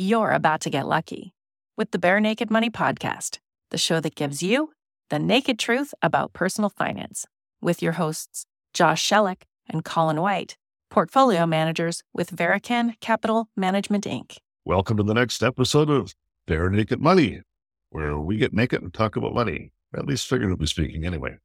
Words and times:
You're 0.00 0.30
about 0.30 0.60
to 0.60 0.70
get 0.70 0.86
lucky 0.86 1.34
with 1.76 1.90
the 1.90 1.98
Barenaked 1.98 2.50
Money 2.50 2.70
Podcast, 2.70 3.38
the 3.72 3.78
show 3.78 3.98
that 3.98 4.14
gives 4.14 4.44
you 4.44 4.70
the 5.10 5.18
naked 5.18 5.58
truth 5.58 5.92
about 6.00 6.32
personal 6.32 6.70
finance, 6.70 7.26
with 7.60 7.82
your 7.82 7.94
hosts, 7.94 8.46
Josh 8.72 9.04
Sheluk 9.04 9.42
and 9.68 9.84
Colin 9.84 10.20
White, 10.20 10.56
portfolio 10.88 11.46
managers 11.46 12.04
with 12.14 12.30
Verecan 12.30 12.94
Capital 13.00 13.48
Management 13.56 14.04
Inc. 14.04 14.36
Welcome 14.64 14.98
to 14.98 15.02
the 15.02 15.14
next 15.14 15.42
episode 15.42 15.90
of 15.90 16.14
Barenaked 16.46 17.00
Money, 17.00 17.42
where 17.90 18.16
we 18.20 18.36
get 18.36 18.54
naked 18.54 18.80
and 18.82 18.94
talk 18.94 19.16
about 19.16 19.34
money, 19.34 19.72
at 19.96 20.06
least 20.06 20.28
figuratively 20.28 20.68
speaking, 20.68 21.06
anyway. 21.06 21.38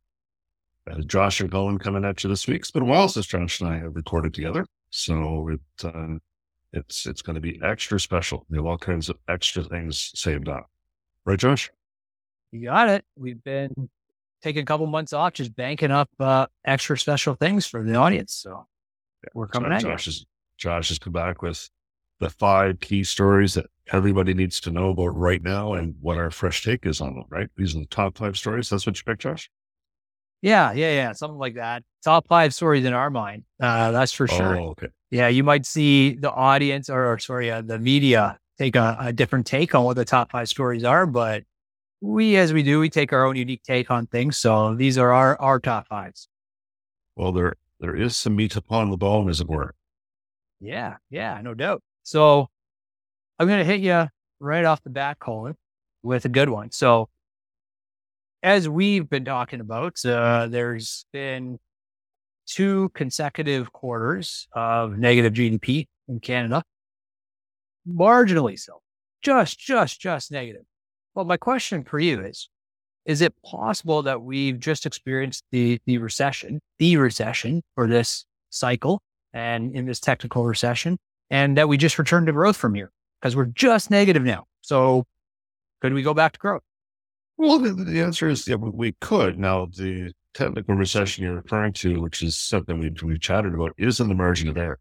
Uh, 0.88 1.02
Josh 1.08 1.42
and 1.42 1.50
Colin 1.50 1.80
coming 1.80 2.06
at 2.06 2.24
you 2.24 2.30
this 2.30 2.48
week. 2.48 2.60
It's 2.60 2.70
been 2.70 2.84
a 2.84 2.86
while 2.86 3.08
since 3.08 3.26
Josh 3.26 3.62
and 3.62 3.70
I 3.72 3.80
have 3.80 3.96
recorded 3.96 4.36
together, 4.36 4.68
so 4.92 5.50
it 5.50 5.60
uh, 5.84 6.18
it's 6.74 7.06
it's 7.06 7.22
going 7.22 7.36
to 7.36 7.42
be 7.42 7.60
extra 7.64 8.00
special. 8.00 8.46
We 8.50 8.58
have 8.58 8.66
all 8.66 8.78
kinds 8.78 9.10
of 9.10 9.18
extra 9.28 9.64
things 9.64 10.12
saved 10.16 10.50
up, 10.50 10.70
right, 11.26 11.40
Josh? 11.40 11.72
You 12.52 12.66
got 12.66 12.90
it. 12.90 13.06
We've 13.16 13.44
been 13.44 13.90
taking 14.42 14.64
a 14.64 14.66
couple 14.66 14.86
months 14.88 15.14
off, 15.14 15.34
just 15.34 15.56
banking 15.56 15.92
up 15.92 16.10
uh, 16.20 16.48
extra 16.66 16.98
special 16.98 17.36
things 17.36 17.66
for 17.66 17.84
the 17.84 17.96
audience. 17.96 18.34
So 18.34 18.68
we're 19.34 19.48
coming 19.48 19.72
so 19.72 19.76
at 19.76 19.82
Josh 19.82 20.08
you. 20.08 20.12
Is, 20.12 20.26
Josh 20.58 20.90
has 20.90 21.00
come 21.00 21.14
back 21.14 21.42
with 21.42 21.70
the 22.20 22.30
five 22.30 22.80
key 22.80 23.04
stories 23.04 23.54
that 23.56 23.68
everybody 23.92 24.34
needs 24.34 24.60
to 24.62 24.72
know 24.72 24.90
about 24.90 25.18
right 25.18 25.42
now 25.42 25.74
and 25.74 25.96
what 26.00 26.18
our 26.18 26.32
fresh 26.32 26.64
take 26.64 26.86
is 26.86 27.02
on 27.02 27.16
them, 27.16 27.26
right? 27.30 27.50
These 27.58 27.76
are 27.76 27.80
the 27.80 27.86
top 27.86 28.18
five 28.18 28.38
stories. 28.38 28.70
That's 28.70 28.86
what 28.86 28.98
you 28.98 29.04
picked, 29.04 29.22
Josh? 29.22 29.50
Yeah, 30.42 30.74
yeah, 30.74 30.94
yeah, 30.94 31.12
something 31.14 31.38
like 31.38 31.56
that. 31.56 31.84
Top 32.04 32.28
five 32.28 32.54
stories 32.54 32.86
in 32.86 32.94
our 32.94 33.10
mind. 33.10 33.44
Uh, 33.62 33.92
that's 33.92 34.12
for 34.12 34.28
sure. 34.28 34.58
Oh, 34.58 34.70
okay. 34.70 34.88
Yeah, 35.14 35.28
you 35.28 35.44
might 35.44 35.68
see 35.68 36.16
the 36.16 36.32
audience 36.32 36.90
or, 36.90 37.14
or 37.14 37.20
sorry, 37.20 37.52
uh, 37.52 37.62
the 37.62 37.78
media 37.78 38.40
take 38.58 38.76
a, 38.76 38.98
a 39.00 39.14
different 39.14 39.46
take 39.46 39.76
on 39.76 39.84
what 39.84 39.96
the 39.96 40.06
top 40.06 40.32
five 40.32 40.50
stories 40.50 40.84
are, 40.84 41.06
but 41.06 41.44
we, 42.02 42.36
as 42.36 42.52
we 42.52 42.64
do, 42.64 42.80
we 42.80 42.90
take 42.90 43.14
our 43.14 43.24
own 43.24 43.36
unique 43.36 43.62
take 43.62 43.92
on 43.92 44.08
things. 44.08 44.40
So 44.40 44.74
these 44.74 44.98
are 44.98 45.14
our 45.14 45.40
our 45.40 45.60
top 45.60 45.88
fives. 45.88 46.28
Well, 47.16 47.32
there 47.32 47.54
there 47.80 47.96
is 47.96 48.18
some 48.18 48.36
meat 48.36 48.56
upon 48.56 48.90
the 48.90 48.98
bone, 48.98 49.30
as 49.30 49.40
it 49.40 49.48
were. 49.48 49.76
Yeah, 50.60 50.96
yeah, 51.12 51.40
no 51.44 51.54
doubt. 51.54 51.84
So 52.02 52.50
I'm 53.38 53.48
going 53.48 53.60
to 53.60 53.66
hit 53.66 53.82
you 53.82 54.08
right 54.40 54.66
off 54.66 54.82
the 54.82 54.90
bat, 54.90 55.20
Colin, 55.20 55.54
with 56.02 56.26
a 56.26 56.30
good 56.30 56.50
one. 56.50 56.72
So 56.72 57.10
as 58.42 58.68
we've 58.68 59.08
been 59.08 59.26
talking 59.26 59.60
about, 59.60 60.04
uh, 60.04 60.48
there's 60.48 61.06
been 61.14 61.60
two 62.46 62.90
consecutive 62.94 63.72
quarters 63.72 64.48
of 64.54 64.98
negative 64.98 65.34
GDP 65.34 65.88
in 66.08 66.20
Canada, 66.20 66.64
marginally 67.88 68.60
so, 68.60 68.82
just, 69.22 69.60
just, 69.60 70.00
just 70.00 70.32
negative. 70.32 70.64
Well, 71.16 71.26
my 71.26 71.38
question 71.38 71.84
for 71.84 72.00
you 72.00 72.22
is, 72.26 72.50
is 73.06 73.22
it 73.22 73.34
possible 73.46 74.02
that 74.04 74.22
we've 74.22 74.60
just 74.60 74.86
experienced 74.86 75.44
the, 75.52 75.80
the 75.86 75.98
recession, 75.98 76.62
the 76.80 76.98
recession 76.98 77.62
for 77.76 77.88
this 77.88 78.26
cycle 78.50 79.02
and 79.34 79.76
in 79.76 79.86
this 79.86 80.00
technical 80.00 80.46
recession, 80.46 80.98
and 81.30 81.58
that 81.58 81.68
we 81.68 81.78
just 81.78 82.00
return 82.00 82.26
to 82.26 82.32
growth 82.32 82.56
from 82.56 82.74
here 82.74 82.92
because 83.22 83.36
we're 83.36 83.46
just 83.46 83.92
negative 83.92 84.24
now. 84.24 84.46
So 84.62 85.06
could 85.82 85.94
we 85.94 86.02
go 86.02 86.14
back 86.14 86.34
to 86.34 86.40
growth? 86.40 86.62
Well, 87.38 87.60
the, 87.60 87.72
the 87.74 88.02
answer 88.02 88.30
is 88.30 88.48
yeah, 88.48 88.56
we- 88.56 88.70
we 88.70 88.92
could. 89.02 89.38
Now, 89.38 89.66
the 89.66 90.14
technical 90.34 90.76
recession 90.76 91.24
you're 91.24 91.36
referring 91.36 91.74
to, 91.74 92.02
which 92.02 92.24
is 92.24 92.38
something 92.38 92.80
we've, 92.80 93.02
we've 93.04 93.22
chatted 93.22 93.54
about, 93.54 93.74
is 93.78 94.00
in 94.00 94.08
the 94.08 94.16
margin 94.16 94.50
of 94.50 94.58
error. 94.58 94.80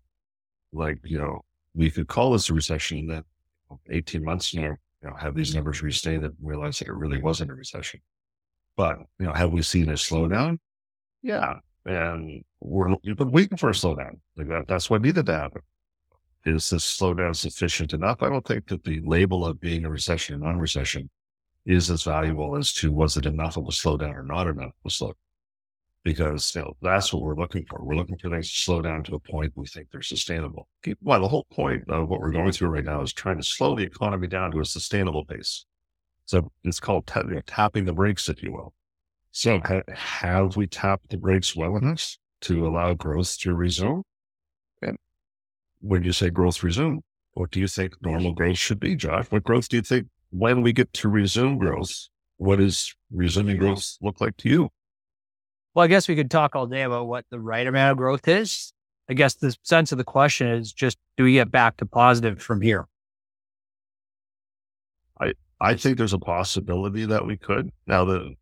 Like, 0.72 0.98
you 1.04 1.18
know, 1.18 1.44
we 1.74 1.90
could 1.90 2.08
call 2.08 2.32
this 2.32 2.48
a 2.48 2.54
recession 2.54 2.98
and 2.98 3.10
then 3.10 3.24
18 3.90 4.24
months 4.24 4.50
from 4.50 4.62
now, 4.62 4.76
you 5.02 5.08
know, 5.08 5.16
have 5.16 5.34
these 5.34 5.54
numbers 5.54 5.82
restated 5.82 6.24
and 6.24 6.34
realize 6.42 6.78
that 6.78 6.88
it 6.88 6.94
really 6.94 7.20
wasn't 7.20 7.50
a 7.50 7.54
recession. 7.54 8.00
But, 8.76 8.98
you 9.18 9.26
know, 9.26 9.32
have 9.32 9.52
we 9.52 9.62
seen 9.62 9.88
a 9.88 9.94
slowdown? 9.94 10.58
Yeah. 11.22 11.54
And 11.84 12.42
we're, 12.60 12.94
we've 13.04 13.16
been 13.16 13.32
waiting 13.32 13.58
for 13.58 13.70
a 13.70 13.74
slowdown. 13.74 14.20
Like 14.36 14.48
that, 14.48 14.68
that's 14.68 14.88
what 14.88 15.02
needed 15.02 15.26
to 15.26 15.32
happen. 15.34 15.62
Is 16.44 16.70
this 16.70 16.98
slowdown 16.98 17.36
sufficient 17.36 17.92
enough? 17.92 18.22
I 18.22 18.28
don't 18.28 18.46
think 18.46 18.68
that 18.68 18.84
the 18.84 19.00
label 19.04 19.46
of 19.46 19.60
being 19.60 19.84
a 19.84 19.90
recession 19.90 20.34
and 20.34 20.44
non-recession 20.44 21.08
is 21.64 21.90
as 21.90 22.02
valuable 22.02 22.56
as 22.56 22.72
to 22.74 22.90
was 22.90 23.16
it 23.16 23.26
enough 23.26 23.56
of 23.56 23.64
a 23.64 23.70
slowdown 23.70 24.16
or 24.16 24.24
not 24.24 24.48
enough 24.48 24.72
of 24.84 24.86
a 24.86 24.88
slowdown? 24.88 25.14
Because 26.04 26.54
you 26.54 26.62
know 26.62 26.76
that's 26.82 27.12
what 27.12 27.22
we're 27.22 27.36
looking 27.36 27.64
for. 27.64 27.84
We're 27.84 27.94
looking 27.94 28.18
for 28.18 28.28
things 28.28 28.50
to 28.50 28.56
slow 28.56 28.82
down 28.82 29.04
to 29.04 29.14
a 29.14 29.20
point 29.20 29.52
we 29.54 29.66
think 29.66 29.88
they're 29.92 30.02
sustainable. 30.02 30.68
Keep 30.82 30.98
in 31.00 31.08
mind, 31.08 31.22
the 31.22 31.28
whole 31.28 31.46
point 31.52 31.88
of 31.88 32.08
what 32.08 32.20
we're 32.20 32.32
going 32.32 32.50
through 32.50 32.70
right 32.70 32.84
now 32.84 33.02
is 33.02 33.12
trying 33.12 33.36
to 33.36 33.44
slow 33.44 33.76
the 33.76 33.84
economy 33.84 34.26
down 34.26 34.50
to 34.50 34.60
a 34.60 34.64
sustainable 34.64 35.24
pace. 35.24 35.64
So 36.26 36.50
it's 36.64 36.80
called 36.80 37.06
ta- 37.06 37.22
tapping 37.46 37.84
the 37.84 37.92
brakes, 37.92 38.28
if 38.28 38.42
you 38.42 38.52
will. 38.52 38.74
So 39.30 39.60
ha- 39.64 39.82
have 39.94 40.56
we 40.56 40.66
tapped 40.66 41.10
the 41.10 41.16
brakes 41.18 41.54
well 41.54 41.76
enough 41.76 42.16
to 42.42 42.66
allow 42.66 42.94
growth 42.94 43.38
to 43.40 43.54
resume? 43.54 44.02
And 44.82 44.98
when 45.80 46.02
you 46.04 46.12
say 46.12 46.30
growth 46.30 46.62
resume, 46.62 47.00
what 47.34 47.50
do 47.50 47.60
you 47.60 47.68
think 47.68 47.94
normal 48.02 48.32
growth 48.32 48.58
should 48.58 48.80
be, 48.80 48.94
Josh? 48.94 49.26
What 49.30 49.44
growth 49.44 49.68
do 49.68 49.76
you 49.76 49.82
think 49.82 50.08
when 50.30 50.62
we 50.62 50.72
get 50.72 50.92
to 50.94 51.08
resume 51.08 51.58
growth? 51.58 52.08
What 52.36 52.56
does 52.56 52.94
resuming 53.10 53.56
growth 53.58 53.96
look 54.02 54.20
like 54.20 54.36
to 54.38 54.48
you? 54.48 54.70
Well, 55.74 55.84
I 55.84 55.88
guess 55.88 56.08
we 56.08 56.16
could 56.16 56.30
talk 56.30 56.54
all 56.54 56.66
day 56.66 56.82
about 56.82 57.08
what 57.08 57.24
the 57.30 57.40
right 57.40 57.66
amount 57.66 57.92
of 57.92 57.96
growth 57.96 58.28
is. 58.28 58.72
I 59.08 59.14
guess 59.14 59.34
the 59.34 59.56
sense 59.62 59.90
of 59.92 59.98
the 59.98 60.04
question 60.04 60.48
is 60.48 60.72
just 60.72 60.98
do 61.16 61.24
we 61.24 61.34
get 61.34 61.50
back 61.50 61.78
to 61.78 61.86
positive 61.86 62.40
from 62.40 62.60
here? 62.60 62.86
I 65.20 65.32
I 65.60 65.74
think 65.74 65.98
there's 65.98 66.12
a 66.12 66.18
possibility 66.18 67.06
that 67.06 67.26
we 67.26 67.36
could. 67.36 67.70
Now, 67.86 68.04
the 68.04 68.34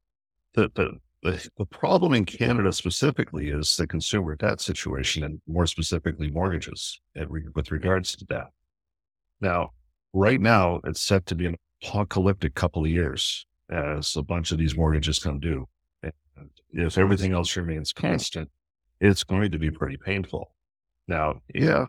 the 0.55 0.71
the 0.75 0.99
the, 1.23 1.49
the 1.59 1.67
problem 1.67 2.15
in 2.15 2.25
Canada 2.25 2.73
specifically 2.73 3.51
is 3.51 3.77
the 3.77 3.87
consumer 3.87 4.35
debt 4.37 4.61
situation, 4.61 5.23
and 5.23 5.41
more 5.47 5.67
specifically, 5.67 6.31
mortgages 6.31 6.99
with 7.55 7.71
regards 7.71 8.17
to 8.17 8.25
debt. 8.25 8.49
Now, 9.41 9.71
right 10.15 10.41
now, 10.41 10.81
it's 10.85 11.01
set 11.01 11.27
to 11.27 11.35
be 11.35 11.47
an 11.47 11.57
apocalyptic 11.83 12.55
couple 12.55 12.85
of 12.85 12.91
years 12.91 13.47
as 13.71 14.17
a 14.17 14.23
bunch 14.23 14.51
of 14.51 14.59
these 14.59 14.77
mortgages 14.77 15.19
come 15.19 15.41
due. 15.41 15.67
If 16.73 16.99
everything 16.99 17.33
else 17.33 17.57
remains 17.57 17.93
hmm. 17.97 18.07
constant, 18.07 18.51
it's 19.01 19.25
going 19.25 19.51
to 19.51 19.59
be 19.59 19.71
pretty 19.71 19.97
painful. 19.97 20.53
Now, 21.09 21.41
yeah, 21.55 21.87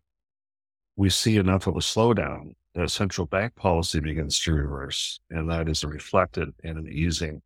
we 0.95 1.09
see 1.09 1.37
enough 1.37 1.67
of 1.67 1.75
a 1.75 1.79
slowdown 1.79 2.55
that 2.73 2.89
central 2.89 3.27
bank 3.27 3.55
policy 3.55 3.99
begins 3.99 4.39
to 4.39 4.53
reverse, 4.53 5.19
and 5.29 5.49
that 5.49 5.67
is 5.67 5.83
reflected 5.83 6.49
in 6.63 6.77
an 6.77 6.87
easing 6.87 7.41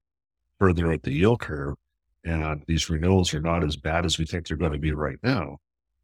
further 0.60 0.92
up 0.92 1.02
the 1.02 1.12
yield 1.12 1.40
curve. 1.40 1.76
And 2.24 2.64
these 2.68 2.90
renewals 2.90 3.34
are 3.34 3.42
not 3.42 3.64
as 3.64 3.76
bad 3.76 4.06
as 4.06 4.18
we 4.18 4.26
think 4.26 4.48
they're 4.48 4.58
going 4.58 4.72
to 4.72 4.80
be 4.80 4.92
right 4.92 5.20
now. 5.22 5.58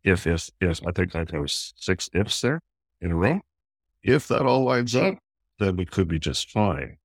If, 0.03 0.27
if, 0.27 0.49
if 0.59 0.79
I 0.85 0.91
think 0.91 1.13
there 1.13 1.41
was 1.41 1.73
six 1.77 2.09
ifs 2.13 2.41
there 2.41 2.61
in 2.99 3.11
a 3.11 3.15
row, 3.15 3.41
if 4.03 4.27
that 4.27 4.41
all 4.41 4.63
lines 4.63 4.95
up, 4.95 5.13
hmm. 5.13 5.63
then 5.63 5.75
we 5.77 5.85
could 5.85 6.07
be 6.07 6.19
just 6.19 6.49
fine. 6.49 6.97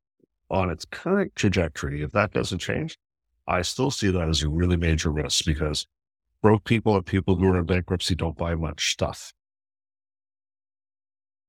On 0.50 0.70
its 0.70 0.84
current 0.84 1.34
trajectory, 1.34 2.02
if 2.02 2.12
that 2.12 2.32
doesn't 2.32 2.58
change, 2.58 2.98
I 3.46 3.62
still 3.62 3.90
see 3.90 4.10
that 4.10 4.28
as 4.28 4.42
a 4.42 4.48
really 4.48 4.76
major 4.76 5.10
risk 5.10 5.44
because 5.44 5.86
broke 6.42 6.64
people 6.64 6.94
and 6.96 7.04
people 7.04 7.36
who 7.36 7.48
are 7.48 7.58
in 7.58 7.64
bankruptcy 7.64 8.14
don't 8.14 8.36
buy 8.36 8.54
much 8.54 8.92
stuff. 8.92 9.32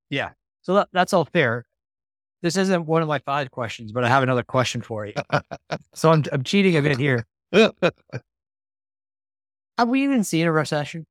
Yeah. 0.10 0.32
So 0.62 0.76
that, 0.76 0.90
that's 0.92 1.14
all 1.14 1.26
fair. 1.26 1.66
This 2.42 2.56
isn't 2.58 2.86
one 2.86 3.02
of 3.02 3.08
my 3.08 3.20
five 3.20 3.52
questions, 3.52 3.92
but 3.92 4.04
I 4.04 4.10
have 4.10 4.24
another 4.24 4.44
question 4.44 4.82
for 4.82 5.06
you. 5.06 5.14
so 5.94 6.12
I'm, 6.12 6.24
I'm 6.32 6.44
cheating 6.44 6.78
a 6.78 6.82
bit 6.82 6.98
here. 6.98 7.26
Have 9.78 9.90
we 9.90 10.04
even 10.04 10.24
seen 10.24 10.48
a 10.48 10.52
recession? 10.52 11.06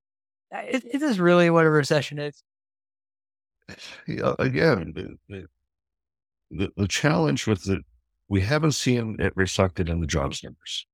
Uh, 0.55 0.63
Is, 0.69 0.85
is 0.85 1.01
this 1.01 1.19
really 1.19 1.51
what 1.51 1.65
a 1.65 1.71
recession 1.71 2.19
is? 2.19 2.43
Yeah, 4.07 4.35
again, 4.39 4.93
the, 4.95 5.17
the, 5.29 5.47
the, 6.51 6.73
the 6.77 6.89
challenge 6.89 7.47
with 7.47 7.69
it, 7.69 7.83
we 8.29 8.41
haven't 8.41 8.73
seen 8.73 9.17
it 9.19 9.33
reflected 9.37 9.89
in 9.89 10.01
the 10.01 10.07
jobs 10.07 10.43
numbers. 10.43 10.87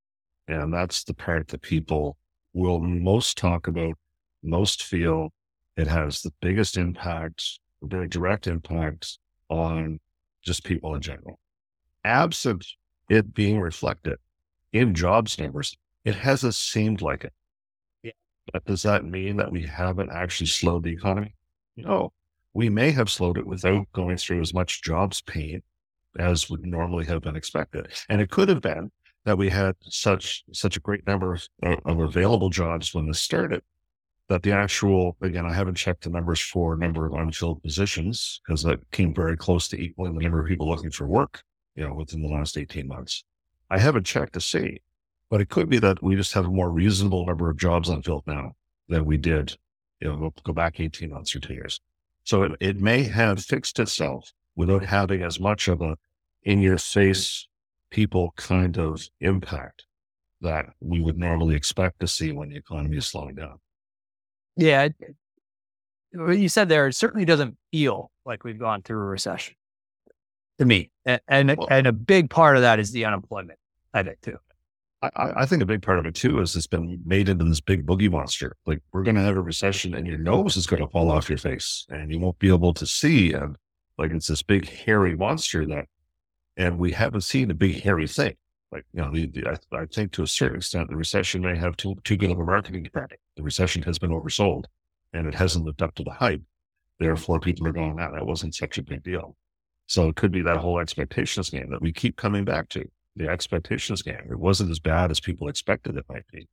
And 0.47 0.73
that's 0.73 1.03
the 1.03 1.13
part 1.13 1.47
that 1.49 1.61
people 1.61 2.17
will 2.53 2.79
most 2.79 3.37
talk 3.37 3.67
about, 3.67 3.95
most 4.43 4.83
feel 4.83 5.33
it 5.77 5.87
has 5.87 6.21
the 6.21 6.33
biggest 6.41 6.77
impact, 6.77 7.59
the 7.81 7.87
very 7.87 8.07
direct 8.07 8.47
impact 8.47 9.17
on 9.49 9.99
just 10.43 10.63
people 10.63 10.93
in 10.95 11.01
general. 11.01 11.39
Absent 12.03 12.65
it 13.09 13.33
being 13.33 13.59
reflected 13.59 14.17
in 14.71 14.93
jobs 14.93 15.39
numbers, 15.39 15.77
it 16.03 16.15
hasn't 16.15 16.55
seemed 16.55 17.01
like 17.01 17.23
it. 17.23 17.33
Yeah. 18.03 18.11
But 18.51 18.65
does 18.65 18.83
that 18.83 19.05
mean 19.05 19.37
that 19.37 19.51
we 19.51 19.63
haven't 19.63 20.11
actually 20.11 20.47
slowed 20.47 20.83
the 20.83 20.91
economy? 20.91 21.35
No 21.77 22.11
we 22.53 22.69
may 22.69 22.91
have 22.91 23.09
slowed 23.09 23.37
it 23.37 23.47
without 23.47 23.91
going 23.93 24.17
through 24.17 24.41
as 24.41 24.53
much 24.53 24.83
jobs 24.83 25.21
pain 25.21 25.63
as 26.19 26.49
would 26.49 26.65
normally 26.65 27.05
have 27.05 27.21
been 27.21 27.35
expected. 27.35 27.87
And 28.09 28.21
it 28.21 28.29
could 28.29 28.49
have 28.49 28.61
been 28.61 28.91
that 29.25 29.37
we 29.37 29.49
had 29.49 29.75
such 29.81 30.43
such 30.51 30.77
a 30.77 30.81
great 30.81 31.07
number 31.07 31.33
of, 31.33 31.47
of 31.85 31.99
available 31.99 32.49
jobs 32.49 32.93
when 32.93 33.07
this 33.07 33.19
started 33.19 33.61
that 34.29 34.43
the 34.43 34.51
actual, 34.51 35.17
again, 35.21 35.45
I 35.45 35.53
haven't 35.53 35.75
checked 35.75 36.03
the 36.03 36.09
numbers 36.09 36.39
for 36.39 36.77
number 36.77 37.05
of 37.05 37.13
unfilled 37.13 37.61
positions 37.61 38.41
because 38.45 38.63
that 38.63 38.79
came 38.91 39.13
very 39.13 39.35
close 39.35 39.67
to 39.69 39.79
equaling 39.79 40.15
the 40.15 40.23
number 40.23 40.41
of 40.41 40.47
people 40.47 40.67
looking 40.67 40.91
for 40.91 41.05
work, 41.05 41.43
you 41.75 41.85
know, 41.85 41.93
within 41.93 42.21
the 42.21 42.29
last 42.29 42.57
18 42.57 42.87
months. 42.87 43.23
I 43.69 43.79
haven't 43.79 44.05
checked 44.05 44.33
to 44.33 44.41
see, 44.41 44.81
but 45.29 45.41
it 45.41 45.49
could 45.49 45.69
be 45.69 45.79
that 45.79 46.01
we 46.01 46.15
just 46.15 46.33
have 46.33 46.45
a 46.45 46.51
more 46.51 46.69
reasonable 46.69 47.25
number 47.25 47.49
of 47.49 47.57
jobs 47.57 47.89
unfilled 47.89 48.23
now 48.25 48.53
than 48.87 49.05
we 49.05 49.17
did, 49.17 49.57
you 49.99 50.09
know, 50.09 50.33
go, 50.43 50.53
back 50.53 50.79
18 50.79 51.09
months 51.09 51.35
or 51.35 51.39
two 51.39 51.53
years. 51.53 51.81
So 52.23 52.43
it, 52.43 52.51
it 52.59 52.79
may 52.79 53.03
have 53.03 53.43
fixed 53.43 53.79
itself 53.79 54.31
without 54.55 54.85
having 54.85 55.23
as 55.23 55.39
much 55.39 55.67
of 55.67 55.81
a 55.81 55.97
in 56.43 56.61
your 56.61 56.77
face 56.77 57.47
people 57.89 58.33
kind 58.35 58.77
of 58.77 59.07
impact 59.21 59.85
that 60.41 60.65
we 60.81 60.99
would 60.99 61.17
normally 61.17 61.55
expect 61.55 61.99
to 61.99 62.07
see 62.07 62.31
when 62.31 62.49
the 62.49 62.57
economy 62.57 62.97
is 62.97 63.07
slowing 63.07 63.35
down. 63.35 63.59
Yeah. 64.57 64.89
What 66.11 66.37
you 66.37 66.49
said 66.49 66.69
there, 66.69 66.87
it 66.87 66.95
certainly 66.95 67.25
doesn't 67.25 67.57
feel 67.71 68.11
like 68.25 68.43
we've 68.43 68.59
gone 68.59 68.81
through 68.81 69.01
a 69.01 69.05
recession 69.05 69.55
to 70.59 70.65
me. 70.65 70.91
And, 71.05 71.21
and, 71.27 71.57
well, 71.57 71.67
and 71.71 71.87
a 71.87 71.91
big 71.91 72.29
part 72.29 72.55
of 72.55 72.61
that 72.61 72.79
is 72.79 72.91
the 72.91 73.05
unemployment, 73.05 73.59
I 73.93 74.03
think, 74.03 74.21
too. 74.21 74.37
I, 75.01 75.41
I, 75.41 75.45
think 75.45 75.61
a 75.61 75.65
big 75.65 75.81
part 75.81 75.99
of 75.99 76.05
it 76.05 76.15
too 76.15 76.39
is 76.39 76.55
it's 76.55 76.67
been 76.67 77.01
made 77.05 77.27
into 77.27 77.43
this 77.43 77.59
big 77.59 77.85
boogie 77.85 78.09
monster. 78.09 78.55
Like 78.65 78.79
we're 78.93 79.03
going 79.03 79.15
to 79.15 79.21
have 79.21 79.35
a 79.35 79.41
recession 79.41 79.93
and 79.93 80.07
your 80.07 80.17
nose 80.17 80.55
is 80.55 80.65
going 80.65 80.81
to 80.81 80.87
fall 80.87 81.11
off 81.11 81.27
your 81.27 81.37
face 81.37 81.85
and 81.89 82.09
you 82.09 82.19
won't 82.19 82.39
be 82.39 82.47
able 82.47 82.73
to 82.75 82.85
see. 82.85 83.33
And 83.33 83.57
like 83.97 84.11
it's 84.11 84.27
this 84.27 84.43
big 84.43 84.69
hairy 84.69 85.15
monster 85.15 85.65
that, 85.67 85.85
and 86.57 86.77
we 86.77 86.91
haven't 86.91 87.21
seen 87.21 87.51
a 87.51 87.55
big 87.55 87.81
hairy 87.81 88.07
thing. 88.07 88.35
Like, 88.71 88.85
you 88.93 89.01
know, 89.01 89.11
the, 89.11 89.27
the, 89.27 89.47
I, 89.47 89.81
I, 89.81 89.85
think 89.85 90.13
to 90.13 90.23
a 90.23 90.27
certain 90.27 90.57
extent, 90.57 90.89
the 90.89 90.95
recession 90.95 91.41
may 91.41 91.55
have 91.55 91.77
too, 91.77 91.95
too 92.03 92.17
good 92.17 92.31
of 92.31 92.39
a 92.39 92.43
marketing 92.43 92.83
campaign. 92.85 93.17
The 93.37 93.43
recession 93.43 93.83
has 93.83 93.99
been 93.99 94.09
oversold 94.09 94.65
and 95.13 95.27
it 95.27 95.35
hasn't 95.35 95.65
lived 95.65 95.83
up 95.83 95.93
to 95.95 96.03
the 96.03 96.11
hype. 96.11 96.41
Therefore, 96.99 97.39
people 97.39 97.67
are 97.67 97.71
going, 97.71 97.95
"That 97.95 98.13
that 98.13 98.25
wasn't 98.25 98.55
such 98.55 98.77
a 98.77 98.83
big 98.83 99.03
deal. 99.03 99.35
So 99.87 100.09
it 100.09 100.15
could 100.15 100.31
be 100.31 100.41
that 100.41 100.57
whole 100.57 100.79
expectations 100.79 101.49
game 101.49 101.69
that 101.69 101.81
we 101.81 101.91
keep 101.91 102.15
coming 102.15 102.45
back 102.45 102.69
to 102.69 102.89
the 103.15 103.27
expectations 103.27 104.01
game. 104.01 104.27
It 104.29 104.39
wasn't 104.39 104.71
as 104.71 104.79
bad 104.79 105.11
as 105.11 105.19
people 105.19 105.47
expected 105.47 105.97
it 105.97 106.05
might 106.09 106.27
be. 106.31 106.47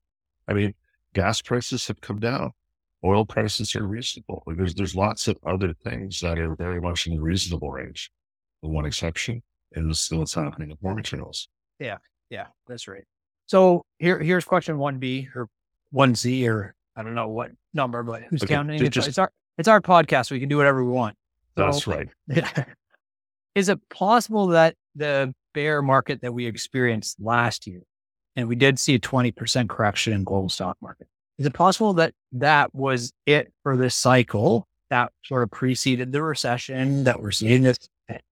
I 0.46 0.52
mean, 0.52 0.75
gas 1.14 1.40
prices 1.40 1.86
have 1.88 2.00
come 2.00 2.19
down. 2.19 2.52
Oil 3.05 3.25
prices 3.25 3.75
are 3.76 3.87
reasonable. 3.87 4.43
There's, 4.47 4.75
there's 4.75 4.94
lots 4.94 5.26
of 5.29 5.38
other 5.47 5.73
things 5.73 6.20
that 6.20 6.38
are 6.38 6.55
very 6.55 6.81
much 6.81 7.06
in 7.06 7.14
the 7.14 7.23
reasonable 7.23 7.70
range. 7.70 8.11
The 8.62 8.69
one 8.69 8.85
exception 8.85 9.43
is 9.73 10.00
still 10.00 10.19
what's 10.19 10.35
happening 10.35 10.69
with 10.69 10.82
more 10.82 10.94
materials. 10.94 11.49
Yeah. 11.79 11.99
Yeah, 12.29 12.47
that's 12.69 12.87
right. 12.87 13.05
So 13.47 13.85
here, 13.99 14.19
here's 14.20 14.44
question 14.44 14.79
one 14.79 14.99
B 14.99 15.29
or 15.35 15.49
one 15.91 16.14
Z 16.14 16.47
or 16.49 16.75
I 16.94 17.02
don't 17.02 17.14
know 17.14 17.29
what 17.29 17.50
number, 17.73 18.02
but 18.02 18.23
who's 18.25 18.43
okay, 18.43 18.55
counting? 18.55 18.79
Just, 18.79 18.97
it's, 18.97 19.08
it's, 19.08 19.19
our 19.19 19.32
it's 19.58 19.69
our 19.69 19.81
podcast. 19.81 20.26
So 20.26 20.35
we 20.35 20.41
can 20.41 20.49
do 20.49 20.56
whatever 20.56 20.85
we 20.85 20.91
want. 20.91 21.17
So, 21.56 21.64
that's 21.64 21.87
right. 21.87 22.08
Yeah. 22.29 22.64
Is 23.55 23.69
it 23.69 23.81
possible 23.88 24.49
that 24.49 24.76
the 24.94 25.35
bear 25.55 25.82
market 25.82 26.23
that 26.23 26.32
we 26.32 26.46
experienced 26.46 27.17
last 27.20 27.67
year, 27.67 27.82
and 28.37 28.49
we 28.49 28.55
did 28.55 28.79
see 28.79 28.94
a 28.94 29.00
20% 29.00 29.69
correction 29.69 30.12
in 30.12 30.23
global 30.23 30.49
stock 30.49 30.76
market, 30.81 31.08
is 31.40 31.46
it 31.46 31.54
possible 31.54 31.94
that 31.94 32.12
that 32.32 32.75
was 32.75 33.14
it 33.25 33.50
for 33.62 33.75
this 33.75 33.94
cycle 33.94 34.69
that 34.90 35.10
sort 35.25 35.42
of 35.42 35.50
preceded 35.50 36.12
the 36.12 36.22
recession 36.22 37.04
that 37.04 37.22
we're 37.22 37.31
seeing 37.31 37.62
this, 37.62 37.78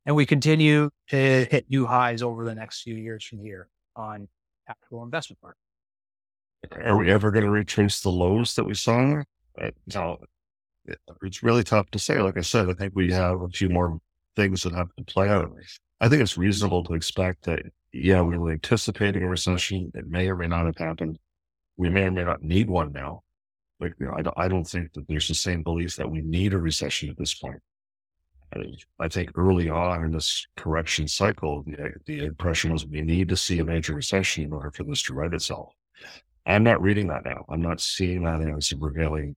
and 0.05 0.15
we 0.15 0.27
continue 0.27 0.91
to 1.09 1.17
hit 1.51 1.65
new 1.71 1.87
highs 1.87 2.23
over 2.23 2.45
the 2.45 2.55
next 2.55 2.83
few 2.83 2.95
years 2.95 3.25
from 3.25 3.41
here 3.41 3.69
on 3.97 4.29
actual 4.69 5.03
investment 5.03 5.39
market? 5.43 6.87
Are 6.87 6.99
we 6.99 7.11
ever 7.11 7.31
going 7.31 7.47
to 7.47 7.51
retrace 7.51 8.01
the 8.01 8.11
lows 8.11 8.55
that 8.57 8.65
we 8.65 8.75
saw? 8.75 9.23
Uh, 9.59 9.71
no, 9.95 10.19
it's 11.23 11.43
really 11.43 11.65
tough 11.65 11.91
to 11.93 11.99
say. 11.99 12.21
Like 12.21 12.37
I 12.37 12.43
said, 12.43 12.69
I 12.69 12.75
think 12.75 12.95
we 12.95 13.11
have 13.11 13.41
a 13.41 13.49
few 13.49 13.71
more 13.71 13.99
things 14.37 14.65
that 14.65 14.75
have 14.75 14.95
to 14.97 15.05
play 15.05 15.31
out. 15.31 15.51
I 16.03 16.11
think 16.11 16.21
it's 16.21 16.37
reasonable 16.37 16.85
to 16.85 16.93
expect 16.93 17.45
that, 17.45 17.63
yeah, 17.95 18.21
we 18.21 18.37
were 18.37 18.53
anticipating 18.53 19.23
a 19.23 19.29
recession. 19.29 19.93
It 19.95 20.09
may 20.09 20.29
or 20.29 20.37
may 20.37 20.47
not 20.47 20.67
have 20.67 20.77
happened. 20.77 21.19
We 21.79 21.89
may 21.89 22.05
or 22.05 22.11
may 22.11 22.25
not 22.25 22.43
need 22.43 22.69
one 22.69 22.93
now. 22.93 23.23
Like, 23.81 23.95
you 23.99 24.07
know, 24.07 24.15
I 24.17 24.23
don't, 24.23 24.39
I 24.39 24.49
don't 24.49 24.67
think 24.67 24.93
that 24.93 25.09
there's 25.09 25.29
the 25.29 25.35
same 25.35 25.63
belief 25.63 25.97
that 25.97 26.11
we 26.11 26.21
need 26.21 26.53
a 26.53 26.59
recession 26.59 27.09
at 27.09 27.17
this 27.17 27.35
point. 27.35 27.63
I 28.99 29.09
think 29.09 29.31
early 29.37 29.69
on 29.69 30.05
in 30.05 30.13
this 30.13 30.47
correction 30.57 31.07
cycle, 31.07 31.63
the, 31.63 31.93
the 32.07 32.25
impression 32.25 32.73
was 32.73 32.87
we 32.87 33.03
need 33.03 33.29
to 33.29 33.37
see 33.37 33.59
a 33.59 33.65
major 33.65 33.95
recession 33.95 34.45
in 34.45 34.53
order 34.53 34.71
for 34.71 34.85
this 34.85 35.03
to 35.05 35.15
right 35.15 35.33
itself. 35.33 35.73
I'm 36.47 36.65
not 36.65 36.81
reading 36.81 37.09
that 37.09 37.27
now. 37.27 37.45
I'm 37.49 37.61
not 37.61 37.81
seeing 37.81 38.25
that 38.25 38.41
as 38.41 38.73
a 38.73 38.77
prevailing 38.79 39.37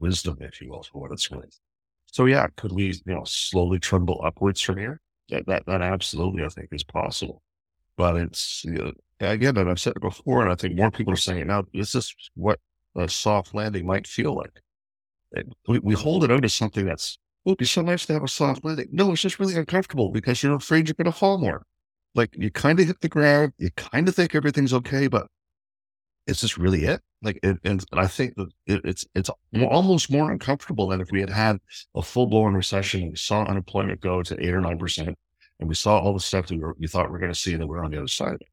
wisdom, 0.00 0.38
if 0.40 0.60
you 0.60 0.70
will, 0.70 0.82
for 0.82 1.02
what 1.02 1.12
it's 1.12 1.30
worth. 1.30 1.58
So 2.06 2.26
yeah, 2.26 2.48
could 2.56 2.72
we, 2.72 2.86
you 2.86 3.14
know, 3.14 3.22
slowly 3.24 3.78
tremble 3.78 4.20
upwards 4.24 4.60
from 4.60 4.78
here? 4.78 5.00
Yeah, 5.28 5.40
that 5.46 5.66
that 5.66 5.80
absolutely 5.80 6.44
I 6.44 6.48
think 6.48 6.70
is 6.72 6.82
possible. 6.82 7.42
But 7.96 8.16
it's 8.16 8.64
you 8.64 8.72
know, 8.72 8.92
again, 9.20 9.56
and 9.56 9.70
I've 9.70 9.80
said 9.80 9.94
it 9.96 10.02
before, 10.02 10.42
and 10.42 10.50
I 10.50 10.54
think 10.54 10.76
more 10.76 10.90
people 10.90 11.12
are 11.12 11.16
saying 11.16 11.46
now. 11.46 11.64
This 11.72 11.94
is 11.94 12.14
what 12.34 12.58
a 12.96 13.08
soft 13.08 13.54
landing 13.54 13.86
might 13.86 14.06
feel 14.06 14.34
like. 14.34 14.60
We, 15.68 15.78
we 15.78 15.94
hold 15.94 16.24
it 16.24 16.30
out 16.30 16.44
as 16.44 16.54
something 16.54 16.86
that's 16.86 17.18
well, 17.44 17.52
it'd 17.52 17.58
be 17.58 17.64
so 17.64 17.82
nice 17.82 18.04
to 18.06 18.12
have 18.12 18.24
a 18.24 18.28
soft 18.28 18.64
landing. 18.64 18.88
No, 18.92 19.12
it's 19.12 19.22
just 19.22 19.38
really 19.38 19.56
uncomfortable 19.56 20.10
because 20.10 20.42
you're 20.42 20.54
afraid 20.54 20.88
you're 20.88 20.94
going 20.94 21.10
to 21.10 21.18
fall 21.18 21.38
more. 21.38 21.62
Like 22.14 22.34
you 22.36 22.50
kind 22.50 22.80
of 22.80 22.86
hit 22.86 23.00
the 23.00 23.08
ground, 23.08 23.52
you 23.56 23.70
kind 23.76 24.08
of 24.08 24.14
think 24.14 24.34
everything's 24.34 24.74
okay, 24.74 25.06
but 25.06 25.28
is 26.26 26.40
this 26.40 26.58
really 26.58 26.84
it? 26.84 27.00
Like, 27.22 27.38
it, 27.42 27.58
and 27.64 27.84
I 27.92 28.06
think 28.06 28.34
that 28.36 28.48
it, 28.66 28.80
it's 28.84 29.06
it's 29.14 29.30
almost 29.54 30.10
more 30.10 30.30
uncomfortable 30.30 30.88
than 30.88 31.00
if 31.00 31.10
we 31.10 31.20
had 31.20 31.30
had 31.30 31.58
a 31.94 32.02
full 32.02 32.26
blown 32.26 32.54
recession 32.54 33.02
and 33.02 33.10
we 33.10 33.16
saw 33.16 33.44
unemployment 33.44 34.00
go 34.00 34.22
to 34.22 34.40
eight 34.44 34.54
or 34.54 34.60
nine 34.60 34.78
percent, 34.78 35.16
and 35.58 35.68
we 35.68 35.74
saw 35.74 35.98
all 35.98 36.14
the 36.14 36.20
stuff 36.20 36.46
that 36.48 36.56
we, 36.56 36.60
were, 36.60 36.76
we 36.78 36.86
thought 36.86 37.06
we 37.06 37.12
were 37.12 37.18
going 37.18 37.32
to 37.32 37.38
see, 37.38 37.52
and 37.52 37.60
then 37.60 37.68
we're 37.68 37.84
on 37.84 37.90
the 37.90 37.98
other 37.98 38.08
side 38.08 38.34
of 38.34 38.40
it. 38.40 38.48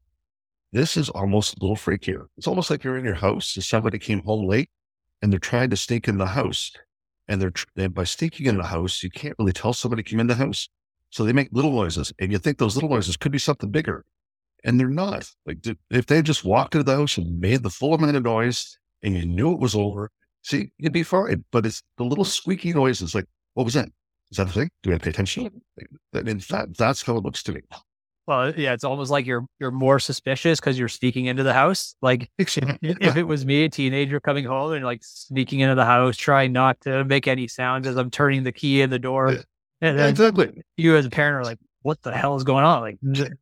This 0.72 0.96
is 0.96 1.08
almost 1.08 1.54
a 1.54 1.58
little 1.60 1.76
freakier. 1.76 2.26
It's 2.36 2.46
almost 2.46 2.70
like 2.70 2.84
you're 2.84 2.98
in 2.98 3.04
your 3.04 3.14
house 3.14 3.56
and 3.56 3.64
somebody 3.64 3.98
came 3.98 4.22
home 4.22 4.46
late, 4.46 4.70
and 5.22 5.32
they're 5.32 5.40
trying 5.40 5.70
to 5.70 5.76
sneak 5.76 6.08
in 6.08 6.18
the 6.18 6.26
house, 6.26 6.72
and 7.26 7.40
they're 7.40 7.52
and 7.76 7.94
by 7.94 8.04
sneaking 8.04 8.46
in 8.46 8.58
the 8.58 8.64
house, 8.64 9.02
you 9.02 9.10
can't 9.10 9.34
really 9.38 9.52
tell 9.52 9.72
somebody 9.72 10.02
came 10.02 10.20
in 10.20 10.26
the 10.26 10.34
house, 10.34 10.68
so 11.10 11.24
they 11.24 11.32
make 11.32 11.48
little 11.52 11.72
noises, 11.72 12.12
and 12.18 12.30
you 12.30 12.38
think 12.38 12.58
those 12.58 12.76
little 12.76 12.90
noises 12.90 13.16
could 13.16 13.32
be 13.32 13.38
something 13.38 13.70
bigger 13.70 14.04
and 14.64 14.78
they're 14.78 14.88
not. 14.88 15.30
Like 15.46 15.58
if 15.90 16.06
they 16.06 16.22
just 16.22 16.44
walked 16.44 16.74
into 16.74 16.84
the 16.84 16.96
house 16.96 17.16
and 17.16 17.40
made 17.40 17.62
the 17.62 17.70
full 17.70 17.94
amount 17.94 18.16
of 18.16 18.22
noise, 18.22 18.78
and 19.02 19.14
you 19.16 19.26
knew 19.26 19.52
it 19.52 19.60
was 19.60 19.74
over, 19.74 20.10
see, 20.42 20.72
you'd 20.78 20.92
be 20.92 21.02
fine. 21.02 21.44
But 21.52 21.66
it's 21.66 21.82
the 21.96 22.04
little 22.04 22.24
squeaky 22.24 22.72
noises. 22.72 23.14
Like, 23.14 23.26
what 23.54 23.64
was 23.64 23.74
that? 23.74 23.88
Is 24.30 24.36
that 24.38 24.48
a 24.48 24.52
thing? 24.52 24.70
Do 24.82 24.90
we 24.90 24.94
have 24.94 25.02
to 25.02 25.04
pay 25.04 25.10
attention? 25.10 25.62
In 26.12 26.40
fact, 26.40 26.76
that's 26.76 27.02
how 27.02 27.16
it 27.16 27.24
looks 27.24 27.42
to 27.44 27.52
me. 27.52 27.60
Well, 28.28 28.52
yeah, 28.54 28.74
it's 28.74 28.84
almost 28.84 29.10
like 29.10 29.24
you're 29.24 29.46
you're 29.58 29.70
more 29.70 29.98
suspicious 29.98 30.60
because 30.60 30.78
you're 30.78 30.88
sneaking 30.88 31.24
into 31.24 31.44
the 31.44 31.54
house. 31.54 31.94
Like 32.02 32.30
if, 32.36 32.58
it 32.58 33.26
was 33.26 33.46
me, 33.46 33.64
a 33.64 33.70
teenager 33.70 34.20
coming 34.20 34.44
home 34.44 34.74
and 34.74 34.84
like 34.84 35.00
sneaking 35.02 35.60
into 35.60 35.74
the 35.74 35.86
house, 35.86 36.14
trying 36.14 36.52
not 36.52 36.78
to 36.82 37.04
make 37.04 37.26
any 37.26 37.48
sounds 37.48 37.86
as 37.86 37.96
I'm 37.96 38.10
turning 38.10 38.44
the 38.44 38.52
key 38.52 38.82
in 38.82 38.90
the 38.90 38.98
door. 38.98 39.28
And 39.80 39.96
yeah, 39.96 40.08
exactly. 40.08 40.60
You 40.76 40.96
as 40.96 41.06
a 41.06 41.10
parent 41.10 41.36
are 41.36 41.44
like, 41.44 41.58
what 41.80 42.02
the 42.02 42.14
hell 42.14 42.36
is 42.36 42.44
going 42.44 42.64
on? 42.64 42.82
Like 42.82 42.98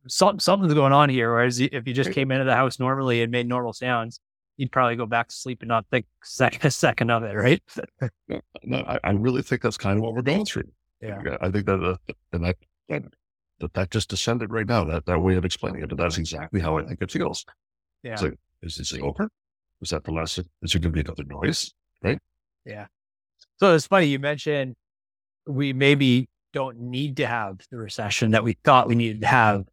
some, 0.07 0.39
something's 0.39 0.73
going 0.73 0.93
on 0.93 1.09
here. 1.09 1.33
Whereas 1.33 1.59
if 1.59 1.85
you 1.85 1.93
just 1.93 2.13
came 2.13 2.31
into 2.31 2.45
the 2.45 2.55
house 2.55 2.79
normally 2.79 3.21
and 3.21 3.29
made 3.29 3.45
normal 3.45 3.73
sounds, 3.73 4.21
you'd 4.55 4.71
probably 4.71 4.95
go 4.95 5.05
back 5.05 5.27
to 5.27 5.35
sleep 5.35 5.63
and 5.63 5.67
not 5.67 5.85
think 5.91 6.05
sec- 6.23 6.63
a 6.63 6.71
second 6.71 7.11
of 7.11 7.23
it, 7.23 7.33
right? 7.33 7.61
no, 8.63 8.77
I, 8.87 8.99
I, 9.03 9.11
really 9.11 9.41
think 9.41 9.63
that's 9.63 9.77
kind 9.77 9.97
of 9.97 10.03
what 10.03 10.13
we're 10.13 10.21
going 10.21 10.45
through. 10.45 10.69
Yeah, 11.01 11.37
I 11.41 11.51
think 11.51 11.65
that, 11.65 11.83
uh, 11.83 12.13
and 12.31 12.45
that, 12.45 12.55
that 13.59 13.73
that 13.73 13.91
just 13.91 14.09
descended 14.09 14.51
right 14.51 14.67
now. 14.67 14.83
That 14.83 15.05
that 15.05 15.19
way 15.19 15.35
of 15.35 15.45
explaining 15.45 15.83
it, 15.83 15.89
but 15.89 15.97
that's 15.97 16.17
exactly 16.17 16.59
how 16.59 16.77
I 16.77 16.83
think 16.83 17.01
it 17.01 17.11
feels. 17.11 17.45
Yeah. 18.03 18.15
So 18.15 18.31
is 18.61 18.77
this 18.77 18.93
over? 18.93 19.29
Is 19.81 19.89
that 19.89 20.03
the 20.03 20.11
last? 20.11 20.37
Is 20.37 20.71
there 20.71 20.81
going 20.81 20.93
to 20.93 21.03
be 21.03 21.07
another 21.07 21.23
noise? 21.23 21.73
Right. 22.03 22.19
Yeah. 22.65 22.87
So 23.57 23.73
it's 23.73 23.87
funny 23.87 24.07
you 24.07 24.19
mentioned 24.19 24.75
we 25.47 25.73
maybe 25.73 26.29
don't 26.53 26.79
need 26.79 27.17
to 27.17 27.27
have 27.27 27.59
the 27.71 27.77
recession 27.77 28.31
that 28.31 28.43
we 28.43 28.57
thought 28.63 28.87
we 28.87 28.95
needed 28.95 29.21
to 29.21 29.27
have 29.27 29.65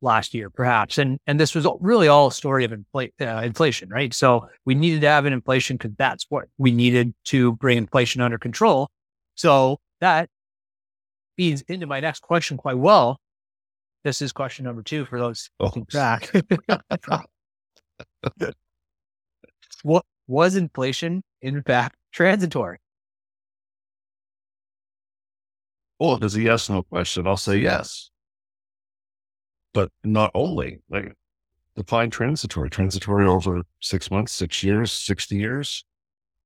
last 0.00 0.34
year, 0.34 0.50
perhaps. 0.50 0.98
And 0.98 1.18
and 1.26 1.40
this 1.40 1.54
was 1.54 1.66
really 1.80 2.08
all 2.08 2.28
a 2.28 2.32
story 2.32 2.64
of 2.64 2.72
infl- 2.72 3.10
uh, 3.20 3.42
inflation, 3.42 3.88
right? 3.88 4.12
So 4.14 4.48
we 4.64 4.74
needed 4.74 5.00
to 5.00 5.08
have 5.08 5.26
an 5.26 5.32
inflation 5.32 5.76
because 5.76 5.96
that's 5.96 6.26
what 6.28 6.44
we 6.58 6.70
needed 6.70 7.14
to 7.26 7.52
bring 7.52 7.78
inflation 7.78 8.20
under 8.20 8.38
control. 8.38 8.90
So 9.34 9.80
that 10.00 10.28
feeds 11.36 11.62
into 11.68 11.86
my 11.86 12.00
next 12.00 12.20
question 12.20 12.56
quite 12.56 12.78
well. 12.78 13.18
This 14.04 14.20
is 14.20 14.32
question 14.32 14.64
number 14.64 14.82
two 14.82 15.04
for 15.06 15.18
those 15.18 15.50
oh. 15.60 15.72
track. 15.90 16.30
what 19.82 20.04
was 20.26 20.56
inflation 20.56 21.22
in 21.40 21.62
fact 21.62 21.96
transitory? 22.12 22.78
Well, 25.98 26.22
it's 26.22 26.34
a 26.34 26.42
yes 26.42 26.68
no 26.68 26.82
question, 26.82 27.26
I'll 27.26 27.36
say 27.36 27.58
yes. 27.58 28.10
But 29.72 29.90
not 30.02 30.30
only, 30.34 30.80
like, 30.90 31.14
define 31.76 32.10
transitory. 32.10 32.70
Transitory 32.70 33.26
over 33.26 33.62
six 33.80 34.10
months, 34.10 34.32
six 34.32 34.62
years, 34.62 34.92
60 34.92 35.36
years. 35.36 35.84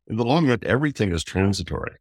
in 0.07 0.17
the 0.17 0.25
long 0.25 0.49
run, 0.49 0.59
everything 0.63 1.13
is 1.13 1.25
transitory. 1.25 1.97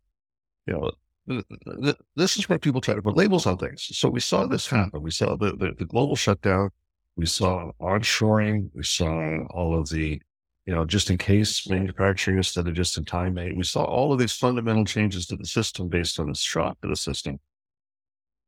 You 0.65 0.73
know, 0.73 0.91
this 1.27 2.37
is 2.37 2.47
where 2.47 2.57
people 2.57 2.81
try 2.81 2.95
to 2.95 3.01
put 3.01 3.17
labels 3.17 3.45
on 3.45 3.57
things. 3.57 3.87
So 3.97 4.09
we 4.09 4.19
saw 4.19 4.45
this 4.45 4.67
happen. 4.67 5.01
We 5.01 5.11
saw 5.11 5.35
the, 5.35 5.55
the, 5.55 5.73
the 5.77 5.85
global 5.85 6.15
shutdown. 6.15 6.69
We 7.15 7.25
saw 7.25 7.71
onshoring. 7.81 8.69
We 8.73 8.83
saw 8.83 9.45
all 9.47 9.77
of 9.77 9.89
the, 9.89 10.21
you 10.65 10.73
know, 10.73 10.85
just 10.85 11.09
in 11.09 11.17
case 11.17 11.67
manufacturing 11.69 12.37
instead 12.37 12.67
of 12.67 12.73
just 12.73 12.97
in 12.97 13.05
time. 13.05 13.35
We 13.35 13.63
saw 13.63 13.83
all 13.83 14.13
of 14.13 14.19
these 14.19 14.33
fundamental 14.33 14.85
changes 14.85 15.25
to 15.27 15.35
the 15.35 15.45
system 15.45 15.89
based 15.89 16.19
on 16.19 16.27
the 16.27 16.35
shock 16.35 16.79
to 16.81 16.87
the 16.87 16.95
system. 16.95 17.39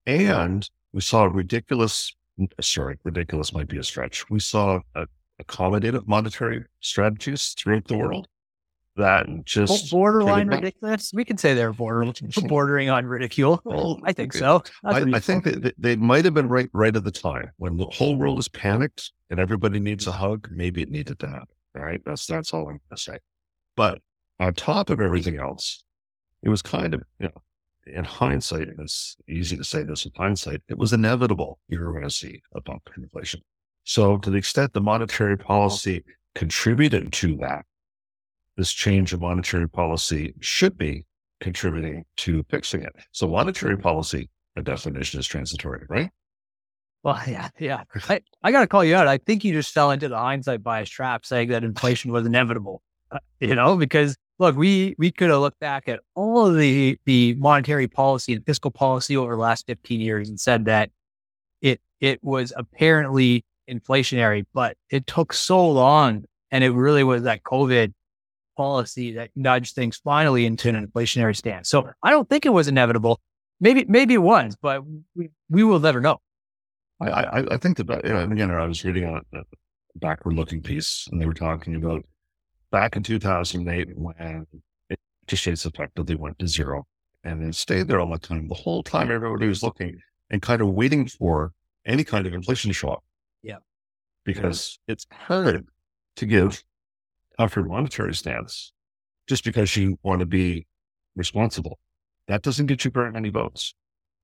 And 0.06 0.68
we 0.94 1.02
saw 1.02 1.24
a 1.24 1.30
ridiculous, 1.30 2.16
sorry, 2.62 2.98
ridiculous 3.04 3.54
might 3.54 3.68
be 3.68 3.78
a 3.78 3.84
stretch. 3.84 4.30
We 4.30 4.40
saw 4.40 4.80
a, 4.96 5.06
accommodative 5.44 6.08
monetary 6.08 6.64
strategies 6.80 7.56
throughout 7.58 7.88
the 7.88 7.98
world 7.98 8.28
that 9.00 9.27
just 9.46 9.91
borderline 9.91 10.48
ridiculous. 10.48 11.12
We 11.13 11.25
could 11.25 11.39
say 11.39 11.53
they're 11.53 11.74
border, 11.74 12.12
bordering 12.48 12.89
on 12.89 13.06
ridicule. 13.06 13.62
Well, 13.63 14.00
I 14.03 14.13
think 14.13 14.34
so. 14.34 14.63
I, 14.84 15.01
I, 15.01 15.20
think 15.20 15.44
that 15.46 15.74
they 15.77 15.96
might 15.96 16.25
have 16.25 16.34
been 16.34 16.48
right 16.48 16.70
right 16.74 16.96
at 16.96 17.03
the 17.03 17.12
time 17.12 17.51
when 17.58 17.77
the 17.77 17.88
whole 17.88 18.15
world 18.15 18.39
is 18.39 18.48
panicked 18.48 19.12
and 19.29 19.39
everybody 19.39 19.79
needs 19.79 20.08
a 20.08 20.12
hug. 20.12 20.48
Maybe 20.51 20.82
it 20.82 20.89
needed 20.89 21.20
to 21.20 21.27
happen. 21.27 21.48
All 21.75 21.84
right, 21.84 22.01
that's 22.06 22.25
that's 22.27 22.53
all 22.53 22.70
I'm 22.70 22.79
gonna 22.89 22.98
say. 22.98 23.18
But 23.75 24.01
on 24.39 24.53
top 24.53 24.89
of 24.89 25.01
everything 25.01 25.39
else, 25.39 25.84
it 26.44 26.50
was 26.50 26.62
kind 26.62 26.94
of 26.94 27.03
you 27.20 27.27
know, 27.27 27.41
in 27.94 28.03
hindsight, 28.03 28.68
it's 28.77 29.18
easy 29.27 29.58
to 29.58 29.63
say 29.63 29.84
this 29.84 30.06
with 30.06 30.15
hindsight. 30.15 30.62
It 30.68 30.77
was 30.77 30.94
inevitable 30.94 31.60
you 31.68 31.79
were 31.79 31.91
going 31.91 32.03
to 32.03 32.10
see 32.10 32.41
a 32.53 32.62
bump 32.62 32.89
in 32.96 33.03
inflation. 33.03 33.41
So, 33.84 34.18
to 34.18 34.29
the 34.29 34.38
extent 34.38 34.74
the 34.74 34.82
monetary 34.82 35.38
policy 35.38 36.03
contributed 36.36 37.12
to 37.13 37.38
that, 37.38 37.65
this 38.60 38.72
change 38.74 39.13
of 39.13 39.22
monetary 39.22 39.70
policy 39.70 40.34
should 40.42 40.78
be 40.78 41.06
contributing 41.39 42.04
to 42.18 42.44
fixing 42.50 42.84
it. 42.84 42.94
So, 43.13 43.28
monetary 43.28 43.78
policy, 43.78 44.30
by 44.56 44.62
definition, 44.62 45.20
is 45.20 45.28
transitory, 45.28 45.86
right? 45.89 46.10
Well, 47.01 47.20
yeah, 47.28 47.50
yeah. 47.58 47.84
I, 48.10 48.22
I 48.44 48.51
got 48.51 48.60
to 48.62 48.68
call 48.68 48.84
you 48.84 48.96
out. 48.96 49.08
I 49.08 49.18
think 49.18 49.46
you 49.46 49.54
just 49.54 49.74
fell 49.74 49.92
into 49.92 50.10
the 50.10 50.18
hindsight 50.18 50.62
bias 50.62 50.89
trap 50.89 51.25
saying 51.25 51.50
that 51.50 51.63
inflation 51.63 52.12
was 52.12 52.25
inevitable, 52.25 52.82
uh, 53.12 53.20
you 53.39 53.56
know, 53.56 53.78
because 53.78 54.18
look, 54.39 54.58
we, 54.58 54.94
we 54.98 55.10
could 55.10 55.30
have 55.30 55.39
looked 55.39 55.60
back 55.60 55.88
at 55.88 56.01
all 56.16 56.46
of 56.46 56.58
the, 56.58 56.98
the 57.06 57.36
monetary 57.36 57.88
policy 57.88 58.34
and 58.34 58.46
fiscal 58.46 58.72
policy 58.72 59.16
over 59.16 59.34
the 59.36 59.42
last 59.42 59.68
15 59.68 60.01
years 60.01 60.28
and 60.30 60.39
said 60.39 60.66
that 60.66 60.92
it, 61.62 61.80
it 62.01 62.22
was 62.22 62.51
apparently 62.58 63.46
inflationary, 63.70 64.46
but 64.54 64.75
it 64.89 65.08
took 65.08 65.32
so 65.32 65.66
long. 65.70 66.25
And 66.51 66.63
it 66.63 66.72
really 66.72 67.04
was 67.04 67.24
that 67.24 67.44
COVID 67.44 67.94
policy 68.60 69.13
that 69.13 69.30
nudged 69.38 69.74
things 69.74 69.96
finally 70.04 70.46
into 70.46 70.68
an 70.68 70.75
inflationary 70.86 71.34
stance. 71.34 71.70
So 71.70 71.89
I 72.04 72.10
don't 72.10 72.28
think 72.28 72.46
it 72.46 72.50
was 72.50 72.68
inevitable. 72.68 73.22
Maybe, 73.62 73.86
maybe 73.88 74.16
it 74.16 74.22
was, 74.34 74.58
but 74.62 74.84
we, 75.16 75.30
we 75.50 75.63
will 75.63 75.80
never 75.80 76.01
know. 76.01 76.18
I, 77.01 77.10
I, 77.10 77.54
I 77.54 77.58
think 77.58 77.78
that, 77.78 78.04
you 78.04 78.10
know, 78.10 78.20
again, 78.20 78.51
I 78.51 78.66
was 78.66 78.84
reading 78.84 79.06
a, 79.06 79.38
a 79.38 79.44
backward 79.96 80.36
looking 80.36 80.62
piece 80.62 81.08
and 81.10 81.22
they 81.22 81.25
were 81.25 81.34
talking 81.34 81.75
about 81.75 82.04
back 82.70 82.98
in 82.98 83.04
2008 83.04 83.98
when 83.98 84.46
interest 84.89 85.46
rates 85.46 85.66
effectively 85.66 86.16
went 86.16 86.38
to 86.39 86.48
zero 86.48 86.86
and 87.24 87.42
then 87.42 87.54
stayed 87.54 87.88
there 87.88 88.01
all 88.01 88.12
the 88.12 88.20
time. 88.20 88.50
The 88.50 88.56
whole 88.56 88.84
time 88.84 89.10
everybody 89.10 89.48
was 89.48 89.63
looking 89.63 90.01
and 90.30 90.42
kind 90.42 90.62
of 90.62 90.68
waiting 90.68 91.08
for 91.08 91.54
any 91.86 92.04
kind 92.04 92.28
of 92.28 92.34
inflation 92.34 92.70
to 92.70 92.74
show 92.74 92.89
up. 92.89 93.04
Yeah. 93.42 93.60
Because 94.25 94.80
it's 94.89 95.06
hard 95.12 95.66
to 96.18 96.25
give 96.25 96.62
tougher 97.39 97.63
monetary 97.63 98.13
stance 98.13 98.74
just 99.27 99.46
because 99.46 99.75
you 99.77 99.98
want 100.03 100.19
to 100.19 100.25
be 100.25 100.67
responsible. 101.15 101.79
That 102.27 102.41
doesn't 102.41 102.65
get 102.65 102.84
you 102.84 102.91
very 102.91 103.12
many 103.12 103.29
votes. 103.29 103.74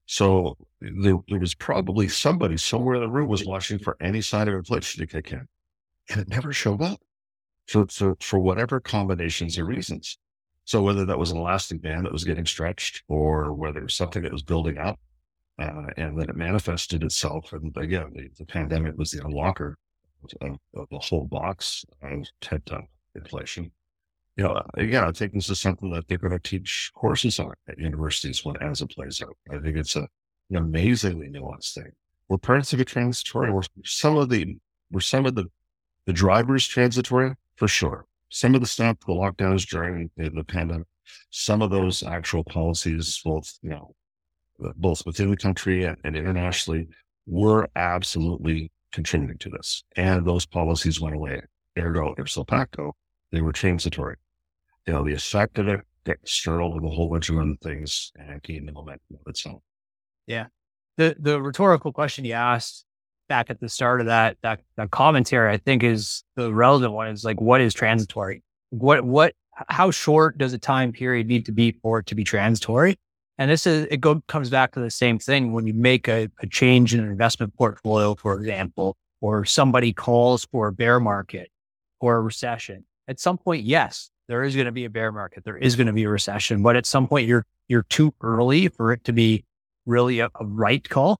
So 0.05 0.57
there, 0.81 1.17
there, 1.29 1.39
was 1.39 1.55
probably 1.55 2.10
somebody 2.10 2.57
somewhere 2.57 2.95
in 2.95 3.01
the 3.01 3.10
room 3.10 3.29
was 3.29 3.45
watching 3.45 3.79
for 3.79 3.95
any 4.01 4.22
sign 4.22 4.48
of 4.48 4.53
inflation 4.53 5.00
to 5.00 5.07
kick 5.07 5.31
in, 5.31 5.48
and 6.10 6.22
it 6.22 6.27
never 6.27 6.53
showed 6.53 6.81
up. 6.81 7.00
So, 7.67 7.88
so 7.89 8.15
for 8.19 8.38
whatever 8.38 8.79
combinations 8.79 9.57
of 9.57 9.65
reasons. 9.65 10.17
So 10.65 10.84
whether 10.84 11.05
that 11.05 11.17
was 11.17 11.31
an 11.31 11.38
elastic 11.38 11.81
band 11.81 12.05
that 12.05 12.12
was 12.12 12.24
getting 12.24 12.45
stretched 12.45 13.03
or 13.07 13.53
whether 13.53 13.79
it 13.79 13.84
was 13.84 13.95
something 13.95 14.24
that 14.24 14.31
was 14.31 14.43
building 14.43 14.77
up 14.77 15.00
uh, 15.57 15.86
and 15.98 16.19
then 16.19 16.29
it 16.29 16.36
manifested 16.36 17.03
itself. 17.03 17.53
And 17.53 17.75
again, 17.77 18.12
the, 18.13 18.29
the 18.38 18.45
pandemic 18.45 18.98
was 18.98 19.12
the 19.12 19.22
unlocker 19.22 19.75
of, 20.41 20.57
of, 20.75 20.88
the 20.89 21.00
whole 21.00 21.25
box 21.25 21.86
of 22.01 22.25
pent 22.41 22.72
up 22.72 22.86
inflation. 23.15 23.72
You 24.38 24.43
know, 24.43 24.62
again, 24.75 25.03
I 25.03 25.12
think 25.12 25.34
this 25.34 25.50
is 25.50 25.60
something 25.60 25.91
that 25.91 26.07
they're 26.07 26.17
going 26.17 26.34
to 26.34 26.39
teach 26.39 26.91
courses 26.93 27.39
on 27.39 27.53
at 27.69 27.79
universities 27.79 28.43
when 28.43 28.57
as 28.62 28.81
it 28.81 28.91
plays 28.91 29.22
out. 29.22 29.38
I 29.50 29.60
think 29.60 29.77
it's 29.77 29.95
a, 29.95 30.07
an 30.50 30.57
amazingly 30.57 31.29
nuanced 31.29 31.74
thing. 31.74 31.91
We're 32.27 32.38
parts 32.38 32.74
of 32.74 32.79
a 32.79 32.86
transitory. 32.86 33.51
We're 33.51 33.63
some 33.86 34.17
of 34.17 34.29
the, 34.29 34.57
we're 34.91 35.00
some 35.00 35.25
of 35.25 35.36
the, 35.36 35.45
the 36.05 36.13
drivers 36.13 36.67
transitory 36.67 37.34
for 37.55 37.67
sure. 37.67 38.05
Some 38.29 38.55
of 38.55 38.62
the 38.62 38.67
stuff, 38.67 38.98
the 39.07 39.13
lockdowns 39.13 39.65
during 39.67 40.10
the, 40.17 40.29
the 40.29 40.43
pandemic, 40.43 40.88
some 41.29 41.62
of 41.62 41.69
those 41.69 42.03
actual 42.03 42.43
policies, 42.43 43.22
both, 43.24 43.57
you 43.62 43.69
know, 43.69 43.95
uh, 44.65 44.72
both 44.75 45.05
within 45.05 45.29
the 45.29 45.38
country 45.38 45.86
and, 45.86 45.98
and 46.03 46.15
internationally, 46.15 46.88
were 47.27 47.69
absolutely 47.75 48.72
contributing 48.91 49.38
to 49.38 49.50
this. 49.50 49.84
And 49.95 50.25
those 50.25 50.45
policies 50.45 51.00
went 51.00 51.15
away. 51.15 51.41
Ergo, 51.77 52.15
ipso 52.17 52.43
facto, 52.45 52.95
they 53.36 53.42
were 53.42 53.51
transitory. 53.51 54.15
You 54.88 54.94
know, 54.94 55.04
the 55.04 55.13
effect 55.13 55.60
of 55.60 55.68
uh, 55.68 55.74
it 55.74 55.82
external 56.08 56.74
with 56.74 56.84
a 56.84 56.89
whole 56.89 57.10
bunch 57.10 57.30
of 57.30 57.38
other 57.38 57.56
things 57.63 58.12
and 58.15 58.42
gained 58.44 58.68
the 58.68 58.72
momentum 58.72 59.18
of 59.20 59.22
itself. 59.27 59.62
Yeah. 60.27 60.48
The 60.98 61.15
the 61.20 61.42
rhetorical 61.42 61.92
question 61.92 62.25
you 62.25 62.34
asked 62.34 62.86
back 63.27 63.50
at 63.50 63.60
the 63.60 63.70
start 63.70 64.01
of 64.01 64.08
that 64.08 64.38
that 64.44 64.62
that 64.77 64.92
commentary, 64.92 65.51
I 65.51 65.58
think 65.58 65.84
is 65.84 66.24
the 66.36 66.54
relevant 66.54 66.94
one 66.94 67.08
is 67.08 67.25
like 67.25 67.42
what 67.42 67.62
is 67.62 67.74
transitory? 67.74 68.44
What 68.70 69.04
what 69.04 69.34
how 69.70 69.92
short 69.92 70.38
does 70.38 70.54
a 70.54 70.58
time 70.58 70.92
period 70.92 71.27
need 71.27 71.46
to 71.46 71.51
be 71.51 71.72
for 71.82 72.00
it 72.00 72.06
to 72.08 72.15
be 72.15 72.24
transitory? 72.24 72.98
And 73.38 73.51
this 73.51 73.68
is 73.68 73.88
it 73.92 73.98
go, 73.98 74.22
comes 74.27 74.50
back 74.50 74.74
to 74.74 74.80
the 74.80 74.92
same 74.92 75.20
thing 75.20 75.51
when 75.51 75.68
you 75.68 75.74
make 75.74 76.08
a, 76.08 76.30
a 76.39 76.48
change 76.48 76.94
in 76.94 77.01
an 77.01 77.10
investment 77.10 77.54
portfolio, 77.56 78.15
for 78.15 78.38
example, 78.39 78.96
or 79.20 79.44
somebody 79.44 79.92
calls 79.92 80.46
for 80.46 80.68
a 80.68 80.72
bear 80.72 81.00
market 81.00 81.50
or 82.00 82.15
a 82.18 82.22
recession. 82.22 82.86
At 83.08 83.20
some 83.20 83.38
point, 83.38 83.64
yes, 83.64 84.10
there 84.28 84.44
is 84.44 84.56
going 84.56 84.66
to 84.66 84.72
be 84.72 84.86
a 84.86 84.90
bear 84.90 85.12
market. 85.12 85.44
There 85.44 85.58
is 85.58 85.76
going 85.76 85.88
to 85.88 85.94
be 85.94 86.04
a 86.04 86.10
recession, 86.10 86.64
but 86.64 86.76
at 86.76 86.86
some 86.86 87.08
point 87.08 87.28
you're 87.28 87.46
you're 87.68 87.86
too 87.90 88.14
early 88.22 88.68
for 88.68 88.92
it 88.92 89.04
to 89.06 89.14
be 89.14 89.44
really 89.86 90.20
a, 90.20 90.30
a 90.40 90.46
right 90.46 90.88
call. 90.88 91.20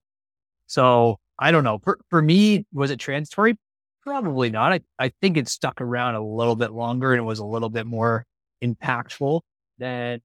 So 0.66 1.18
I 1.38 1.50
don't 1.50 1.64
know. 1.64 1.78
For, 1.82 1.98
for 2.10 2.22
me, 2.22 2.66
was 2.72 2.90
it 2.90 2.98
transitory? 2.98 3.56
Probably 4.02 4.50
not. 4.50 4.72
I, 4.72 4.80
I 4.98 5.12
think 5.20 5.36
it 5.36 5.48
stuck 5.48 5.80
around 5.80 6.14
a 6.14 6.24
little 6.24 6.56
bit 6.56 6.72
longer 6.72 7.12
and 7.12 7.20
it 7.20 7.24
was 7.24 7.40
a 7.40 7.44
little 7.44 7.68
bit 7.68 7.86
more 7.86 8.24
impactful 8.62 9.40
than 9.78 10.20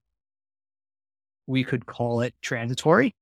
we 1.47 1.63
could 1.63 1.85
call 1.85 2.21
it 2.21 2.33
transitory. 2.41 3.15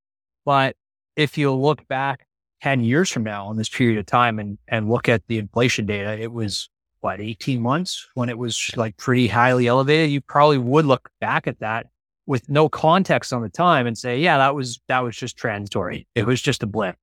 But 0.46 0.76
if 1.16 1.38
you 1.38 1.54
look 1.54 1.88
back 1.88 2.26
10 2.62 2.84
years 2.84 3.10
from 3.10 3.24
now 3.24 3.50
in 3.52 3.58
this 3.58 3.70
period 3.70 4.00
of 4.00 4.06
time 4.06 4.40
and, 4.40 4.58
and 4.68 4.90
look 4.90 5.08
at 5.08 5.26
the 5.28 5.38
inflation 5.38 5.86
data, 5.86 6.20
it 6.20 6.32
was 6.32 6.70
what, 7.02 7.22
18 7.22 7.62
months 7.62 8.08
when 8.14 8.30
it 8.30 8.38
was 8.38 8.72
like 8.76 8.98
pretty 8.98 9.28
highly 9.28 9.68
elevated. 9.68 10.10
You 10.10 10.22
probably 10.22 10.58
would 10.58 10.86
look 10.86 11.10
back 11.20 11.48
at 11.48 11.60
that 11.60 11.88
with 12.26 12.48
no 12.50 12.70
context 12.70 13.34
on 13.34 13.42
the 13.42 13.50
time 13.50 13.88
and 13.88 13.98
say, 13.98 14.20
yeah, 14.20 14.38
that 14.38 14.56
was, 14.56 14.82
that 14.88 15.00
was 15.00 15.16
just 15.16 15.38
transitory. 15.38 16.08
It 16.16 16.26
was 16.26 16.42
just 16.42 16.64
a 16.64 16.68
blip. 16.68 16.96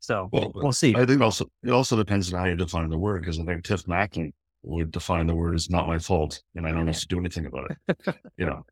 So 0.00 0.28
well, 0.32 0.52
we'll 0.54 0.72
see. 0.72 0.94
I 0.96 1.04
think 1.04 1.20
also 1.20 1.50
it 1.62 1.70
also 1.70 1.96
depends 1.96 2.32
on 2.32 2.40
how 2.40 2.46
you 2.46 2.56
define 2.56 2.88
the 2.88 2.98
word 2.98 3.20
because 3.20 3.38
I 3.38 3.44
think 3.44 3.64
Tiff 3.64 3.86
Macklem 3.86 4.32
would 4.62 4.90
define 4.90 5.26
the 5.26 5.34
word 5.34 5.54
as 5.54 5.70
not 5.70 5.86
my 5.86 5.98
fault 5.98 6.42
and 6.54 6.66
I 6.66 6.72
don't 6.72 6.86
have 6.86 6.98
to 6.98 7.06
do 7.06 7.18
anything 7.18 7.46
about 7.46 7.70
it. 7.70 8.16
you 8.38 8.46
know, 8.46 8.64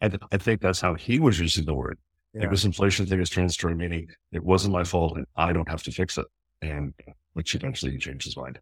I 0.00 0.08
think 0.38 0.60
that's 0.60 0.80
how 0.80 0.94
he 0.94 1.18
was 1.18 1.38
using 1.38 1.64
the 1.64 1.74
word. 1.74 1.98
Yeah. 2.34 2.42
Like 2.42 2.50
this 2.50 2.64
inflation 2.64 3.06
thing 3.06 3.20
is 3.20 3.30
transitory, 3.30 3.74
meaning 3.74 4.08
it 4.32 4.44
wasn't 4.44 4.74
my 4.74 4.84
fault 4.84 5.16
and 5.16 5.26
I 5.36 5.52
don't 5.52 5.68
have 5.68 5.82
to 5.84 5.90
fix 5.90 6.18
it. 6.18 6.26
And 6.60 6.92
which 7.32 7.54
eventually 7.54 7.92
he 7.92 7.98
changed 7.98 8.24
his 8.24 8.36
mind. 8.36 8.58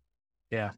Yeah. 0.51 0.71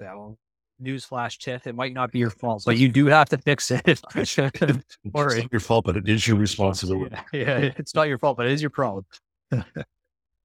Yeah. 0.00 0.14
Well, 0.14 0.38
newsflash, 0.82 1.38
Tiff, 1.38 1.66
it 1.66 1.74
might 1.74 1.92
not 1.92 2.12
be 2.12 2.18
your 2.18 2.30
fault, 2.30 2.62
but 2.64 2.76
you 2.76 2.88
do 2.88 3.06
have 3.06 3.28
to 3.30 3.38
fix 3.38 3.70
it. 3.70 3.82
it's 4.14 4.38
not 4.38 4.60
your 5.52 5.60
fault, 5.60 5.84
but 5.84 5.96
it 5.96 6.08
is 6.08 6.26
your 6.26 6.36
responsibility. 6.36 7.16
Yeah, 7.32 7.58
yeah, 7.60 7.72
it's 7.76 7.94
not 7.94 8.08
your 8.08 8.18
fault, 8.18 8.36
but 8.36 8.46
it 8.46 8.52
is 8.52 8.62
your 8.62 8.70
problem. 8.70 9.04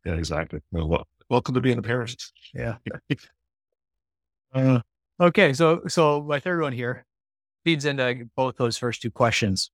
Yeah, 0.06 0.16
exactly. 0.16 0.60
Well, 0.70 1.08
welcome 1.30 1.56
to 1.56 1.62
being 1.62 1.78
a 1.78 1.82
parent. 1.82 2.22
Yeah. 2.54 2.76
uh, 4.54 4.82
okay. 5.18 5.54
So, 5.54 5.84
so 5.88 6.22
my 6.22 6.42
third 6.42 6.62
one 6.62 6.74
here 6.74 7.06
feeds 7.64 7.86
into 7.86 8.28
both 8.36 8.58
those 8.58 8.78
first 8.78 9.02
two 9.02 9.12
questions. 9.12 9.72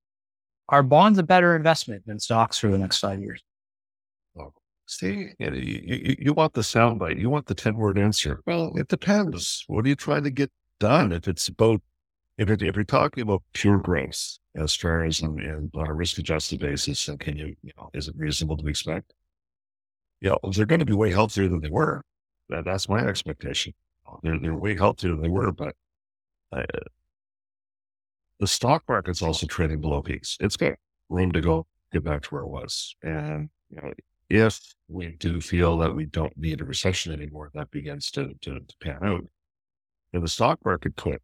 Are 0.68 0.84
bonds 0.84 1.18
a 1.18 1.24
better 1.24 1.56
investment 1.56 2.06
than 2.06 2.20
stocks 2.20 2.58
for 2.58 2.68
the 2.68 2.78
next 2.78 2.98
five 2.98 3.18
years? 3.18 3.42
Oh, 4.38 4.52
see, 4.90 5.30
you, 5.38 5.50
you, 5.52 6.16
you 6.18 6.32
want 6.32 6.54
the 6.54 6.62
soundbite. 6.62 7.20
You 7.20 7.30
want 7.30 7.46
the 7.46 7.54
10 7.54 7.76
word 7.76 7.98
answer. 7.98 8.40
Well, 8.46 8.72
it 8.76 8.88
depends. 8.88 9.64
What 9.68 9.84
are 9.84 9.88
you 9.88 9.94
trying 9.94 10.24
to 10.24 10.30
get 10.30 10.50
done? 10.78 11.12
If 11.12 11.28
it's 11.28 11.48
about 11.48 11.82
if, 12.38 12.48
it, 12.48 12.62
if 12.62 12.74
you're 12.74 12.84
talking 12.84 13.22
about 13.22 13.42
pure 13.52 13.78
growth 13.78 14.38
as 14.56 14.74
far 14.74 15.04
as 15.04 15.22
on 15.22 15.70
a 15.74 15.92
risk 15.92 16.18
adjusted 16.18 16.60
basis, 16.60 17.06
and 17.06 17.20
can 17.20 17.36
you, 17.36 17.54
you 17.62 17.72
know, 17.76 17.90
is 17.92 18.08
it 18.08 18.14
reasonable 18.16 18.56
to 18.56 18.66
expect? 18.66 19.12
Yeah, 20.20 20.30
you 20.30 20.38
know, 20.42 20.52
they're 20.52 20.66
going 20.66 20.80
to 20.80 20.86
be 20.86 20.94
way 20.94 21.10
healthier 21.10 21.48
than 21.48 21.60
they 21.60 21.70
were. 21.70 22.02
That, 22.48 22.64
that's 22.64 22.88
my 22.88 23.00
expectation. 23.00 23.74
They're, 24.22 24.38
they're 24.38 24.54
way 24.54 24.76
healthier 24.76 25.10
than 25.10 25.22
they 25.22 25.28
were, 25.28 25.52
but 25.52 25.76
uh, 26.50 26.62
the 28.40 28.46
stock 28.46 28.84
market's 28.88 29.22
also 29.22 29.46
trading 29.46 29.80
below 29.80 30.02
peaks. 30.02 30.36
It's 30.40 30.56
got 30.56 30.74
room 31.08 31.30
to 31.32 31.40
go 31.40 31.66
get 31.92 32.04
back 32.04 32.22
to 32.22 32.28
where 32.30 32.42
it 32.42 32.48
was. 32.48 32.96
And 33.02 33.50
you 33.70 33.80
know, 33.80 33.92
if 34.30 34.60
we 34.88 35.08
do 35.18 35.40
feel 35.40 35.76
that 35.78 35.94
we 35.94 36.06
don't 36.06 36.36
need 36.36 36.60
a 36.60 36.64
recession 36.64 37.12
anymore, 37.12 37.50
that 37.52 37.70
begins 37.70 38.10
to, 38.12 38.32
to, 38.42 38.60
to 38.60 38.74
pan 38.80 38.98
out. 39.02 39.24
And 40.12 40.22
the 40.22 40.28
stock 40.28 40.60
market 40.64 40.96
could 40.96 41.18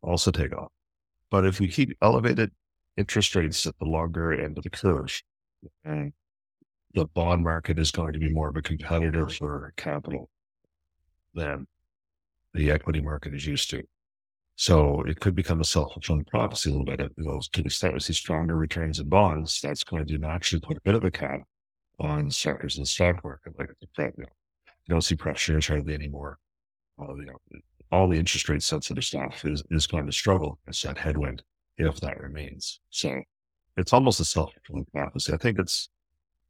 also 0.00 0.30
take 0.30 0.56
off. 0.56 0.70
But 1.30 1.44
if 1.44 1.60
we 1.60 1.68
keep 1.68 1.96
elevated 2.00 2.52
interest 2.96 3.34
rates 3.34 3.66
at 3.66 3.78
the 3.78 3.84
longer 3.84 4.32
end 4.32 4.58
of 4.58 4.64
the 4.64 4.70
curve, 4.70 5.22
and 5.84 6.12
the 6.94 7.06
bond 7.06 7.42
market 7.42 7.78
is 7.78 7.90
going 7.90 8.12
to 8.12 8.18
be 8.18 8.32
more 8.32 8.48
of 8.48 8.56
a 8.56 8.62
competitor 8.62 9.28
for 9.28 9.72
capital 9.76 10.28
than 11.34 11.66
the 12.54 12.70
equity 12.70 13.00
market 13.00 13.34
is 13.34 13.46
used 13.46 13.70
to. 13.70 13.82
So 14.54 15.02
it 15.02 15.18
could 15.18 15.34
become 15.34 15.60
a 15.60 15.64
self-fulfilling 15.64 16.26
prophecy 16.26 16.68
a 16.68 16.74
little 16.74 16.84
bit. 16.84 17.00
You 17.16 17.24
know, 17.24 17.40
to 17.52 17.62
the 17.62 17.66
extent 17.66 17.94
we 17.94 18.00
see 18.00 18.12
stronger 18.12 18.54
returns 18.54 19.00
in 19.00 19.08
bonds, 19.08 19.60
that's 19.62 19.82
going 19.82 20.06
to 20.06 20.18
naturally 20.18 20.60
put 20.60 20.76
a 20.76 20.82
bit 20.82 20.94
of 20.94 21.04
a 21.04 21.10
cap 21.10 21.40
on 22.02 22.30
sectors 22.30 22.76
in 22.76 22.82
the 22.82 22.86
stock 22.86 23.22
market. 23.24 23.58
Like 23.58 23.70
you, 23.80 24.04
know, 24.18 24.26
you 24.86 24.88
don't 24.88 25.02
see 25.02 25.14
pressures 25.14 25.66
hardly 25.66 25.94
anymore. 25.94 26.38
All, 26.98 27.16
you 27.18 27.26
know, 27.26 27.38
all 27.90 28.08
the 28.08 28.18
interest 28.18 28.48
rate 28.48 28.62
sensitive 28.62 29.04
stuff 29.04 29.44
is, 29.44 29.62
is 29.70 29.86
going 29.86 30.06
to 30.06 30.12
struggle 30.12 30.58
against 30.64 30.82
that 30.84 30.98
headwind 30.98 31.42
if 31.78 32.00
that 32.00 32.20
remains. 32.20 32.80
So 32.90 33.20
it's 33.76 33.92
almost 33.92 34.20
a 34.20 34.24
self-fulfilling 34.24 34.86
prophecy. 34.92 35.32
I 35.32 35.36
think 35.36 35.58
it's, 35.58 35.88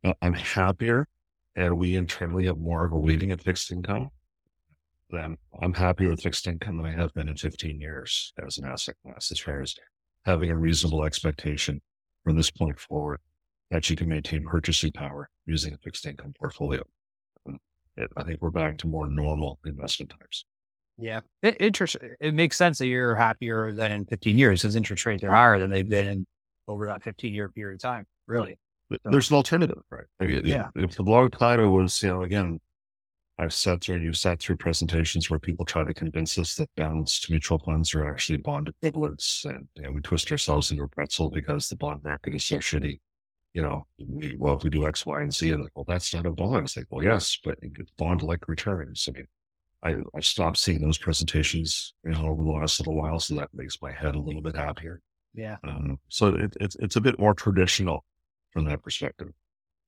uh, 0.04 0.14
I'm 0.22 0.34
happier 0.34 1.06
and 1.54 1.78
we 1.78 1.96
internally 1.96 2.46
have 2.46 2.58
more 2.58 2.84
of 2.84 2.92
a 2.92 2.98
weighting 2.98 3.30
at 3.30 3.42
fixed 3.42 3.70
income 3.70 4.10
then 5.12 5.36
I'm 5.60 5.74
happier 5.74 6.08
with 6.08 6.22
fixed 6.22 6.46
income 6.46 6.78
than 6.78 6.86
I 6.86 6.92
have 6.92 7.12
been 7.14 7.28
in 7.28 7.36
15 7.36 7.80
years 7.80 8.32
as 8.44 8.58
an 8.58 8.64
asset 8.64 8.96
class, 9.02 9.30
as 9.30 9.38
far 9.38 9.60
as 9.60 9.74
having 10.24 10.50
a 10.50 10.56
reasonable 10.56 11.04
expectation 11.04 11.80
from 12.24 12.36
this 12.36 12.50
point 12.50 12.80
forward 12.80 13.20
that 13.70 13.88
you 13.90 13.96
can 13.96 14.08
maintain 14.08 14.44
purchasing 14.44 14.92
power 14.92 15.28
using 15.46 15.74
a 15.74 15.78
fixed 15.78 16.06
income 16.06 16.34
portfolio. 16.38 16.82
Um, 17.46 17.58
I 18.16 18.22
think 18.22 18.40
we're 18.40 18.50
back 18.50 18.78
to 18.78 18.86
more 18.86 19.08
normal 19.08 19.58
investment 19.64 20.10
types. 20.18 20.44
Yeah. 20.98 21.20
It, 21.42 21.56
interest, 21.60 21.96
it 22.20 22.34
makes 22.34 22.56
sense 22.56 22.78
that 22.78 22.86
you're 22.86 23.14
happier 23.14 23.72
than 23.72 23.92
in 23.92 24.04
15 24.06 24.38
years 24.38 24.62
because 24.62 24.76
interest 24.76 25.04
rates 25.06 25.24
are 25.24 25.30
higher 25.30 25.58
than 25.58 25.70
they've 25.70 25.88
been 25.88 26.06
in 26.06 26.26
over 26.68 26.86
that 26.86 27.02
15 27.02 27.34
year 27.34 27.48
period 27.48 27.76
of 27.76 27.80
time. 27.80 28.06
Really. 28.26 28.58
There's 29.04 29.30
an 29.30 29.36
alternative, 29.36 29.82
right? 29.90 30.04
yeah. 30.44 30.68
If 30.76 30.96
the 30.96 31.02
long 31.02 31.30
time 31.30 31.60
it 31.60 31.66
was, 31.66 32.02
you 32.02 32.10
know, 32.10 32.22
again, 32.22 32.60
I've 33.38 33.54
sat 33.54 33.80
through, 33.80 34.00
you've 34.00 34.18
sat 34.18 34.40
through 34.40 34.58
presentations 34.58 35.30
where 35.30 35.38
people 35.38 35.64
try 35.64 35.82
to 35.84 35.94
convince 35.94 36.36
us 36.38 36.54
that 36.56 36.68
balanced 36.76 37.30
mutual 37.30 37.58
funds 37.58 37.94
are 37.94 38.06
actually 38.06 38.38
bond 38.38 38.68
equivalents. 38.68 39.44
And 39.46 39.66
you 39.76 39.82
know, 39.84 39.92
we 39.92 40.00
twist 40.02 40.30
ourselves 40.30 40.70
into 40.70 40.82
a 40.82 40.88
pretzel 40.88 41.30
because 41.30 41.68
the 41.68 41.76
bond 41.76 42.04
market 42.04 42.34
is 42.34 42.44
so 42.44 42.58
shitty. 42.58 43.00
You 43.54 43.62
know, 43.62 43.86
well, 44.38 44.56
if 44.56 44.64
we 44.64 44.70
do 44.70 44.86
X, 44.86 45.04
Y, 45.04 45.20
and 45.20 45.34
Z, 45.34 45.50
and 45.50 45.62
like, 45.62 45.72
well, 45.74 45.84
that's 45.86 46.14
not 46.14 46.24
a 46.24 46.30
bond. 46.30 46.64
It's 46.64 46.76
like, 46.76 46.86
well, 46.90 47.04
yes, 47.04 47.38
but 47.44 47.58
bond 47.98 48.22
like 48.22 48.48
returns. 48.48 49.06
I 49.08 49.12
mean, 49.12 49.26
I, 49.82 50.16
I 50.16 50.20
stopped 50.20 50.56
seeing 50.56 50.80
those 50.80 50.96
presentations, 50.96 51.92
you 52.04 52.12
know, 52.12 52.28
over 52.28 52.42
the 52.42 52.50
last 52.50 52.80
little 52.80 52.96
while. 52.96 53.18
So 53.18 53.34
that 53.34 53.50
makes 53.52 53.76
my 53.82 53.92
head 53.92 54.14
a 54.14 54.20
little 54.20 54.40
bit 54.40 54.56
happier. 54.56 55.02
Yeah. 55.34 55.56
Um, 55.64 55.98
so 56.08 56.28
it, 56.28 56.56
it's, 56.60 56.76
it's 56.76 56.96
a 56.96 57.00
bit 57.00 57.18
more 57.18 57.34
traditional 57.34 58.04
from 58.52 58.64
that 58.66 58.82
perspective. 58.82 59.28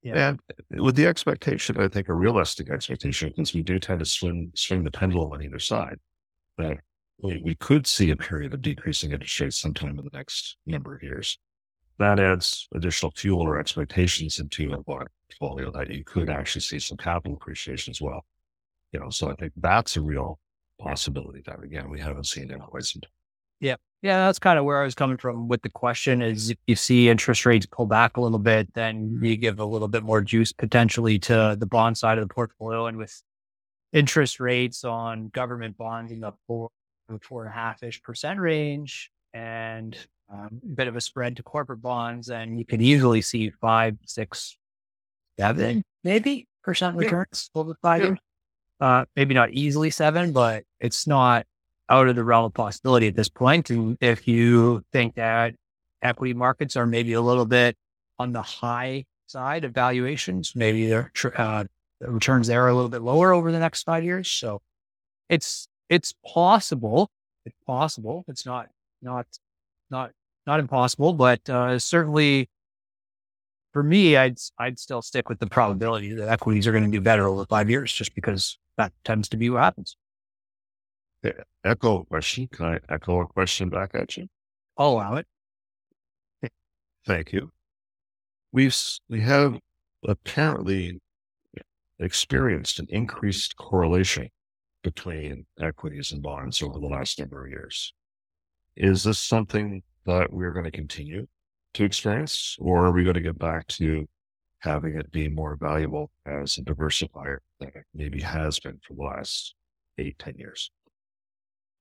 Yeah. 0.03 0.35
And 0.71 0.83
with 0.83 0.95
the 0.95 1.07
expectation, 1.07 1.79
I 1.79 1.87
think 1.87 2.09
a 2.09 2.13
realistic 2.13 2.69
expectation, 2.69 3.29
because 3.29 3.55
we 3.55 3.63
do 3.63 3.79
tend 3.79 3.99
to 3.99 4.05
swing 4.05 4.51
swing 4.53 4.83
the 4.83 4.91
pendulum 4.91 5.31
on 5.31 5.41
either 5.41 5.57
side, 5.57 5.97
that 6.59 6.77
we, 7.23 7.41
we 7.43 7.55
could 7.55 7.87
see 7.87 8.11
a 8.11 8.15
period 8.15 8.53
of 8.53 8.61
decreasing 8.61 9.11
interest 9.11 9.39
rates 9.39 9.57
sometime 9.57 9.97
in 9.97 10.05
the 10.05 10.11
next 10.13 10.57
number 10.67 10.95
of 10.95 11.01
years. 11.01 11.39
That 11.97 12.19
adds 12.19 12.67
additional 12.73 13.11
fuel 13.11 13.41
or 13.41 13.59
expectations 13.59 14.39
into 14.39 14.63
your 14.63 14.83
portfolio 14.83 15.71
that 15.71 15.89
you 15.89 16.03
could 16.03 16.29
actually 16.29 16.61
see 16.61 16.79
some 16.79 16.97
capital 16.97 17.35
appreciation 17.35 17.91
as 17.91 18.01
well. 18.01 18.25
You 18.91 18.99
know, 18.99 19.09
so 19.09 19.31
I 19.31 19.35
think 19.35 19.53
that's 19.57 19.95
a 19.95 20.01
real 20.01 20.39
possibility 20.79 21.41
that 21.45 21.63
again 21.63 21.89
we 21.89 21.99
haven't 21.99 22.25
seen 22.25 22.51
in 22.51 22.59
quite 22.59 22.83
some 22.83 23.01
time. 23.01 23.11
Yeah. 23.59 23.75
Yeah, 24.01 24.25
that's 24.25 24.37
kind 24.37 24.59
of 24.59 24.65
where 24.65 24.81
I 24.81 24.85
was 24.85 24.93
coming 24.93 25.17
from 25.17 25.47
with 25.47 25.63
the 25.63 25.69
question 25.69 26.21
is 26.21 26.51
if 26.51 26.57
you 26.67 26.75
see 26.75 27.09
interest 27.09 27.43
rates 27.45 27.65
pull 27.65 27.87
back 27.87 28.17
a 28.17 28.21
little 28.21 28.37
bit, 28.37 28.71
then 28.75 29.17
you 29.19 29.35
give 29.35 29.59
a 29.59 29.65
little 29.65 29.87
bit 29.87 30.03
more 30.03 30.21
juice 30.21 30.51
potentially 30.51 31.17
to 31.19 31.55
the 31.57 31.65
bond 31.65 31.97
side 31.97 32.19
of 32.19 32.27
the 32.27 32.31
portfolio. 32.31 32.85
And 32.85 32.97
with 32.97 33.23
interest 33.93 34.39
rates 34.39 34.83
on 34.83 35.29
government 35.29 35.77
bonds 35.77 36.11
in 36.11 36.19
the 36.19 36.33
four, 36.45 36.69
four 37.21 37.45
and 37.45 37.49
a 37.49 37.55
half 37.55 37.81
ish 37.81 38.03
percent 38.03 38.39
range 38.39 39.09
and 39.35 39.95
um, 40.31 40.61
a 40.63 40.75
bit 40.75 40.87
of 40.87 40.95
a 40.95 41.01
spread 41.01 41.35
to 41.37 41.43
corporate 41.43 41.81
bonds, 41.81 42.29
and 42.29 42.57
you 42.57 42.65
could 42.65 42.81
easily 42.81 43.21
see 43.21 43.51
five, 43.61 43.97
six, 44.05 44.57
seven, 45.37 45.83
maybe 46.03 46.47
percent 46.63 46.95
returns 46.95 47.51
yeah. 47.53 47.61
over 47.61 47.75
five 47.81 48.01
yeah. 48.01 48.07
years. 48.07 48.19
Uh, 48.79 49.05
maybe 49.15 49.33
not 49.33 49.51
easily 49.51 49.89
seven, 49.89 50.31
but 50.31 50.63
it's 50.79 51.05
not 51.05 51.45
out 51.89 52.07
of 52.07 52.15
the 52.15 52.23
realm 52.23 52.45
of 52.45 52.53
possibility 52.53 53.07
at 53.07 53.15
this 53.15 53.29
point. 53.29 53.69
And 53.69 53.97
if 54.01 54.27
you 54.27 54.83
think 54.91 55.15
that 55.15 55.53
equity 56.01 56.33
markets 56.33 56.75
are 56.75 56.85
maybe 56.85 57.13
a 57.13 57.21
little 57.21 57.45
bit 57.45 57.77
on 58.17 58.31
the 58.31 58.41
high 58.41 59.05
side 59.27 59.63
of 59.63 59.73
valuations, 59.73 60.53
maybe 60.55 60.87
their 60.87 61.11
uh, 61.37 61.65
the 62.01 62.11
returns 62.11 62.47
there 62.47 62.63
are 62.63 62.69
a 62.69 62.75
little 62.75 62.89
bit 62.89 63.01
lower 63.01 63.33
over 63.33 63.51
the 63.51 63.59
next 63.59 63.83
five 63.83 64.03
years. 64.03 64.29
So 64.29 64.61
it's 65.29 65.67
it's 65.89 66.13
possible. 66.25 67.09
It's 67.45 67.57
possible. 67.67 68.25
It's 68.27 68.45
not 68.45 68.69
not 69.05 69.25
not 69.89 70.11
not 70.45 70.59
impossible, 70.59 71.13
but 71.13 71.49
uh, 71.49 71.79
certainly 71.79 72.49
for 73.71 73.83
me, 73.83 74.17
I'd 74.17 74.37
I'd 74.59 74.79
still 74.79 75.01
stick 75.01 75.29
with 75.29 75.39
the 75.39 75.47
probability 75.47 76.13
that 76.13 76.27
equities 76.27 76.67
are 76.67 76.73
going 76.73 76.83
to 76.83 76.91
do 76.91 77.01
better 77.01 77.27
over 77.27 77.45
five 77.45 77.69
years, 77.69 77.93
just 77.93 78.13
because 78.15 78.57
that 78.77 78.91
tends 79.05 79.29
to 79.29 79.37
be 79.37 79.49
what 79.49 79.63
happens 79.63 79.95
echo 81.63 82.01
a 82.01 82.05
question. 82.05 82.47
Can 82.51 82.65
I 82.65 82.79
echo 82.89 83.21
a 83.21 83.27
question 83.27 83.69
back 83.69 83.91
at 83.93 84.17
you? 84.17 84.27
I'll 84.77 84.89
allow 84.89 85.15
it. 85.15 85.27
Thank 87.05 87.33
you. 87.33 87.51
We've 88.51 88.75
we 89.09 89.21
have 89.21 89.59
apparently 90.07 90.99
experienced 91.99 92.79
an 92.79 92.87
increased 92.89 93.55
correlation 93.57 94.29
between 94.83 95.45
equities 95.59 96.11
and 96.11 96.21
bonds 96.21 96.61
over 96.61 96.79
the 96.79 96.87
last 96.87 97.19
number 97.19 97.45
of 97.45 97.51
years. 97.51 97.93
Is 98.75 99.03
this 99.03 99.19
something 99.19 99.83
that 100.05 100.33
we're 100.33 100.51
going 100.51 100.65
to 100.65 100.71
continue 100.71 101.27
to 101.73 101.83
experience, 101.83 102.57
or 102.59 102.85
are 102.85 102.91
we 102.91 103.03
going 103.03 103.15
to 103.15 103.21
get 103.21 103.39
back 103.39 103.67
to 103.67 104.07
having 104.59 104.97
it 104.97 105.11
be 105.11 105.29
more 105.29 105.55
valuable 105.55 106.11
as 106.25 106.57
a 106.57 106.61
diversifier 106.61 107.37
than 107.59 107.69
it 107.69 107.85
maybe 107.93 108.21
has 108.21 108.59
been 108.59 108.79
for 108.85 108.93
the 108.93 109.03
last 109.03 109.55
eight, 109.97 110.17
ten 110.19 110.35
years? 110.37 110.71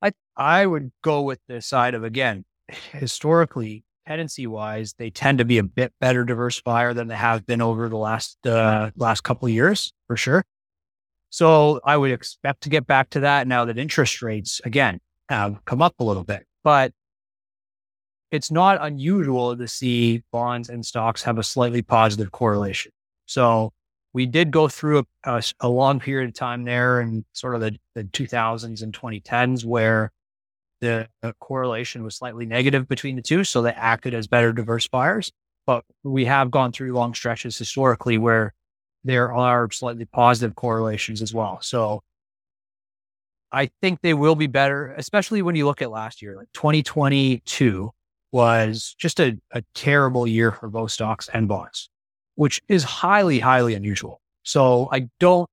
I 0.03 0.13
I 0.37 0.67
would 0.67 0.93
go 1.03 1.23
with 1.23 1.41
the 1.49 1.61
side 1.61 1.95
of 1.95 2.05
again, 2.05 2.45
historically, 2.93 3.85
tendency 4.07 4.47
wise, 4.47 4.95
they 4.99 5.11
tend 5.11 5.39
to 5.39 5.45
be 5.45 5.59
a 5.59 5.63
bit 5.63 5.93
better 6.01 6.25
diversifier 6.25 6.95
than 6.95 7.09
they 7.09 7.17
have 7.17 7.47
been 7.47 7.63
over 7.63 7.89
the 7.89 7.97
last 7.97 8.47
uh, 8.47 8.91
last 8.97 9.23
couple 9.23 9.47
of 9.47 9.55
years 9.55 9.93
for 10.07 10.17
sure. 10.17 10.45
So 11.31 11.81
I 11.85 11.97
would 11.97 12.13
expect 12.13 12.63
to 12.63 12.69
get 12.69 12.87
back 12.87 13.11
to 13.11 13.21
that 13.21 13.49
now 13.49 13.65
that 13.65 13.79
interest 13.79 14.23
rates 14.23 14.61
again 14.65 15.01
have 15.29 15.65
come 15.65 15.83
up 15.83 15.95
a 15.99 16.05
little 16.05 16.23
bit, 16.23 16.47
but 16.65 16.93
it's 18.33 18.51
not 18.51 18.79
unusual 18.81 19.57
to 19.57 19.69
see 19.69 20.25
bonds 20.33 20.69
and 20.69 20.85
stocks 20.85 21.23
have 21.23 21.39
a 21.39 21.43
slightly 21.45 21.83
positive 21.83 22.33
correlation. 22.33 22.91
So 23.27 23.73
we 24.13 24.27
did 24.27 24.51
go 24.51 24.69
through 24.69 25.01
a, 25.25 25.37
a, 25.37 25.43
a, 25.61 25.69
long 25.69 26.01
period 26.01 26.31
of 26.31 26.35
time 26.35 26.65
there 26.65 27.01
in 27.01 27.25
sort 27.33 27.55
of 27.55 27.61
the, 27.61 27.77
the 27.95 28.05
2000s 28.05 28.83
and 28.83 28.93
2010s 28.93 29.65
where 29.65 30.11
the, 30.81 31.09
the, 31.23 31.33
correlation 31.41 32.03
was 32.03 32.17
slightly 32.17 32.47
negative 32.47 32.89
between 32.89 33.17
the 33.17 33.23
two. 33.23 33.45
So 33.45 33.63
they 33.63 33.73
acted 33.73 34.15
as 34.15 34.27
better 34.27 34.53
diversifiers. 34.53 35.31
But 35.67 35.85
we 36.03 36.25
have 36.27 36.51
gone 36.51 36.73
through 36.73 36.93
long 36.93 37.15
stretches 37.15 37.57
historically 37.57 38.19
where 38.19 38.53
there 39.03 39.33
are 39.33 39.71
slightly 39.71 40.05
positive 40.05 40.55
correlations 40.55 41.23
as 41.23 41.33
well. 41.33 41.59
So 41.63 42.03
I 43.55 43.71
think 43.81 44.01
they 44.01 44.15
will 44.15 44.35
be 44.35 44.47
better, 44.47 44.93
especially 44.97 45.43
when 45.43 45.55
you 45.55 45.67
look 45.67 45.81
at 45.81 45.91
last 45.91 46.21
year. 46.21 46.37
Like 46.37 46.53
2022 46.53 47.91
was 48.33 48.95
just 48.99 49.21
a, 49.21 49.39
a 49.53 49.63
terrible 49.75 50.27
year 50.27 50.51
for 50.53 50.69
both 50.69 50.91
stocks 50.91 51.29
and 51.33 51.47
bonds 51.47 51.89
which 52.35 52.61
is 52.69 52.85
highly, 52.85 53.39
highly 53.39 53.75
unusual. 53.75 54.21
So 54.43 54.89
I 54.93 55.09
don't 55.21 55.49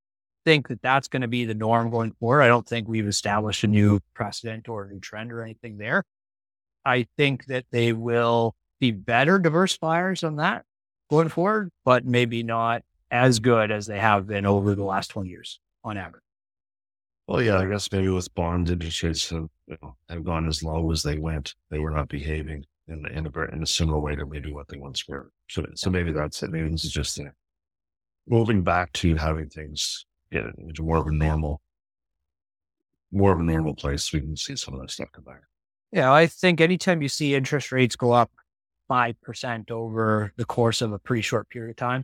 think 0.45 0.67
that 0.69 0.81
that's 0.81 1.07
going 1.07 1.21
to 1.21 1.27
be 1.27 1.45
the 1.45 1.53
norm 1.53 1.91
going 1.91 2.11
forward. 2.13 2.41
I 2.41 2.47
don't 2.47 2.67
think 2.67 2.87
we've 2.87 3.07
established 3.07 3.63
a 3.63 3.67
new 3.67 3.99
precedent 4.13 4.67
or 4.67 4.85
a 4.85 4.89
new 4.89 4.99
trend 4.99 5.31
or 5.31 5.43
anything 5.43 5.77
there. 5.77 6.03
I 6.83 7.05
think 7.17 7.45
that 7.45 7.65
they 7.71 7.93
will 7.93 8.55
be 8.79 8.91
better 8.91 9.39
diversifiers 9.39 10.25
on 10.25 10.37
that 10.37 10.65
going 11.09 11.29
forward, 11.29 11.69
but 11.85 12.05
maybe 12.05 12.41
not 12.41 12.81
as 13.11 13.39
good 13.39 13.69
as 13.69 13.85
they 13.85 13.99
have 13.99 14.25
been 14.25 14.45
over 14.45 14.73
the 14.73 14.83
last 14.83 15.09
20 15.09 15.29
years 15.29 15.59
on 15.83 15.97
average. 15.97 16.23
Well, 17.31 17.41
yeah, 17.41 17.59
I 17.59 17.65
guess 17.65 17.89
maybe 17.93 18.09
with 18.09 18.35
bond 18.35 18.69
interest 18.69 19.03
rates 19.03 19.29
have, 19.29 19.47
you 19.65 19.77
know, 19.81 19.95
have 20.09 20.25
gone 20.25 20.49
as 20.49 20.63
low 20.63 20.91
as 20.91 21.01
they 21.01 21.17
went, 21.17 21.55
they 21.69 21.79
were 21.79 21.89
not 21.89 22.09
behaving 22.09 22.65
in, 22.89 23.05
in, 23.05 23.25
a, 23.25 23.41
in 23.53 23.63
a 23.63 23.65
similar 23.65 23.99
way 23.99 24.17
to 24.17 24.25
maybe 24.25 24.51
what 24.51 24.67
they 24.67 24.75
once 24.75 25.07
were. 25.07 25.31
So, 25.49 25.65
so 25.75 25.89
maybe 25.89 26.11
that's 26.11 26.43
it. 26.43 26.51
Maybe 26.51 26.67
this 26.67 26.83
is 26.83 26.91
just 26.91 27.17
uh, 27.21 27.29
moving 28.27 28.63
back 28.63 28.91
to 28.93 29.15
having 29.15 29.47
things 29.47 30.05
get 30.29 30.43
into 30.57 30.83
more 30.83 30.97
of 30.97 31.07
a 31.07 31.11
normal, 31.13 31.61
more 33.13 33.31
of 33.31 33.39
a 33.39 33.43
normal 33.43 33.75
place. 33.75 34.11
We 34.11 34.19
can 34.19 34.35
see 34.35 34.57
some 34.57 34.73
of 34.73 34.81
that 34.81 34.91
stuff 34.91 35.13
come 35.13 35.23
back. 35.23 35.39
Yeah, 35.93 36.11
I 36.11 36.27
think 36.27 36.59
anytime 36.59 37.01
you 37.01 37.07
see 37.07 37.33
interest 37.33 37.71
rates 37.71 37.95
go 37.95 38.11
up 38.11 38.29
5% 38.89 39.71
over 39.71 40.33
the 40.35 40.43
course 40.43 40.81
of 40.81 40.91
a 40.91 40.99
pretty 40.99 41.21
short 41.21 41.49
period 41.49 41.69
of 41.69 41.77
time, 41.77 42.03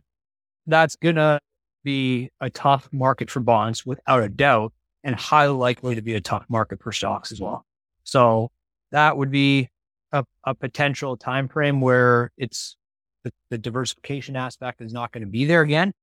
that's 0.66 0.96
to 0.96 1.38
be 1.84 2.30
a 2.40 2.48
tough 2.48 2.88
market 2.92 3.30
for 3.30 3.40
bonds 3.40 3.84
without 3.84 4.22
a 4.22 4.30
doubt, 4.30 4.72
and 5.08 5.16
highly 5.16 5.54
likely 5.54 5.94
to 5.94 6.02
be 6.02 6.14
a 6.14 6.20
tough 6.20 6.44
market 6.50 6.82
for 6.82 6.92
stocks 6.92 7.32
as 7.32 7.40
well. 7.40 7.64
So 8.04 8.50
that 8.92 9.16
would 9.16 9.30
be 9.30 9.70
a, 10.12 10.22
a 10.44 10.54
potential 10.54 11.16
time 11.16 11.48
frame 11.48 11.80
where 11.80 12.30
it's 12.36 12.76
the, 13.24 13.32
the 13.48 13.56
diversification 13.56 14.36
aspect 14.36 14.82
is 14.82 14.92
not 14.92 15.10
going 15.10 15.22
to 15.22 15.30
be 15.30 15.46
there 15.46 15.62
again. 15.62 15.94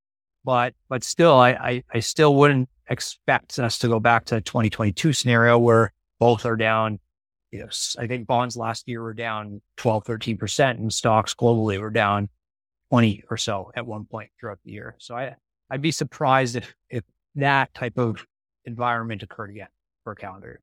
But 0.44 0.74
but 0.88 1.04
still, 1.04 1.34
I, 1.34 1.50
I, 1.50 1.84
I 1.94 2.00
still 2.00 2.34
wouldn't 2.34 2.68
expect 2.88 3.58
us 3.60 3.78
to 3.78 3.88
go 3.88 4.00
back 4.00 4.24
to 4.26 4.40
2022 4.40 5.12
scenario 5.12 5.56
where 5.56 5.92
both 6.18 6.44
are 6.44 6.56
down. 6.56 6.98
You 7.52 7.60
know, 7.60 7.68
I 7.98 8.08
think 8.08 8.26
bonds 8.26 8.56
last 8.56 8.88
year 8.88 9.02
were 9.02 9.14
down 9.14 9.60
12, 9.76 10.04
13 10.04 10.36
percent, 10.36 10.80
and 10.80 10.92
stocks 10.92 11.32
globally 11.32 11.80
were 11.80 11.90
down 11.90 12.28
20 12.90 13.22
or 13.30 13.36
so 13.36 13.70
at 13.76 13.86
one 13.86 14.04
point 14.04 14.30
throughout 14.38 14.58
the 14.64 14.72
year. 14.72 14.96
So 14.98 15.16
I 15.16 15.36
I'd 15.70 15.82
be 15.82 15.92
surprised 15.92 16.56
if 16.56 16.74
if 16.90 17.04
that 17.36 17.72
type 17.72 17.98
of 17.98 18.26
environment 18.66 19.22
occurred 19.22 19.50
again 19.50 19.68
for 20.04 20.12
a 20.12 20.16
calendar. 20.16 20.60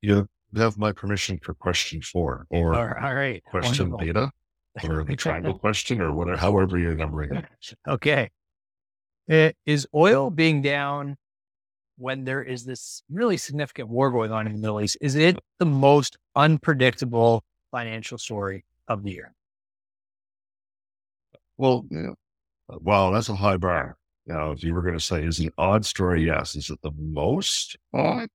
You 0.00 0.28
have 0.56 0.78
my 0.78 0.92
permission 0.92 1.38
for 1.42 1.54
question 1.54 2.02
four 2.02 2.46
or 2.50 2.74
all 2.74 3.14
right. 3.14 3.42
question 3.44 3.90
Wonderful. 3.90 4.22
beta 4.22 4.32
or 4.88 5.04
the 5.04 5.16
triangle 5.16 5.58
question 5.58 6.00
or 6.00 6.12
whatever, 6.12 6.36
however 6.36 6.78
you're 6.78 6.94
numbering 6.94 7.34
it. 7.34 7.44
Okay. 7.88 8.30
Eh, 9.28 9.52
is 9.66 9.86
oil 9.94 10.30
being 10.30 10.62
down 10.62 11.16
when 11.98 12.24
there 12.24 12.42
is 12.42 12.64
this 12.64 13.02
really 13.10 13.36
significant 13.36 13.88
war 13.88 14.10
going 14.10 14.32
on 14.32 14.46
in 14.46 14.54
the 14.54 14.58
Middle 14.58 14.80
East? 14.80 14.96
Is 15.00 15.16
it 15.16 15.38
the 15.58 15.66
most 15.66 16.16
unpredictable 16.34 17.44
financial 17.70 18.16
story 18.16 18.64
of 18.86 19.02
the 19.02 19.10
year? 19.10 19.34
Well, 21.58 21.84
yeah. 21.90 22.12
wow, 22.68 23.10
that's 23.10 23.28
a 23.28 23.34
high 23.34 23.58
bar. 23.58 23.98
Now, 24.28 24.52
if 24.52 24.62
you 24.62 24.74
were 24.74 24.82
going 24.82 24.94
to 24.94 25.00
say, 25.00 25.24
is 25.24 25.40
it 25.40 25.46
an 25.46 25.52
odd 25.56 25.86
story? 25.86 26.26
Yes. 26.26 26.54
Is 26.54 26.68
it 26.68 26.78
the 26.82 26.92
most 26.98 27.76
odd? 27.94 28.28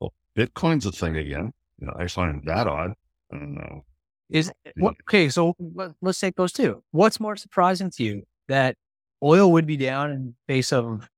Well, 0.00 0.14
Bitcoin's 0.36 0.86
a 0.86 0.92
thing 0.92 1.16
again. 1.16 1.52
You 1.78 1.88
know, 1.88 1.94
I 1.96 2.08
find 2.08 2.42
that 2.46 2.66
odd. 2.66 2.94
I 3.30 3.36
don't 3.36 3.54
know. 3.54 3.84
Is 4.30 4.50
eh, 4.64 4.70
what 4.76 4.94
okay? 5.02 5.28
So 5.28 5.54
let's 6.00 6.18
take 6.18 6.36
those 6.36 6.52
two. 6.52 6.82
What's 6.92 7.20
more 7.20 7.36
surprising 7.36 7.90
to 7.90 8.02
you 8.02 8.22
that 8.48 8.76
oil 9.22 9.52
would 9.52 9.66
be 9.66 9.76
down 9.76 10.10
in 10.10 10.34
face 10.48 10.72
of 10.72 11.08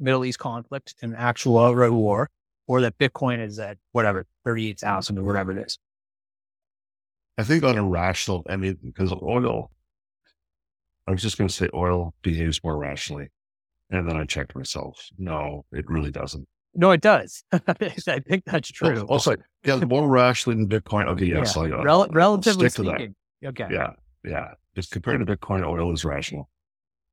Middle 0.00 0.24
East 0.24 0.38
conflict 0.38 0.94
and 1.02 1.14
actual 1.14 1.58
outright 1.58 1.92
war, 1.92 2.30
or 2.66 2.80
that 2.80 2.96
Bitcoin 2.96 3.44
is 3.44 3.58
at 3.58 3.76
whatever 3.92 4.26
thirty 4.44 4.70
eight 4.70 4.80
thousand 4.80 5.18
or 5.18 5.24
whatever 5.24 5.52
it 5.52 5.66
is? 5.66 5.78
I 7.36 7.42
think 7.44 7.64
on 7.64 7.76
a 7.76 7.84
rational. 7.84 8.42
I 8.48 8.56
mean, 8.56 8.78
because 8.82 9.12
oil. 9.12 9.70
I 11.06 11.10
was 11.10 11.20
just 11.20 11.36
going 11.36 11.48
to 11.48 11.54
say 11.54 11.68
oil 11.74 12.14
behaves 12.22 12.64
more 12.64 12.78
rationally, 12.78 13.28
and 13.94 14.08
then 14.08 14.16
I 14.16 14.24
checked 14.24 14.54
myself. 14.54 15.08
No, 15.18 15.64
it 15.72 15.88
really 15.88 16.10
doesn't. 16.10 16.46
No, 16.74 16.90
it 16.90 17.00
does. 17.00 17.44
I 17.52 18.20
think 18.20 18.44
that's 18.46 18.70
true. 18.70 19.02
Also, 19.02 19.36
yeah, 19.64 19.76
more 19.76 20.08
rationally 20.08 20.56
than 20.56 20.68
Bitcoin. 20.68 21.06
Okay, 21.08 21.26
yes, 21.26 21.54
yeah. 21.56 21.62
I, 21.62 21.70
uh, 21.70 21.82
Rel- 21.82 22.08
relatively 22.10 22.68
stick 22.68 22.84
speaking. 22.84 23.14
That. 23.42 23.48
Okay. 23.60 23.68
Yeah, 23.72 23.90
yeah. 24.24 24.48
Just 24.74 24.90
compared 24.90 25.24
to 25.24 25.36
Bitcoin, 25.36 25.64
oil 25.64 25.92
is 25.92 26.04
rational. 26.04 26.50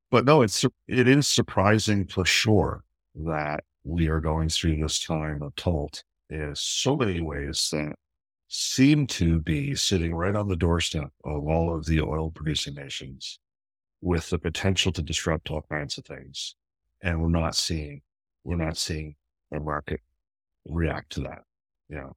But 0.09 0.25
no, 0.25 0.41
it's 0.41 0.65
it 0.87 1.07
is 1.07 1.27
surprising 1.27 2.07
for 2.07 2.25
sure 2.25 2.83
that 3.15 3.63
we 3.83 4.07
are 4.07 4.19
going 4.19 4.49
through 4.49 4.77
this 4.77 4.99
time 4.99 5.41
of 5.41 5.55
tumult 5.55 6.03
in 6.29 6.53
so 6.55 6.95
many 6.95 7.21
ways 7.21 7.69
that 7.71 7.93
seem 8.47 9.07
to 9.07 9.39
be 9.39 9.75
sitting 9.75 10.13
right 10.13 10.35
on 10.35 10.47
the 10.47 10.55
doorstep 10.55 11.09
of 11.23 11.47
all 11.47 11.73
of 11.73 11.85
the 11.85 12.01
oil 12.01 12.31
producing 12.31 12.73
nations 12.73 13.39
with 14.01 14.29
the 14.29 14.39
potential 14.39 14.91
to 14.91 15.01
disrupt 15.01 15.51
all 15.51 15.65
kinds 15.69 15.97
of 15.97 16.05
things. 16.05 16.55
And 17.03 17.21
we're 17.21 17.29
not 17.29 17.55
seeing, 17.55 18.01
we're 18.43 18.63
not 18.63 18.77
seeing 18.77 19.15
the 19.51 19.59
market 19.59 20.01
react 20.65 21.11
to 21.13 21.21
that. 21.21 21.43
You 21.89 21.97
know, 21.97 22.15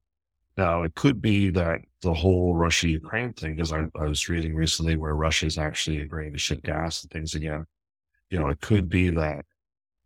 now 0.57 0.83
it 0.83 0.95
could 0.95 1.21
be 1.21 1.49
that 1.51 1.81
the 2.01 2.13
whole 2.13 2.55
Russia 2.55 2.87
Ukraine 2.87 3.33
thing, 3.33 3.55
because 3.55 3.73
I, 3.73 3.85
I 3.99 4.05
was 4.05 4.29
reading 4.29 4.55
recently 4.55 4.95
where 4.95 5.15
Russia 5.15 5.45
is 5.47 5.57
actually 5.57 6.01
agreeing 6.01 6.33
to 6.33 6.39
ship 6.39 6.63
gas 6.63 7.03
and 7.03 7.11
things 7.11 7.35
again. 7.35 7.65
You 8.29 8.39
know, 8.39 8.49
it 8.49 8.61
could 8.61 8.89
be 8.89 9.09
that 9.11 9.45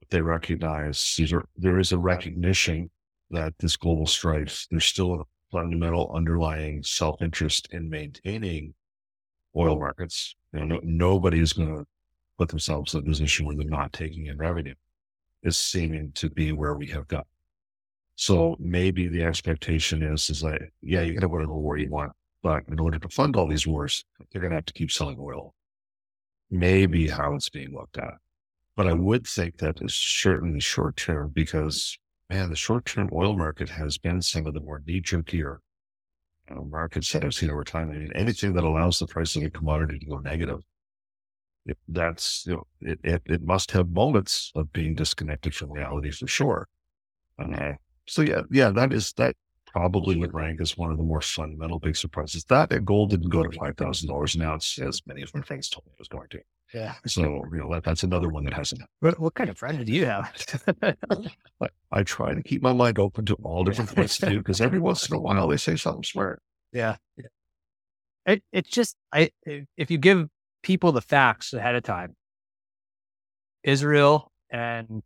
they 0.09 0.21
recognize 0.21 1.19
are, 1.31 1.45
there 1.55 1.79
is 1.79 1.91
a 1.91 1.97
recognition 1.97 2.89
that 3.31 3.53
this 3.59 3.77
global 3.77 4.07
strife, 4.07 4.65
there's 4.71 4.85
still 4.85 5.21
a 5.21 5.23
fundamental 5.51 6.11
underlying 6.15 6.81
self 6.83 7.21
interest 7.21 7.67
in 7.71 7.89
maintaining 7.89 8.73
oil 9.55 9.77
markets. 9.77 10.35
You 10.53 10.61
know, 10.61 10.65
no, 10.65 10.79
nobody 10.83 11.39
is 11.39 11.53
going 11.53 11.75
to 11.75 11.85
put 12.39 12.49
themselves 12.49 12.93
in 12.93 13.01
a 13.01 13.03
position 13.03 13.45
where 13.45 13.55
they're 13.55 13.65
not 13.65 13.93
taking 13.93 14.27
in 14.27 14.37
revenue 14.37 14.73
is 15.43 15.57
seeming 15.57 16.11
to 16.13 16.29
be 16.29 16.51
where 16.51 16.73
we 16.73 16.87
have 16.87 17.07
got. 17.07 17.27
So 18.15 18.55
maybe 18.59 19.07
the 19.07 19.23
expectation 19.23 20.01
is, 20.01 20.29
is 20.29 20.41
that, 20.41 20.61
yeah, 20.81 21.01
you 21.01 21.13
can 21.13 21.21
have 21.21 21.31
whatever 21.31 21.53
war 21.53 21.77
you 21.77 21.89
want, 21.89 22.13
but 22.41 22.63
in 22.67 22.79
order 22.79 22.97
to 22.97 23.09
fund 23.09 23.35
all 23.35 23.47
these 23.47 23.67
wars, 23.67 24.03
they're 24.31 24.41
going 24.41 24.51
to 24.51 24.57
have 24.57 24.65
to 24.65 24.73
keep 24.73 24.91
selling 24.91 25.17
oil. 25.19 25.53
Maybe 26.49 27.07
how 27.07 27.35
it's 27.35 27.49
being 27.49 27.73
looked 27.73 27.97
at. 27.97 28.15
But 28.75 28.87
I 28.87 28.93
would 28.93 29.27
think 29.27 29.57
that 29.57 29.81
is 29.81 29.93
certainly 29.93 30.59
short 30.61 30.95
term 30.95 31.31
because, 31.33 31.97
man, 32.29 32.49
the 32.49 32.55
short 32.55 32.85
term 32.85 33.09
oil 33.13 33.35
market 33.35 33.69
has 33.69 33.97
been 33.97 34.21
some 34.21 34.47
of 34.47 34.53
the 34.53 34.61
more 34.61 34.81
knee 34.85 35.01
jerkier 35.01 35.57
know, 36.49 36.63
markets 36.63 37.11
that 37.11 37.23
I've 37.23 37.33
seen 37.33 37.51
over 37.51 37.63
time. 37.63 37.91
I 37.91 37.95
mean, 37.95 38.11
anything 38.15 38.53
that 38.53 38.63
allows 38.63 38.99
the 38.99 39.07
price 39.07 39.35
of 39.35 39.43
a 39.43 39.49
commodity 39.49 39.99
to 39.99 40.05
go 40.05 40.17
negative 40.17 40.61
that's 41.87 42.45
you 42.47 42.53
know, 42.53 42.67
it, 42.81 42.99
it, 43.03 43.21
it 43.25 43.41
must 43.43 43.71
have 43.71 43.89
moments 43.89 44.51
of 44.55 44.71
being 44.73 44.95
disconnected 44.95 45.53
from 45.53 45.71
reality 45.71 46.11
for 46.11 46.27
sure. 46.27 46.67
Uh, 47.37 47.73
so 48.07 48.21
yeah, 48.21 48.41
yeah, 48.51 48.69
that 48.69 48.93
is 48.93 49.13
that 49.13 49.35
probably 49.65 50.15
would 50.17 50.33
rank 50.33 50.59
as 50.61 50.77
one 50.77 50.91
of 50.91 50.97
the 50.97 51.03
more 51.03 51.21
fundamental 51.21 51.79
big 51.79 51.95
surprises. 51.95 52.43
That 52.45 52.83
gold 52.85 53.11
didn't 53.11 53.29
go 53.29 53.43
to 53.43 53.57
five 53.57 53.77
thousand 53.77 54.09
dollars. 54.09 54.35
Now 54.35 54.55
it's 54.55 54.79
as 54.79 55.01
many 55.05 55.21
of 55.21 55.33
my 55.33 55.41
friends 55.41 55.69
told 55.69 55.85
me 55.85 55.91
it 55.93 55.99
was 55.99 56.07
going 56.07 56.27
to. 56.29 56.39
Yeah. 56.73 56.95
So 57.07 57.21
you 57.23 57.57
know 57.57 57.73
that, 57.73 57.83
that's 57.83 58.03
another 58.03 58.29
one 58.29 58.43
that 58.45 58.53
hasn't. 58.53 58.81
What, 58.99 59.19
what 59.19 59.33
kind 59.33 59.49
of 59.49 59.57
friend 59.57 59.83
do 59.83 59.91
you 59.91 60.05
have? 60.05 60.31
I, 61.61 61.67
I, 61.91 62.03
try 62.03 62.33
to 62.33 62.43
keep 62.43 62.61
my 62.61 62.73
mind 62.73 62.99
open 62.99 63.25
to 63.25 63.35
all 63.43 63.63
different 63.63 63.95
points 63.95 64.21
of 64.21 64.29
view 64.29 64.39
because 64.39 64.61
every 64.61 64.79
once 64.79 65.09
in 65.09 65.15
a 65.15 65.19
while 65.19 65.47
they 65.47 65.57
say 65.57 65.75
something 65.75 66.03
smart. 66.03 66.41
Yeah. 66.71 66.97
yeah. 67.17 67.25
It 68.25 68.43
it's 68.51 68.69
just 68.69 68.95
I 69.11 69.31
if 69.45 69.89
you 69.89 69.97
give 69.97 70.29
people 70.61 70.91
the 70.91 71.01
facts 71.01 71.53
ahead 71.53 71.75
of 71.75 71.83
time. 71.83 72.15
Israel 73.63 74.31
and 74.49 75.03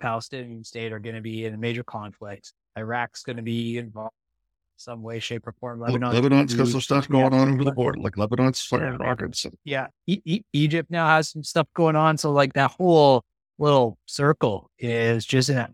Palestinian 0.00 0.64
state 0.64 0.92
are 0.92 0.98
going 0.98 1.14
to 1.14 1.20
be 1.20 1.44
in 1.44 1.54
a 1.54 1.58
major 1.58 1.82
conflict. 1.82 2.52
Iraq's 2.76 3.22
going 3.22 3.36
to 3.36 3.42
be 3.42 3.78
involved 3.78 4.12
in 4.12 4.80
some 4.80 5.02
way, 5.02 5.18
shape, 5.18 5.46
or 5.46 5.52
form. 5.52 5.80
Lebanon, 5.80 6.12
Lebanon's 6.12 6.54
got 6.54 6.68
some 6.68 6.80
stuff 6.80 7.08
going 7.08 7.32
yeah. 7.32 7.40
on 7.40 7.54
over 7.54 7.64
the 7.64 7.72
border, 7.72 8.00
like 8.00 8.16
Lebanon's 8.16 8.62
firing 8.62 8.98
rockets. 8.98 9.46
Yeah, 9.64 9.88
e- 10.06 10.22
e- 10.24 10.44
Egypt 10.52 10.90
now 10.90 11.06
has 11.08 11.30
some 11.30 11.42
stuff 11.42 11.66
going 11.74 11.96
on. 11.96 12.16
So, 12.16 12.30
like 12.32 12.52
that 12.54 12.72
whole 12.72 13.24
little 13.58 13.98
circle 14.06 14.70
is 14.78 15.24
just 15.24 15.48
in 15.48 15.66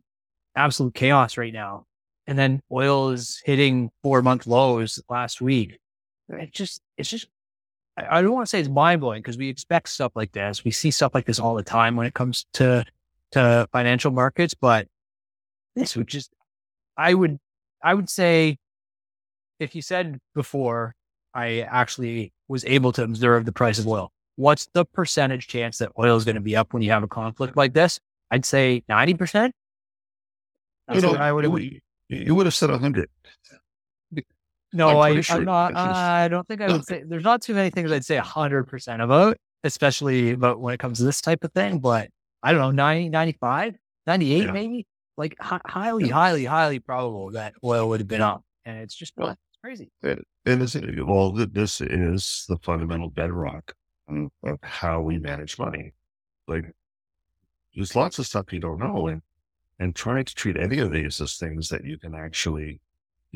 absolute 0.57 0.94
chaos 0.94 1.37
right 1.37 1.53
now. 1.53 1.85
And 2.27 2.38
then 2.38 2.62
oil 2.72 3.11
is 3.11 3.42
hitting 3.44 3.90
four 4.03 4.22
month 4.22 4.46
lows 4.46 5.03
last 5.11 5.40
week. 5.42 5.79
It's 6.31 6.53
just, 6.53 6.81
it's 6.96 7.11
just 7.11 7.29
I 7.96 8.22
don't 8.22 8.33
want 8.33 8.46
to 8.46 8.50
say 8.50 8.59
it's 8.59 8.68
mind 8.68 9.00
blowing 9.00 9.22
because 9.22 9.38
we 9.38 9.48
expect 9.48 9.88
stuff 9.88 10.12
like 10.16 10.33
this. 10.33 10.64
We 10.64 10.72
see 10.72 10.90
stuff 10.90 11.14
like 11.14 11.26
this 11.26 11.38
all 11.38 11.54
the 11.54 11.62
time 11.62 11.94
when 11.94 12.07
it 12.07 12.14
comes 12.14 12.46
to 12.54 12.85
to 13.33 13.68
financial 13.72 14.11
markets, 14.11 14.54
but 14.54 14.88
this 15.76 15.96
would 15.96 16.09
just 16.09 16.33
I 16.96 17.14
would 17.14 17.38
I 17.83 17.94
would 17.94 18.11
say 18.11 18.59
if 19.61 19.74
you 19.74 19.83
said 19.83 20.18
before 20.35 20.94
I 21.35 21.61
actually 21.61 22.33
was 22.48 22.64
able 22.64 22.92
to 22.92 23.02
observe 23.02 23.44
the 23.44 23.52
price 23.52 23.78
of 23.78 23.87
oil, 23.87 24.11
what's 24.37 24.68
the 24.72 24.85
percentage 24.85 25.46
chance 25.46 25.78
that 25.78 25.92
oil 25.98 26.16
is 26.16 26.24
going 26.24 26.37
to 26.37 26.40
be 26.40 26.57
up 26.57 26.72
when 26.72 26.83
you 26.83 26.90
have 26.90 27.02
a 27.02 27.09
conflict 27.09 27.57
like 27.57 27.74
this? 27.74 28.00
I'd 28.30 28.44
say 28.44 28.83
90%. 28.88 29.52
You 30.92 31.00
know, 31.00 31.14
I 31.14 31.33
would. 31.33 31.46
Would 32.11 32.46
have 32.46 32.54
said 32.54 32.70
100. 32.70 33.09
No, 34.74 35.00
I'm 35.00 35.16
I, 35.16 35.20
sure 35.22 35.37
I'm 35.37 35.44
not, 35.44 35.68
this 35.72 35.78
I 35.78 36.28
don't 36.28 36.46
think 36.46 36.60
I 36.60 36.66
would 36.72 36.84
say, 36.84 37.04
there's 37.06 37.24
not 37.24 37.40
too 37.40 37.54
many 37.54 37.70
things 37.70 37.90
I'd 37.92 38.04
say 38.04 38.18
100% 38.18 39.02
about, 39.02 39.37
especially 39.62 40.32
about 40.32 40.60
when 40.60 40.74
it 40.74 40.80
comes 40.80 40.98
to 40.98 41.04
this 41.04 41.20
type 41.20 41.44
of 41.44 41.52
thing. 41.52 41.78
But 41.78 42.08
I 42.42 42.52
don't 42.52 42.60
know, 42.60 42.70
90, 42.72 43.08
95, 43.08 43.76
98 44.06 44.44
Yeah. 44.44 44.52
maybe? 44.52 44.87
Like 45.16 45.37
hi- 45.40 45.60
highly, 45.64 46.08
Yeah. 46.08 46.14
highly, 46.14 46.44
highly 46.44 46.80
probable 46.80 47.30
that 47.30 47.54
oil 47.64 47.88
would 47.88 48.00
have 48.00 48.08
been 48.08 48.20
up. 48.20 48.42
And 48.64 48.78
it's 48.78 48.94
just 48.94 49.12
Well, 49.16 49.30
it's 49.30 49.40
crazy. 49.62 49.90
And 50.02 50.22
it's, 50.62 50.74
well, 50.74 51.32
th- 51.34 51.50
this 51.52 51.80
is 51.80 52.44
the 52.48 52.58
fundamental 52.58 53.10
bedrock 53.10 53.72
of 54.08 54.30
of 54.42 54.58
how 54.62 55.00
we 55.00 55.18
manage 55.18 55.58
money. 55.58 55.94
Like, 56.48 56.64
there's 57.74 57.96
lots 57.96 58.18
of 58.18 58.26
stuff 58.26 58.52
you 58.52 58.60
don't 58.60 58.78
know, 58.78 59.06
and 59.06 59.22
and 59.78 59.94
trying 59.94 60.24
to 60.24 60.34
treat 60.34 60.56
any 60.56 60.78
of 60.78 60.92
these 60.92 61.20
as 61.20 61.37
things 61.37 61.68
that 61.70 61.84
you 61.84 61.98
can 61.98 62.14
actually 62.14 62.80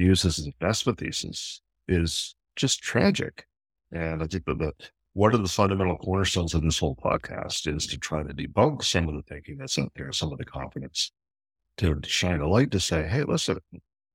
use 0.04 0.24
as 0.24 0.38
an 0.38 0.52
investment 0.60 0.98
thesis 0.98 1.60
is 1.86 2.34
just 2.56 2.82
tragic. 2.82 3.46
And 3.92 4.22
I 4.22 4.26
think 4.26 4.44
that 4.46 4.58
the, 4.58 4.72
one 5.14 5.34
of 5.34 5.42
the 5.42 5.48
fundamental 5.48 5.96
cornerstones 5.96 6.54
of 6.54 6.62
this 6.62 6.78
whole 6.78 6.96
podcast 6.96 7.72
is 7.74 7.86
to 7.88 7.98
try 7.98 8.22
to 8.22 8.34
debunk 8.34 8.84
some 8.84 9.08
of 9.08 9.14
the 9.14 9.22
thinking 9.22 9.56
that's 9.58 9.78
out 9.78 9.92
there, 9.96 10.12
some 10.12 10.32
of 10.32 10.38
the 10.38 10.44
confidence, 10.44 11.12
to 11.78 11.98
shine 12.04 12.40
a 12.40 12.48
light 12.48 12.70
to 12.72 12.80
say, 12.80 13.06
hey, 13.06 13.22
listen, 13.22 13.58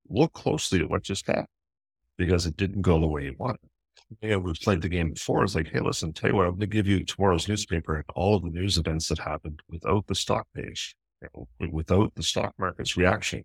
look 0.10 0.34
closely 0.34 0.80
at 0.80 0.90
what 0.90 1.04
just 1.04 1.28
happened 1.28 1.48
because 2.18 2.46
it 2.46 2.58
didn't 2.58 2.82
go 2.82 3.00
the 3.00 3.08
way 3.08 3.26
you 3.26 3.36
wanted. 3.38 3.60
Yeah, 4.22 4.36
we've 4.36 4.60
played 4.60 4.82
the 4.82 4.90
game 4.90 5.14
before. 5.14 5.44
It's 5.44 5.56
like, 5.56 5.70
hey, 5.70 5.80
listen, 5.80 6.14
tell 6.14 6.30
you 6.30 6.36
what, 6.36 6.46
I'm 6.46 6.52
going 6.52 6.60
to 6.62 6.68
give 6.68 6.88
you 6.88 7.04
tomorrow's 7.04 7.48
newspaper 7.48 7.96
and 7.96 8.06
all 8.16 8.36
of 8.36 8.44
the 8.44 8.50
news 8.50 8.78
events 8.78 9.08
that 9.08 9.20
happened 9.20 9.62
without 9.70 10.06
the 10.08 10.16
stock 10.16 10.46
page, 10.56 10.96
you 11.22 11.30
know, 11.34 11.48
without 11.72 12.14
the 12.16 12.24
stock 12.24 12.54
market's 12.60 12.96
reaction. 12.96 13.44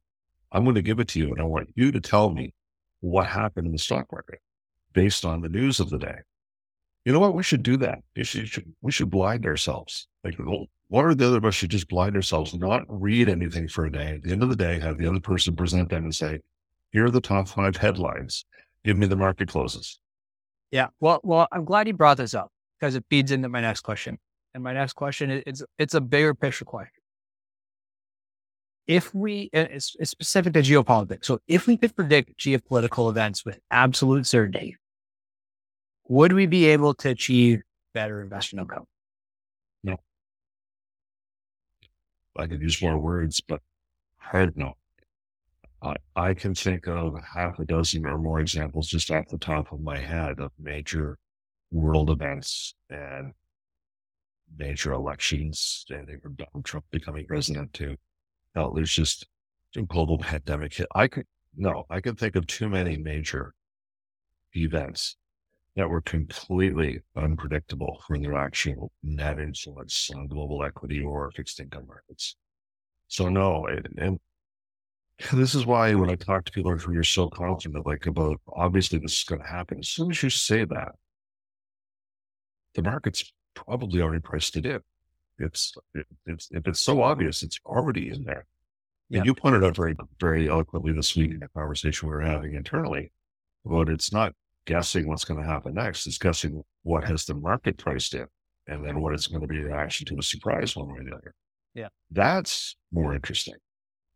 I'm 0.52 0.64
going 0.64 0.76
to 0.76 0.82
give 0.82 1.00
it 1.00 1.08
to 1.08 1.18
you, 1.18 1.30
and 1.30 1.40
I 1.40 1.44
want 1.44 1.68
you 1.74 1.92
to 1.92 2.00
tell 2.00 2.30
me 2.30 2.54
what 3.00 3.26
happened 3.26 3.66
in 3.66 3.72
the 3.72 3.78
stock 3.78 4.06
market 4.10 4.40
based 4.92 5.24
on 5.24 5.40
the 5.40 5.48
news 5.48 5.80
of 5.80 5.90
the 5.90 5.98
day. 5.98 6.16
You 7.04 7.12
know 7.12 7.20
what? 7.20 7.34
We 7.34 7.42
should 7.42 7.62
do 7.62 7.76
that. 7.78 8.00
We 8.16 8.24
should, 8.24 8.74
we 8.80 8.92
should 8.92 9.10
blind 9.10 9.46
ourselves. 9.46 10.08
Like 10.24 10.38
one 10.88 11.04
or 11.04 11.14
the 11.14 11.26
other 11.26 11.38
of 11.38 11.44
us 11.44 11.54
should 11.54 11.70
just 11.70 11.88
blind 11.88 12.16
ourselves, 12.16 12.54
not 12.54 12.82
read 12.88 13.28
anything 13.28 13.68
for 13.68 13.86
a 13.86 13.92
day. 13.92 14.14
At 14.14 14.22
the 14.22 14.32
end 14.32 14.42
of 14.42 14.48
the 14.48 14.56
day, 14.56 14.78
have 14.80 14.98
the 14.98 15.06
other 15.06 15.20
person 15.20 15.54
present 15.54 15.90
them 15.90 16.04
and 16.04 16.14
say, 16.14 16.40
"Here 16.92 17.06
are 17.06 17.10
the 17.10 17.20
top 17.20 17.48
five 17.48 17.76
headlines. 17.76 18.44
Give 18.84 18.96
me 18.96 19.06
the 19.06 19.16
market 19.16 19.48
closes." 19.48 20.00
Yeah. 20.70 20.88
Well, 21.00 21.20
well, 21.22 21.46
I'm 21.52 21.64
glad 21.64 21.86
you 21.86 21.94
brought 21.94 22.16
this 22.16 22.34
up 22.34 22.50
because 22.78 22.94
it 22.94 23.04
feeds 23.08 23.32
into 23.32 23.48
my 23.48 23.60
next 23.60 23.80
question. 23.80 24.18
And 24.54 24.62
my 24.64 24.72
next 24.72 24.94
question 24.94 25.30
is 25.30 25.42
it's 25.46 25.62
it's 25.78 25.94
a 25.94 26.00
bigger 26.00 26.34
picture 26.34 26.64
question. 26.64 26.97
If 28.88 29.14
we 29.14 29.50
it's, 29.52 29.94
specific 30.02 30.54
to 30.54 30.60
geopolitics, 30.60 31.26
so 31.26 31.40
if 31.46 31.66
we 31.66 31.76
could 31.76 31.94
predict 31.94 32.40
geopolitical 32.40 33.10
events 33.10 33.44
with 33.44 33.60
absolute 33.70 34.26
certainty, 34.26 34.76
would 36.08 36.32
we 36.32 36.46
be 36.46 36.64
able 36.68 36.94
to 36.94 37.10
achieve 37.10 37.60
better 37.92 38.22
investment 38.22 38.70
outcome? 38.70 38.86
No. 39.84 39.98
I 42.38 42.46
could 42.46 42.62
use 42.62 42.80
more 42.80 42.98
words, 42.98 43.42
but 43.46 43.60
hard 44.16 44.56
no. 44.56 44.72
I, 45.82 45.96
I 46.16 46.32
can 46.32 46.54
think 46.54 46.88
of 46.88 47.14
half 47.22 47.58
a 47.58 47.66
dozen 47.66 48.06
or 48.06 48.16
more 48.16 48.40
examples 48.40 48.88
just 48.88 49.10
off 49.10 49.28
the 49.28 49.38
top 49.38 49.70
of 49.70 49.80
my 49.82 49.98
head 49.98 50.40
of 50.40 50.50
major 50.58 51.18
world 51.70 52.08
events 52.08 52.74
and 52.88 53.32
major 54.56 54.92
elections, 54.92 55.84
and 55.90 56.08
from 56.22 56.36
Donald 56.36 56.64
Trump 56.64 56.86
becoming 56.90 57.26
president 57.26 57.74
to 57.74 57.96
hell, 58.58 58.72
there's 58.72 58.92
just 58.92 59.26
a 59.76 59.82
global 59.82 60.18
pandemic 60.18 60.74
hit. 60.74 60.88
I 60.94 61.08
could 61.08 61.26
no, 61.56 61.84
I 61.90 62.00
can 62.00 62.14
think 62.14 62.36
of 62.36 62.46
too 62.46 62.68
many 62.68 62.96
major 62.96 63.54
events 64.54 65.16
that 65.76 65.88
were 65.88 66.00
completely 66.00 67.00
unpredictable 67.16 68.02
for 68.06 68.18
their 68.18 68.36
actual 68.36 68.92
net 69.02 69.38
influence 69.38 70.10
on 70.14 70.26
global 70.26 70.64
equity 70.64 71.02
or 71.02 71.30
fixed 71.32 71.60
income 71.60 71.86
markets. 71.86 72.36
So 73.08 73.28
no, 73.28 73.66
and, 73.66 73.88
and 73.98 74.20
this 75.32 75.54
is 75.54 75.66
why 75.66 75.94
when 75.94 76.10
I 76.10 76.14
talk 76.16 76.44
to 76.44 76.52
people 76.52 76.76
who 76.76 76.92
you're 76.92 77.04
so 77.04 77.28
confident, 77.28 77.86
like 77.86 78.06
about 78.06 78.40
obviously 78.52 78.98
this 78.98 79.18
is 79.18 79.24
going 79.24 79.40
to 79.40 79.48
happen. 79.48 79.78
As 79.80 79.88
soon 79.88 80.10
as 80.10 80.22
you 80.22 80.30
say 80.30 80.64
that, 80.64 80.92
the 82.74 82.82
market's 82.82 83.32
probably 83.54 84.00
already 84.00 84.20
priced 84.20 84.56
it 84.56 84.66
in. 84.66 84.80
It's, 85.38 85.74
it's 86.26 86.48
if 86.50 86.66
it's 86.66 86.80
so 86.80 87.02
obvious, 87.02 87.42
it's 87.42 87.60
already 87.64 88.10
in 88.10 88.24
there. 88.24 88.46
Yeah. 89.08 89.18
And 89.18 89.26
you 89.26 89.34
pointed 89.34 89.64
out 89.64 89.76
very, 89.76 89.96
very 90.20 90.48
eloquently 90.48 90.92
this 90.92 91.16
week 91.16 91.30
in 91.30 91.42
a 91.42 91.48
conversation 91.48 92.08
we 92.08 92.14
were 92.14 92.20
having 92.20 92.54
internally 92.54 93.12
about 93.64 93.88
it's 93.88 94.12
not 94.12 94.34
guessing 94.66 95.08
what's 95.08 95.24
going 95.24 95.40
to 95.40 95.46
happen 95.46 95.74
next. 95.74 96.06
It's 96.06 96.18
guessing 96.18 96.62
what 96.82 97.04
has 97.04 97.24
the 97.24 97.34
market 97.34 97.78
priced 97.78 98.14
in 98.14 98.26
and 98.66 98.84
then 98.84 99.00
what 99.00 99.14
it's 99.14 99.26
going 99.26 99.40
to 99.40 99.46
be 99.46 99.58
reaction 99.60 100.06
to 100.06 100.18
a 100.18 100.22
surprise 100.22 100.76
one 100.76 100.88
way 100.88 101.00
or 101.00 101.04
the 101.04 101.14
other. 101.14 101.34
Yeah. 101.74 101.88
That's 102.10 102.76
more 102.92 103.14
interesting. 103.14 103.54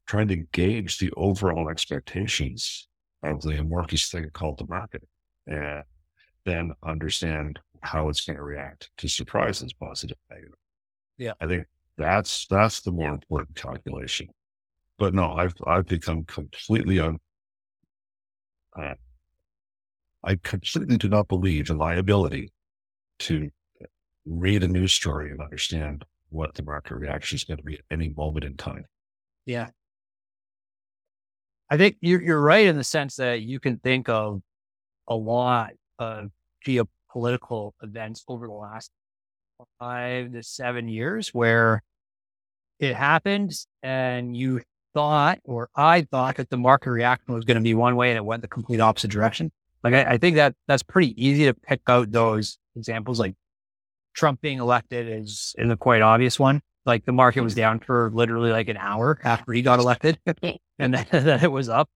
Trying 0.06 0.28
to 0.28 0.36
gauge 0.36 0.98
the 0.98 1.10
overall 1.16 1.70
expectations 1.70 2.88
of 3.22 3.40
the 3.40 3.58
amorphous 3.58 4.10
thing 4.10 4.28
called 4.32 4.58
the 4.58 4.66
market 4.66 5.02
and 5.46 5.84
then 6.44 6.72
understand 6.82 7.58
how 7.80 8.08
it's 8.08 8.20
going 8.20 8.36
to 8.36 8.42
react 8.42 8.90
to 8.98 9.08
surprises, 9.08 9.72
positive, 9.72 10.16
negative. 10.30 10.54
Yeah. 11.22 11.34
I 11.40 11.46
think 11.46 11.66
that's 11.96 12.46
that's 12.48 12.80
the 12.80 12.90
more 12.90 13.10
important 13.10 13.54
calculation. 13.54 14.28
But 14.98 15.14
no, 15.14 15.32
I've 15.32 15.54
I've 15.64 15.86
become 15.86 16.24
completely 16.24 16.98
un 16.98 17.18
uh, 18.76 18.94
I 20.24 20.36
completely 20.42 20.96
do 20.96 21.08
not 21.08 21.28
believe 21.28 21.70
in 21.70 21.76
my 21.76 21.94
ability 21.94 22.52
to 23.20 23.50
read 24.26 24.64
a 24.64 24.68
news 24.68 24.92
story 24.92 25.30
and 25.30 25.40
understand 25.40 26.04
what 26.30 26.54
the 26.54 26.64
market 26.64 26.96
reaction 26.96 27.36
is 27.36 27.44
going 27.44 27.58
to 27.58 27.62
be 27.62 27.74
at 27.74 27.84
any 27.90 28.08
moment 28.08 28.44
in 28.44 28.56
time. 28.56 28.84
Yeah. 29.46 29.68
I 31.70 31.76
think 31.76 31.98
you're 32.00 32.20
you're 32.20 32.42
right 32.42 32.66
in 32.66 32.76
the 32.76 32.84
sense 32.84 33.14
that 33.16 33.42
you 33.42 33.60
can 33.60 33.78
think 33.78 34.08
of 34.08 34.42
a 35.06 35.14
lot 35.14 35.72
of 36.00 36.30
geopolitical 36.66 37.72
events 37.80 38.24
over 38.26 38.48
the 38.48 38.52
last 38.52 38.90
five 39.78 40.32
to 40.32 40.42
seven 40.42 40.88
years 40.88 41.28
where 41.28 41.82
it 42.78 42.94
happened 42.94 43.52
and 43.82 44.36
you 44.36 44.60
thought 44.94 45.38
or 45.44 45.68
I 45.74 46.02
thought 46.02 46.36
that 46.36 46.50
the 46.50 46.56
market 46.56 46.90
reaction 46.90 47.34
was 47.34 47.44
going 47.44 47.56
to 47.56 47.62
be 47.62 47.74
one 47.74 47.96
way 47.96 48.10
and 48.10 48.16
it 48.16 48.24
went 48.24 48.42
the 48.42 48.48
complete 48.48 48.80
opposite 48.80 49.10
direction. 49.10 49.52
Like 49.82 49.94
I, 49.94 50.12
I 50.12 50.18
think 50.18 50.36
that 50.36 50.54
that's 50.68 50.82
pretty 50.82 51.14
easy 51.22 51.44
to 51.46 51.54
pick 51.54 51.80
out 51.88 52.12
those 52.12 52.58
examples 52.76 53.18
like 53.18 53.34
Trump 54.14 54.40
being 54.40 54.58
elected 54.58 55.08
is 55.08 55.54
is 55.58 55.70
a 55.70 55.76
quite 55.76 56.02
obvious 56.02 56.38
one. 56.38 56.62
Like 56.84 57.04
the 57.04 57.12
market 57.12 57.42
was 57.42 57.52
mm-hmm. 57.52 57.60
down 57.60 57.80
for 57.80 58.10
literally 58.12 58.50
like 58.50 58.68
an 58.68 58.76
hour 58.76 59.18
after 59.22 59.52
he 59.52 59.62
got 59.62 59.78
elected, 59.78 60.18
and 60.78 60.94
then, 60.94 61.06
then 61.10 61.44
it 61.44 61.50
was 61.50 61.68
up 61.68 61.88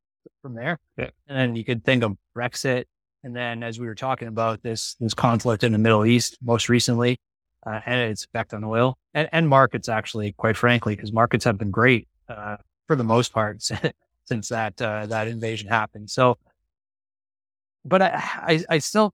from 0.42 0.54
there. 0.54 0.78
Yeah. 0.96 1.10
And 1.26 1.36
then 1.36 1.56
you 1.56 1.64
could 1.64 1.84
think 1.84 2.02
of 2.04 2.16
Brexit, 2.36 2.84
and 3.24 3.34
then 3.34 3.62
as 3.62 3.80
we 3.80 3.86
were 3.86 3.94
talking 3.94 4.28
about 4.28 4.62
this 4.62 4.94
this 5.00 5.14
conflict 5.14 5.64
in 5.64 5.72
the 5.72 5.78
Middle 5.78 6.06
East 6.06 6.38
most 6.40 6.68
recently, 6.68 7.18
uh, 7.66 7.80
and 7.84 8.10
its 8.10 8.24
effect 8.24 8.54
on 8.54 8.64
oil 8.64 8.96
and, 9.14 9.28
and 9.32 9.48
markets 9.48 9.88
actually, 9.88 10.32
quite 10.32 10.56
frankly, 10.56 10.94
because 10.94 11.12
markets 11.12 11.44
have 11.44 11.58
been 11.58 11.70
great 11.70 12.08
uh, 12.28 12.56
for 12.86 12.96
the 12.96 13.04
most 13.04 13.32
part 13.32 13.62
since 14.24 14.48
that 14.48 14.80
uh, 14.80 15.06
that 15.06 15.28
invasion 15.28 15.68
happened. 15.68 16.08
So, 16.08 16.38
but 17.84 18.02
I, 18.02 18.08
I 18.14 18.64
I 18.70 18.78
still 18.78 19.12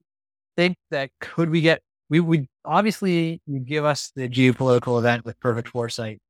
think 0.56 0.76
that 0.90 1.10
could 1.20 1.50
we 1.50 1.60
get 1.60 1.82
we 2.10 2.20
would 2.20 2.46
obviously 2.64 3.40
you 3.46 3.58
give 3.60 3.84
us 3.84 4.12
the 4.14 4.28
geopolitical 4.28 4.98
event 4.98 5.24
with 5.24 5.40
perfect 5.40 5.68
foresight. 5.68 6.20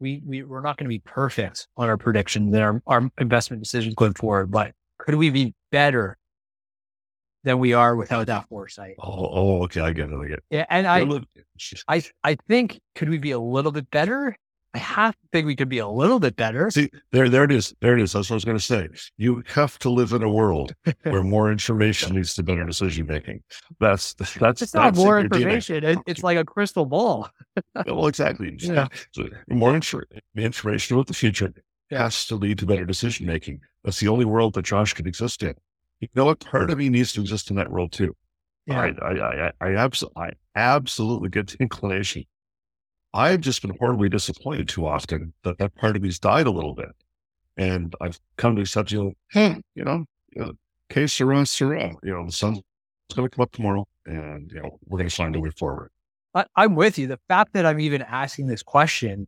We 0.00 0.22
we 0.24 0.42
we're 0.42 0.60
not 0.60 0.76
going 0.76 0.84
to 0.84 0.90
be 0.90 1.00
perfect 1.00 1.66
on 1.76 1.88
our 1.88 1.96
predictions 1.96 2.54
and 2.54 2.62
our, 2.62 2.82
our 2.86 3.10
investment 3.18 3.62
decisions 3.62 3.94
going 3.94 4.14
forward, 4.14 4.50
but 4.50 4.72
could 4.98 5.14
we 5.14 5.30
be 5.30 5.54
better 5.72 6.16
than 7.44 7.58
we 7.58 7.72
are 7.72 7.96
without 7.96 8.26
that 8.26 8.48
foresight? 8.48 8.96
Oh, 8.98 9.28
oh 9.30 9.62
okay, 9.64 9.80
I 9.80 9.92
get 9.92 10.10
it. 10.10 10.14
I 10.14 10.28
get 10.28 10.38
it. 10.38 10.44
Yeah, 10.50 10.66
and 10.70 10.86
I 10.86 11.02
Well, 11.02 11.20
I 11.88 12.02
I 12.24 12.36
think 12.48 12.80
could 12.94 13.08
we 13.08 13.18
be 13.18 13.30
a 13.30 13.38
little 13.38 13.72
bit 13.72 13.90
better? 13.90 14.36
I 14.74 14.78
have 14.78 15.14
to 15.14 15.28
think 15.32 15.46
we 15.46 15.56
could 15.56 15.70
be 15.70 15.78
a 15.78 15.88
little 15.88 16.20
bit 16.20 16.36
better. 16.36 16.70
See, 16.70 16.90
there, 17.10 17.28
there 17.30 17.44
it 17.44 17.52
is. 17.52 17.74
There 17.80 17.96
it 17.96 18.02
is. 18.02 18.12
That's 18.12 18.28
what 18.28 18.34
I 18.34 18.36
was 18.36 18.44
going 18.44 18.58
to 18.58 18.62
say. 18.62 18.88
You 19.16 19.42
have 19.46 19.78
to 19.78 19.88
live 19.90 20.12
in 20.12 20.22
a 20.22 20.28
world 20.28 20.74
where 21.04 21.22
more 21.24 21.50
information 21.50 22.14
leads 22.14 22.34
to 22.34 22.42
better 22.42 22.64
decision 22.64 23.06
making. 23.06 23.42
That's 23.80 24.12
that's 24.14 24.60
It's 24.60 24.74
not 24.74 24.94
that's 24.94 24.98
in 24.98 25.04
more 25.04 25.20
DNA. 25.20 25.24
information. 25.24 25.84
It, 25.84 25.98
it's 26.06 26.22
like 26.22 26.36
a 26.36 26.44
crystal 26.44 26.84
ball. 26.84 27.30
Well, 27.86 28.06
exactly. 28.06 28.56
Yeah. 28.68 28.88
So 29.12 29.28
more 29.48 29.72
infor- 29.72 30.04
information 30.36 30.96
about 30.96 31.06
the 31.06 31.14
future 31.14 31.52
has 31.90 32.26
to 32.26 32.34
lead 32.34 32.58
to 32.58 32.66
better 32.66 32.84
decision 32.84 33.26
making. 33.26 33.60
That's 33.84 34.00
the 34.00 34.08
only 34.08 34.26
world 34.26 34.54
that 34.54 34.66
Josh 34.66 34.92
can 34.92 35.06
exist 35.06 35.42
in. 35.42 35.54
You 36.00 36.08
know 36.14 36.26
what? 36.26 36.40
Part 36.40 36.70
of 36.70 36.78
me 36.78 36.88
needs 36.88 37.12
to 37.14 37.20
exist 37.20 37.50
in 37.50 37.56
that 37.56 37.70
world 37.70 37.92
too. 37.92 38.14
Yeah. 38.66 38.80
I, 38.80 38.86
I, 39.02 39.12
I, 39.12 39.52
I, 39.60 39.68
abso- 39.88 40.12
I 40.16 40.30
absolutely 40.54 41.30
get 41.30 41.48
the 41.48 41.56
inclination. 41.58 42.24
I've 43.14 43.40
just 43.40 43.62
been 43.62 43.76
horribly 43.78 44.08
disappointed 44.08 44.68
too 44.68 44.86
often 44.86 45.32
that 45.42 45.58
that 45.58 45.74
part 45.74 45.96
of 45.96 46.02
me's 46.02 46.18
died 46.18 46.46
a 46.46 46.50
little 46.50 46.74
bit. 46.74 46.90
And 47.56 47.94
I've 48.00 48.20
come 48.36 48.54
to 48.56 48.62
accept, 48.62 48.92
you 48.92 49.02
know, 49.02 49.12
hey, 49.32 49.60
you 49.74 49.84
know, 49.84 50.04
you 50.30 50.42
know 50.42 50.52
case 50.90 51.14
sera, 51.14 51.44
sera. 51.46 51.94
You 52.02 52.12
know, 52.12 52.26
the 52.26 52.32
sun's 52.32 52.60
going 53.14 53.28
to 53.28 53.34
come 53.34 53.42
up 53.42 53.52
tomorrow 53.52 53.86
and, 54.06 54.52
you 54.52 54.60
know, 54.62 54.78
we're 54.86 54.98
going 54.98 55.08
to 55.08 55.14
find 55.14 55.34
a 55.34 55.40
way 55.40 55.50
forward. 55.50 55.90
I, 56.34 56.44
I'm 56.54 56.74
with 56.74 56.98
you. 56.98 57.06
The 57.06 57.18
fact 57.26 57.54
that 57.54 57.66
I'm 57.66 57.80
even 57.80 58.02
asking 58.02 58.46
this 58.46 58.62
question 58.62 59.26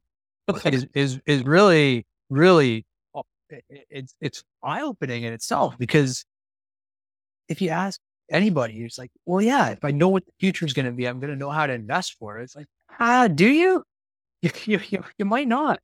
is, 0.64 0.86
is, 0.94 1.20
is 1.26 1.42
really, 1.44 2.06
really, 2.28 2.84
oh, 3.14 3.22
it's, 3.48 4.14
it's 4.20 4.44
eye 4.62 4.82
opening 4.82 5.24
in 5.24 5.32
itself 5.32 5.76
because 5.78 6.24
if 7.50 7.60
you 7.60 7.68
ask 7.68 8.00
anybody, 8.30 8.82
it's 8.82 8.96
like, 8.96 9.10
well, 9.26 9.42
yeah, 9.42 9.68
if 9.70 9.84
I 9.84 9.90
know 9.90 10.08
what 10.08 10.24
the 10.24 10.32
future 10.40 10.64
is 10.64 10.72
going 10.72 10.86
to 10.86 10.92
be, 10.92 11.04
I'm 11.06 11.20
going 11.20 11.32
to 11.32 11.36
know 11.38 11.50
how 11.50 11.66
to 11.66 11.72
invest 11.74 12.16
for 12.18 12.38
it. 12.38 12.44
It's 12.44 12.56
like, 12.56 12.66
ah, 12.98 13.28
do 13.28 13.46
you? 13.48 13.84
You, 14.42 14.50
you, 14.64 14.80
you, 14.88 15.04
you 15.18 15.24
might 15.26 15.48
not. 15.48 15.80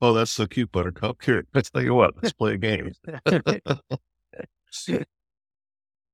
Oh, 0.00 0.14
that's 0.14 0.30
so 0.32 0.46
cute, 0.46 0.72
Buttercup. 0.72 1.20
Here, 1.22 1.44
I 1.54 1.60
tell 1.60 1.82
you 1.82 1.92
what, 1.92 2.14
let's 2.22 2.32
play 2.32 2.54
a 2.54 2.56
game. 2.56 2.92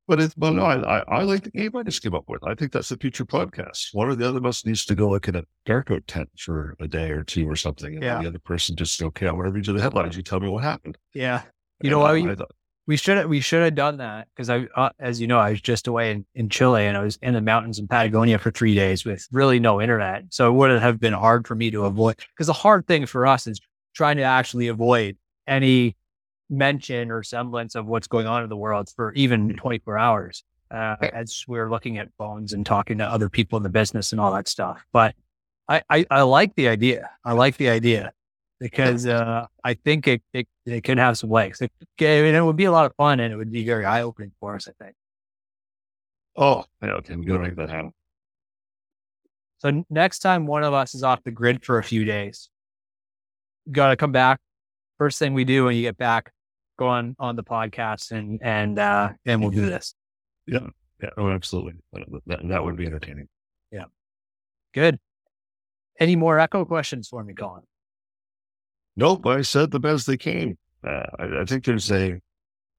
But 0.06 0.20
it's 0.20 0.34
but 0.34 0.50
no, 0.50 0.64
I, 0.64 0.98
I, 0.98 1.04
I 1.20 1.22
like 1.22 1.44
the 1.44 1.50
game 1.50 1.74
I 1.74 1.82
just 1.82 2.02
came 2.02 2.14
up 2.14 2.24
with. 2.28 2.42
I 2.46 2.54
think 2.54 2.72
that's 2.72 2.90
the 2.90 2.98
future 2.98 3.24
podcast. 3.24 3.88
One 3.94 4.06
or 4.08 4.14
the 4.14 4.28
other 4.28 4.36
of 4.36 4.44
us 4.44 4.66
needs 4.66 4.84
to 4.86 4.94
go 4.94 5.08
look 5.08 5.28
in 5.28 5.34
a 5.36 5.44
darkout 5.66 6.02
tent 6.06 6.28
for 6.38 6.76
a 6.78 6.86
day 6.86 7.10
or 7.10 7.24
two 7.24 7.48
or 7.48 7.56
something. 7.56 7.94
And 7.94 8.02
Yeah. 8.04 8.20
the 8.20 8.28
other 8.28 8.38
person 8.38 8.76
just 8.76 9.00
okay, 9.02 9.26
I'm 9.26 9.36
gonna 9.36 9.50
read 9.50 9.66
you 9.66 9.72
the 9.72 9.80
headlines. 9.80 10.14
You 10.14 10.22
tell 10.22 10.40
me 10.40 10.48
what 10.50 10.62
happened. 10.62 10.98
Yeah. 11.14 11.40
You 11.80 11.88
And 11.88 11.90
know 11.92 11.98
what? 12.00 12.16
I- 12.16 12.32
I 12.32 12.34
thought, 12.34 12.50
we 12.86 12.96
should 12.96 13.26
we 13.26 13.40
should 13.40 13.62
have 13.62 13.74
done 13.74 13.96
that 13.98 14.28
because 14.34 14.50
I, 14.50 14.66
uh, 14.76 14.90
as 14.98 15.20
you 15.20 15.26
know, 15.26 15.38
I 15.38 15.50
was 15.50 15.60
just 15.60 15.86
away 15.86 16.10
in, 16.10 16.26
in 16.34 16.48
Chile 16.48 16.86
and 16.86 16.96
I 16.96 17.02
was 17.02 17.18
in 17.22 17.32
the 17.32 17.40
mountains 17.40 17.78
in 17.78 17.88
Patagonia 17.88 18.38
for 18.38 18.50
three 18.50 18.74
days 18.74 19.04
with 19.04 19.26
really 19.32 19.58
no 19.58 19.80
internet. 19.80 20.24
So 20.30 20.48
it 20.48 20.52
would 20.52 20.70
have 20.70 21.00
been 21.00 21.14
hard 21.14 21.46
for 21.46 21.54
me 21.54 21.70
to 21.70 21.84
avoid 21.84 22.16
because 22.16 22.46
the 22.46 22.52
hard 22.52 22.86
thing 22.86 23.06
for 23.06 23.26
us 23.26 23.46
is 23.46 23.60
trying 23.94 24.18
to 24.18 24.22
actually 24.22 24.68
avoid 24.68 25.16
any 25.46 25.96
mention 26.50 27.10
or 27.10 27.22
semblance 27.22 27.74
of 27.74 27.86
what's 27.86 28.06
going 28.06 28.26
on 28.26 28.42
in 28.42 28.48
the 28.50 28.56
world 28.56 28.90
for 28.94 29.12
even 29.14 29.56
24 29.56 29.96
hours 29.96 30.44
uh, 30.70 30.96
as 31.00 31.44
we're 31.48 31.70
looking 31.70 31.96
at 31.96 32.08
phones 32.18 32.52
and 32.52 32.66
talking 32.66 32.98
to 32.98 33.04
other 33.04 33.30
people 33.30 33.56
in 33.56 33.62
the 33.62 33.70
business 33.70 34.12
and 34.12 34.20
all 34.20 34.32
that 34.32 34.46
stuff. 34.46 34.84
But 34.92 35.14
I, 35.68 35.82
I, 35.88 36.06
I 36.10 36.22
like 36.22 36.54
the 36.54 36.68
idea. 36.68 37.08
I 37.24 37.32
like 37.32 37.56
the 37.56 37.70
idea 37.70 38.12
because 38.64 39.06
uh, 39.06 39.46
I 39.62 39.74
think 39.74 40.08
it, 40.08 40.22
it, 40.32 40.48
it 40.64 40.84
could 40.84 40.96
have 40.96 41.18
some 41.18 41.28
legs. 41.28 41.60
It, 41.60 41.70
it 41.98 42.42
would 42.42 42.56
be 42.56 42.64
a 42.64 42.72
lot 42.72 42.86
of 42.86 42.96
fun 42.96 43.20
and 43.20 43.30
it 43.30 43.36
would 43.36 43.52
be 43.52 43.62
very 43.62 43.84
eye 43.84 44.00
opening 44.00 44.32
for 44.40 44.54
us, 44.54 44.66
I 44.66 44.72
think. 44.82 44.96
oh, 46.34 46.64
yeah, 46.82 46.92
okay, 46.92 47.12
I'm 47.12 47.20
gonna 47.20 47.40
make 47.40 47.56
that 47.56 47.68
happen. 47.68 47.92
So 49.58 49.84
next 49.90 50.20
time 50.20 50.46
one 50.46 50.64
of 50.64 50.72
us 50.72 50.94
is 50.94 51.02
off 51.02 51.22
the 51.24 51.30
grid 51.30 51.62
for 51.62 51.76
a 51.76 51.84
few 51.84 52.06
days, 52.06 52.48
got 53.70 53.90
to 53.90 53.96
come 53.96 54.12
back. 54.12 54.40
First 54.96 55.18
thing 55.18 55.34
we 55.34 55.44
do 55.44 55.66
when 55.66 55.76
you 55.76 55.82
get 55.82 55.98
back, 55.98 56.32
go 56.78 56.88
on 56.88 57.16
on 57.18 57.36
the 57.36 57.44
podcast 57.44 58.12
and 58.12 58.40
and 58.42 58.78
uh, 58.78 59.10
and 59.26 59.42
we'll 59.42 59.50
do 59.50 59.66
this. 59.66 59.94
Yeah, 60.46 60.68
yeah, 61.02 61.10
oh, 61.18 61.28
absolutely. 61.28 61.74
That, 62.26 62.48
that 62.48 62.64
would 62.64 62.78
be 62.78 62.86
entertaining. 62.86 63.28
Yeah, 63.70 63.84
good. 64.72 64.98
Any 66.00 66.16
more 66.16 66.40
echo 66.40 66.64
questions 66.64 67.08
for 67.08 67.22
me, 67.22 67.34
Colin? 67.34 67.64
Nope, 68.96 69.26
I 69.26 69.42
said 69.42 69.70
the 69.70 69.80
best 69.80 70.06
they 70.06 70.16
came. 70.16 70.56
Uh, 70.86 71.06
I, 71.18 71.40
I 71.40 71.44
think 71.44 71.64
there's 71.64 71.90
a, 71.90 72.20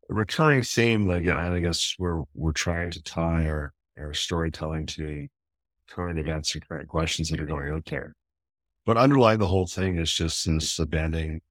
recurring 0.10 0.62
theme 0.62 1.10
again, 1.10 1.38
I 1.38 1.60
guess 1.60 1.96
we're 1.98 2.24
we're 2.34 2.52
trying 2.52 2.92
to 2.92 3.04
tie 3.04 3.48
our 3.48 3.74
our 3.98 4.14
storytelling 4.14 4.86
to 4.88 5.28
current 5.90 6.20
events 6.20 6.54
and 6.54 6.68
current 6.68 6.88
questions 6.88 7.30
that 7.30 7.40
are 7.40 7.46
going 7.46 7.72
out 7.72 7.86
there. 7.86 8.14
But 8.86 8.98
underlying 8.98 9.40
the 9.40 9.48
whole 9.48 9.68
thing 9.68 9.98
is 9.98 10.14
just 10.14 10.46
this 10.46 10.80
abandoning 10.80 11.42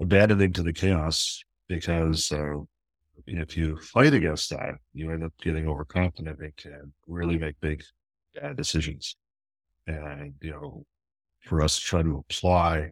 abandoning 0.00 0.52
to 0.54 0.62
the 0.62 0.72
chaos 0.72 1.42
because 1.68 2.32
uh, 2.32 2.54
if 3.26 3.56
you 3.56 3.76
fight 3.78 4.14
against 4.14 4.50
that, 4.50 4.74
you 4.92 5.12
end 5.12 5.22
up 5.22 5.32
getting 5.40 5.68
overconfident 5.68 6.40
and 6.40 6.56
can 6.56 6.92
really 7.06 7.38
make 7.38 7.60
big 7.60 7.82
bad 8.34 8.56
decisions. 8.56 9.16
And 9.86 10.34
you 10.40 10.50
know, 10.50 10.84
for 11.44 11.62
us 11.62 11.78
to 11.78 11.84
try 11.84 12.02
to 12.02 12.24
apply 12.28 12.90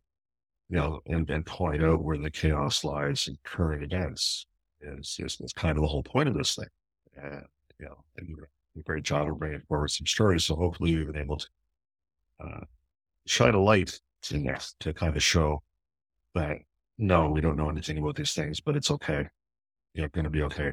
you 0.68 0.76
know, 0.76 1.00
and, 1.06 1.28
and 1.30 1.46
point 1.46 1.82
out 1.82 2.02
where 2.02 2.18
the 2.18 2.30
chaos 2.30 2.84
lies 2.84 3.26
in 3.26 3.36
current 3.44 3.82
events 3.82 4.46
is, 4.80 5.16
is, 5.18 5.40
is 5.40 5.52
kind 5.52 5.76
of 5.76 5.82
the 5.82 5.88
whole 5.88 6.02
point 6.02 6.28
of 6.28 6.34
this 6.34 6.54
thing. 6.54 6.68
And, 7.16 7.42
you 7.78 7.86
know, 7.86 8.04
and 8.16 8.28
you 8.28 8.36
a 8.78 8.82
great 8.82 9.02
job 9.02 9.28
of 9.28 9.38
bringing 9.38 9.60
forward 9.62 9.90
some 9.90 10.06
stories. 10.06 10.44
So 10.44 10.54
hopefully 10.54 10.94
we've 10.94 11.06
been 11.06 11.22
able 11.22 11.38
to 11.38 11.46
uh, 12.44 12.60
shine 13.26 13.54
a 13.54 13.60
light 13.60 13.98
there 14.30 14.58
to 14.80 14.92
kind 14.92 15.16
of 15.16 15.22
show 15.22 15.62
that 16.34 16.58
no, 16.98 17.30
we 17.30 17.40
don't 17.40 17.56
know 17.56 17.70
anything 17.70 17.98
about 17.98 18.16
these 18.16 18.34
things, 18.34 18.60
but 18.60 18.76
it's 18.76 18.90
okay. 18.90 19.26
You're 19.94 20.08
going 20.08 20.24
to 20.24 20.30
be 20.30 20.42
okay. 20.42 20.72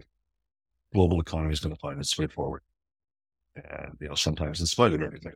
Global 0.93 1.21
economy 1.21 1.53
is 1.53 1.59
going 1.59 1.73
to 1.73 1.79
find 1.79 1.99
its 1.99 2.17
way 2.17 2.27
forward. 2.27 2.61
And, 3.55 3.95
you 4.01 4.09
know, 4.09 4.15
sometimes 4.15 4.59
in 4.59 4.65
spite 4.65 4.93
of 4.93 5.01
everything. 5.01 5.33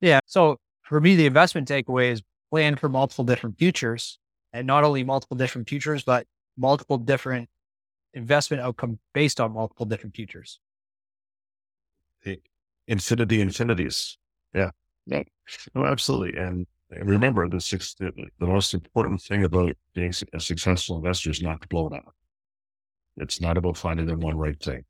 Yeah. 0.00 0.20
So 0.26 0.58
for 0.82 1.00
me, 1.00 1.16
the 1.16 1.26
investment 1.26 1.68
takeaway 1.68 2.12
is 2.12 2.22
plan 2.50 2.76
for 2.76 2.88
multiple 2.88 3.24
different 3.24 3.58
futures 3.58 4.18
and 4.52 4.66
not 4.66 4.84
only 4.84 5.04
multiple 5.04 5.36
different 5.36 5.68
futures, 5.68 6.02
but 6.02 6.26
multiple 6.56 6.98
different 6.98 7.48
investment 8.14 8.62
outcome 8.62 8.98
based 9.12 9.40
on 9.40 9.52
multiple 9.52 9.86
different 9.86 10.14
futures. 10.14 10.60
The 12.24 12.40
infinity 12.86 13.40
infinities. 13.40 14.18
Yeah. 14.54 14.70
Yeah. 15.06 15.22
No, 15.74 15.84
absolutely. 15.84 16.40
And, 16.40 16.66
and 16.90 17.08
remember 17.08 17.48
the 17.48 17.60
six, 17.60 17.94
the, 17.94 18.12
the 18.38 18.46
most 18.46 18.74
important 18.74 19.20
thing 19.22 19.44
about 19.44 19.76
being 19.94 20.12
a 20.32 20.40
successful 20.40 20.96
investor 20.96 21.30
is 21.30 21.42
not 21.42 21.60
to 21.62 21.68
blow 21.68 21.88
it 21.88 21.94
out. 21.94 22.14
It's 23.18 23.40
not 23.40 23.56
about 23.56 23.76
finding 23.76 24.06
the 24.06 24.16
one 24.16 24.36
right 24.36 24.60
thing 24.60 24.84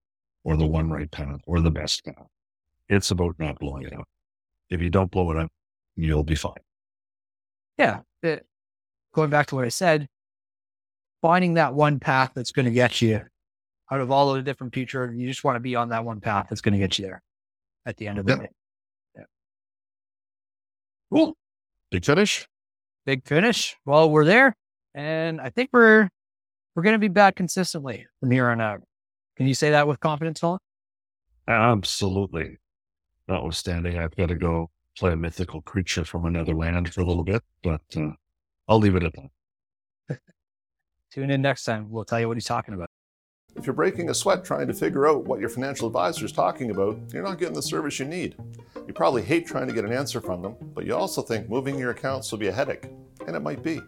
or 0.44 0.56
the 0.56 0.66
one 0.66 0.90
right 0.90 1.10
path 1.10 1.40
or 1.46 1.60
the 1.60 1.70
best 1.70 2.04
path. 2.04 2.26
It's 2.88 3.10
about 3.10 3.38
not 3.38 3.58
blowing 3.58 3.84
it 3.84 3.92
out. 3.92 4.08
If 4.70 4.80
you 4.80 4.90
don't 4.90 5.10
blow 5.10 5.30
it 5.32 5.36
up, 5.36 5.50
you'll 5.96 6.24
be 6.24 6.34
fine. 6.34 6.54
Yeah. 7.78 8.00
it- 8.22 8.46
going 9.14 9.30
back 9.30 9.46
to 9.46 9.54
what 9.54 9.64
I 9.64 9.68
said, 9.70 10.08
finding 11.22 11.54
that 11.54 11.74
one 11.74 11.98
path 12.00 12.32
that's 12.34 12.52
going 12.52 12.66
to 12.66 12.70
get 12.72 13.00
you 13.00 13.22
out 13.90 14.00
of 14.00 14.10
all 14.10 14.30
of 14.30 14.36
the 14.36 14.42
different 14.42 14.74
future, 14.74 15.12
you 15.14 15.26
just 15.28 15.42
want 15.44 15.56
to 15.56 15.60
be 15.60 15.74
on 15.76 15.88
that 15.90 16.04
one 16.04 16.20
path 16.20 16.46
that's 16.50 16.60
going 16.60 16.72
to 16.74 16.78
get 16.78 16.98
you 16.98 17.06
there 17.06 17.22
at 17.86 17.96
the 17.96 18.08
end 18.08 18.18
of 18.18 18.26
the 18.26 18.32
Yep. 18.32 18.40
day. 18.40 19.22
Cool. 21.12 21.36
Big 21.90 22.04
finish. 22.04 22.46
Big 23.04 23.24
finish. 23.26 23.76
Well, 23.84 24.10
we're 24.10 24.24
there. 24.24 24.54
And 24.94 25.40
I 25.40 25.50
think 25.50 25.70
we're 25.72 26.08
we're 26.74 26.82
going 26.82 26.94
to 26.94 26.98
be 26.98 27.08
back 27.08 27.36
consistently 27.36 28.06
from 28.20 28.30
here 28.30 28.48
on 28.50 28.60
out. 28.60 28.82
Can 29.36 29.46
you 29.46 29.54
say 29.54 29.70
that 29.70 29.86
with 29.86 30.00
confidence, 30.00 30.40
Colin? 30.40 30.58
Absolutely. 31.48 32.58
Notwithstanding, 33.28 33.98
I've 33.98 34.14
got 34.16 34.28
to 34.28 34.34
go 34.34 34.70
play 34.96 35.12
a 35.12 35.16
mythical 35.16 35.60
creature 35.62 36.04
from 36.04 36.24
another 36.24 36.54
land 36.54 36.92
for 36.92 37.02
a 37.02 37.04
little 37.04 37.24
bit, 37.24 37.42
but 37.62 37.82
uh, 37.96 38.10
I'll 38.68 38.78
leave 38.78 38.96
it 38.96 39.02
at 39.02 39.12
that. 39.14 40.18
Tune 41.12 41.30
in 41.30 41.42
next 41.42 41.64
time. 41.64 41.90
We'll 41.90 42.04
tell 42.04 42.20
you 42.20 42.28
what 42.28 42.36
he's 42.36 42.46
talking 42.46 42.74
about. 42.74 42.88
If 43.56 43.64
you're 43.64 43.74
breaking 43.74 44.10
a 44.10 44.14
sweat 44.14 44.44
trying 44.44 44.66
to 44.66 44.74
figure 44.74 45.08
out 45.08 45.24
what 45.24 45.40
your 45.40 45.48
financial 45.48 45.86
advisor 45.86 46.26
is 46.26 46.32
talking 46.32 46.70
about, 46.70 46.98
you're 47.12 47.22
not 47.22 47.38
getting 47.38 47.54
the 47.54 47.62
service 47.62 47.98
you 47.98 48.04
need. 48.04 48.36
You 48.86 48.92
probably 48.92 49.22
hate 49.22 49.46
trying 49.46 49.66
to 49.66 49.74
get 49.74 49.84
an 49.84 49.92
answer 49.92 50.20
from 50.20 50.42
them, 50.42 50.56
but 50.74 50.84
you 50.84 50.94
also 50.94 51.22
think 51.22 51.48
moving 51.48 51.78
your 51.78 51.90
accounts 51.90 52.30
will 52.30 52.38
be 52.38 52.48
a 52.48 52.52
headache, 52.52 52.86
and 53.26 53.34
it 53.34 53.40
might 53.40 53.62
be. 53.62 53.80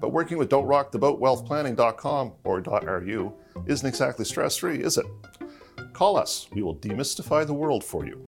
But 0.00 0.10
working 0.10 0.38
with 0.38 0.48
Don't 0.48 0.64
Rock 0.64 0.92
the 0.92 0.98
Boat 0.98 1.20
don'trocktheboatwealthplanning.com 1.20 2.32
or 2.44 2.60
.ru 2.60 3.32
isn't 3.66 3.86
exactly 3.86 4.24
stress-free, 4.24 4.78
is 4.78 4.96
it? 4.96 5.06
Call 5.92 6.16
us. 6.16 6.46
We 6.52 6.62
will 6.62 6.76
demystify 6.76 7.46
the 7.46 7.54
world 7.54 7.82
for 7.82 8.06
you. 8.06 8.24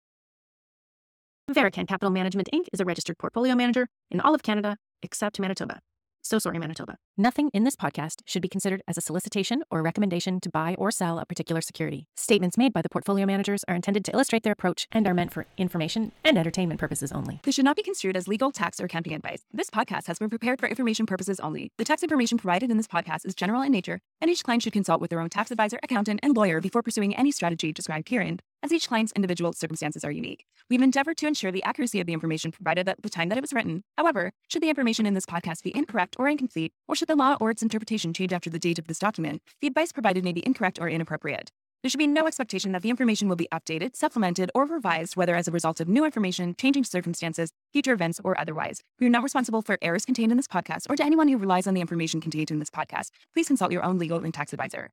Verecan 1.52 1.86
Capital 1.86 2.10
Management 2.10 2.48
Inc. 2.52 2.66
is 2.72 2.80
a 2.80 2.84
registered 2.84 3.18
portfolio 3.18 3.54
manager 3.54 3.88
in 4.10 4.20
all 4.20 4.34
of 4.34 4.42
Canada 4.42 4.78
except 5.02 5.38
Manitoba. 5.38 5.80
So 6.24 6.38
sorry, 6.38 6.60
Manitoba. 6.60 6.96
Nothing 7.16 7.50
in 7.52 7.64
this 7.64 7.74
podcast 7.74 8.22
should 8.26 8.42
be 8.42 8.48
considered 8.48 8.80
as 8.86 8.96
a 8.96 9.00
solicitation 9.00 9.64
or 9.72 9.82
recommendation 9.82 10.40
to 10.40 10.50
buy 10.50 10.76
or 10.78 10.92
sell 10.92 11.18
a 11.18 11.26
particular 11.26 11.60
security. 11.60 12.06
Statements 12.16 12.56
made 12.56 12.72
by 12.72 12.80
the 12.80 12.88
portfolio 12.88 13.26
managers 13.26 13.64
are 13.66 13.74
intended 13.74 14.04
to 14.04 14.12
illustrate 14.12 14.44
their 14.44 14.52
approach 14.52 14.86
and 14.92 15.06
are 15.08 15.14
meant 15.14 15.32
for 15.32 15.46
information 15.58 16.12
and 16.24 16.38
entertainment 16.38 16.78
purposes 16.78 17.10
only. 17.10 17.40
This 17.42 17.56
should 17.56 17.64
not 17.64 17.74
be 17.74 17.82
construed 17.82 18.16
as 18.16 18.28
legal, 18.28 18.52
tax, 18.52 18.80
or 18.80 18.84
accounting 18.84 19.14
advice. 19.14 19.42
This 19.52 19.68
podcast 19.68 20.06
has 20.06 20.20
been 20.20 20.30
prepared 20.30 20.60
for 20.60 20.68
information 20.68 21.06
purposes 21.06 21.40
only. 21.40 21.72
The 21.76 21.84
tax 21.84 22.04
information 22.04 22.38
provided 22.38 22.70
in 22.70 22.76
this 22.76 22.86
podcast 22.86 23.26
is 23.26 23.34
general 23.34 23.62
in 23.62 23.72
nature, 23.72 23.98
and 24.20 24.30
each 24.30 24.44
client 24.44 24.62
should 24.62 24.72
consult 24.72 25.00
with 25.00 25.10
their 25.10 25.20
own 25.20 25.28
tax 25.28 25.50
advisor, 25.50 25.80
accountant, 25.82 26.20
and 26.22 26.36
lawyer 26.36 26.60
before 26.60 26.82
pursuing 26.82 27.16
any 27.16 27.32
strategy 27.32 27.72
described 27.72 28.08
herein, 28.08 28.38
as 28.62 28.72
each 28.72 28.88
client's 28.88 29.12
individual 29.16 29.52
circumstances 29.52 30.04
are 30.04 30.10
unique. 30.10 30.44
We've 30.70 30.82
endeavored 30.82 31.16
to 31.18 31.26
ensure 31.26 31.50
the 31.50 31.64
accuracy 31.64 32.00
of 32.00 32.06
the 32.06 32.12
information 32.12 32.52
provided 32.52 32.88
at 32.88 33.02
the 33.02 33.10
time 33.10 33.28
that 33.28 33.38
it 33.38 33.42
was 33.42 33.52
written. 33.52 33.84
However, 33.98 34.32
should 34.48 34.62
the 34.62 34.68
information 34.68 35.06
in 35.06 35.14
this 35.14 35.26
podcast 35.26 35.62
be 35.62 35.76
incorrect 35.76 36.16
or 36.18 36.28
incomplete, 36.28 36.72
or 36.88 36.94
should 36.94 37.08
the 37.08 37.16
law 37.16 37.36
or 37.40 37.50
its 37.50 37.62
interpretation 37.62 38.12
change 38.12 38.32
after 38.32 38.50
the 38.50 38.58
date 38.58 38.78
of 38.78 38.86
this 38.86 38.98
document, 38.98 39.42
the 39.60 39.66
advice 39.66 39.92
provided 39.92 40.24
may 40.24 40.32
be 40.32 40.46
incorrect 40.46 40.78
or 40.80 40.88
inappropriate. 40.88 41.50
There 41.82 41.90
should 41.90 41.98
be 41.98 42.06
no 42.06 42.28
expectation 42.28 42.70
that 42.72 42.82
the 42.82 42.90
information 42.90 43.28
will 43.28 43.34
be 43.34 43.48
updated, 43.52 43.96
supplemented, 43.96 44.52
or 44.54 44.66
revised, 44.66 45.16
whether 45.16 45.34
as 45.34 45.48
a 45.48 45.50
result 45.50 45.80
of 45.80 45.88
new 45.88 46.04
information, 46.04 46.54
changing 46.56 46.84
circumstances, 46.84 47.52
future 47.72 47.92
events, 47.92 48.20
or 48.22 48.38
otherwise. 48.40 48.82
We 49.00 49.08
are 49.08 49.10
not 49.10 49.24
responsible 49.24 49.62
for 49.62 49.78
errors 49.82 50.04
contained 50.04 50.30
in 50.30 50.36
this 50.36 50.46
podcast 50.46 50.88
or 50.88 50.94
to 50.94 51.04
anyone 51.04 51.26
who 51.26 51.38
relies 51.38 51.66
on 51.66 51.74
the 51.74 51.80
information 51.80 52.20
contained 52.20 52.52
in 52.52 52.60
this 52.60 52.70
podcast. 52.70 53.10
Please 53.34 53.48
consult 53.48 53.72
your 53.72 53.82
own 53.82 53.98
legal 53.98 54.18
and 54.18 54.32
tax 54.32 54.52
advisor. 54.52 54.90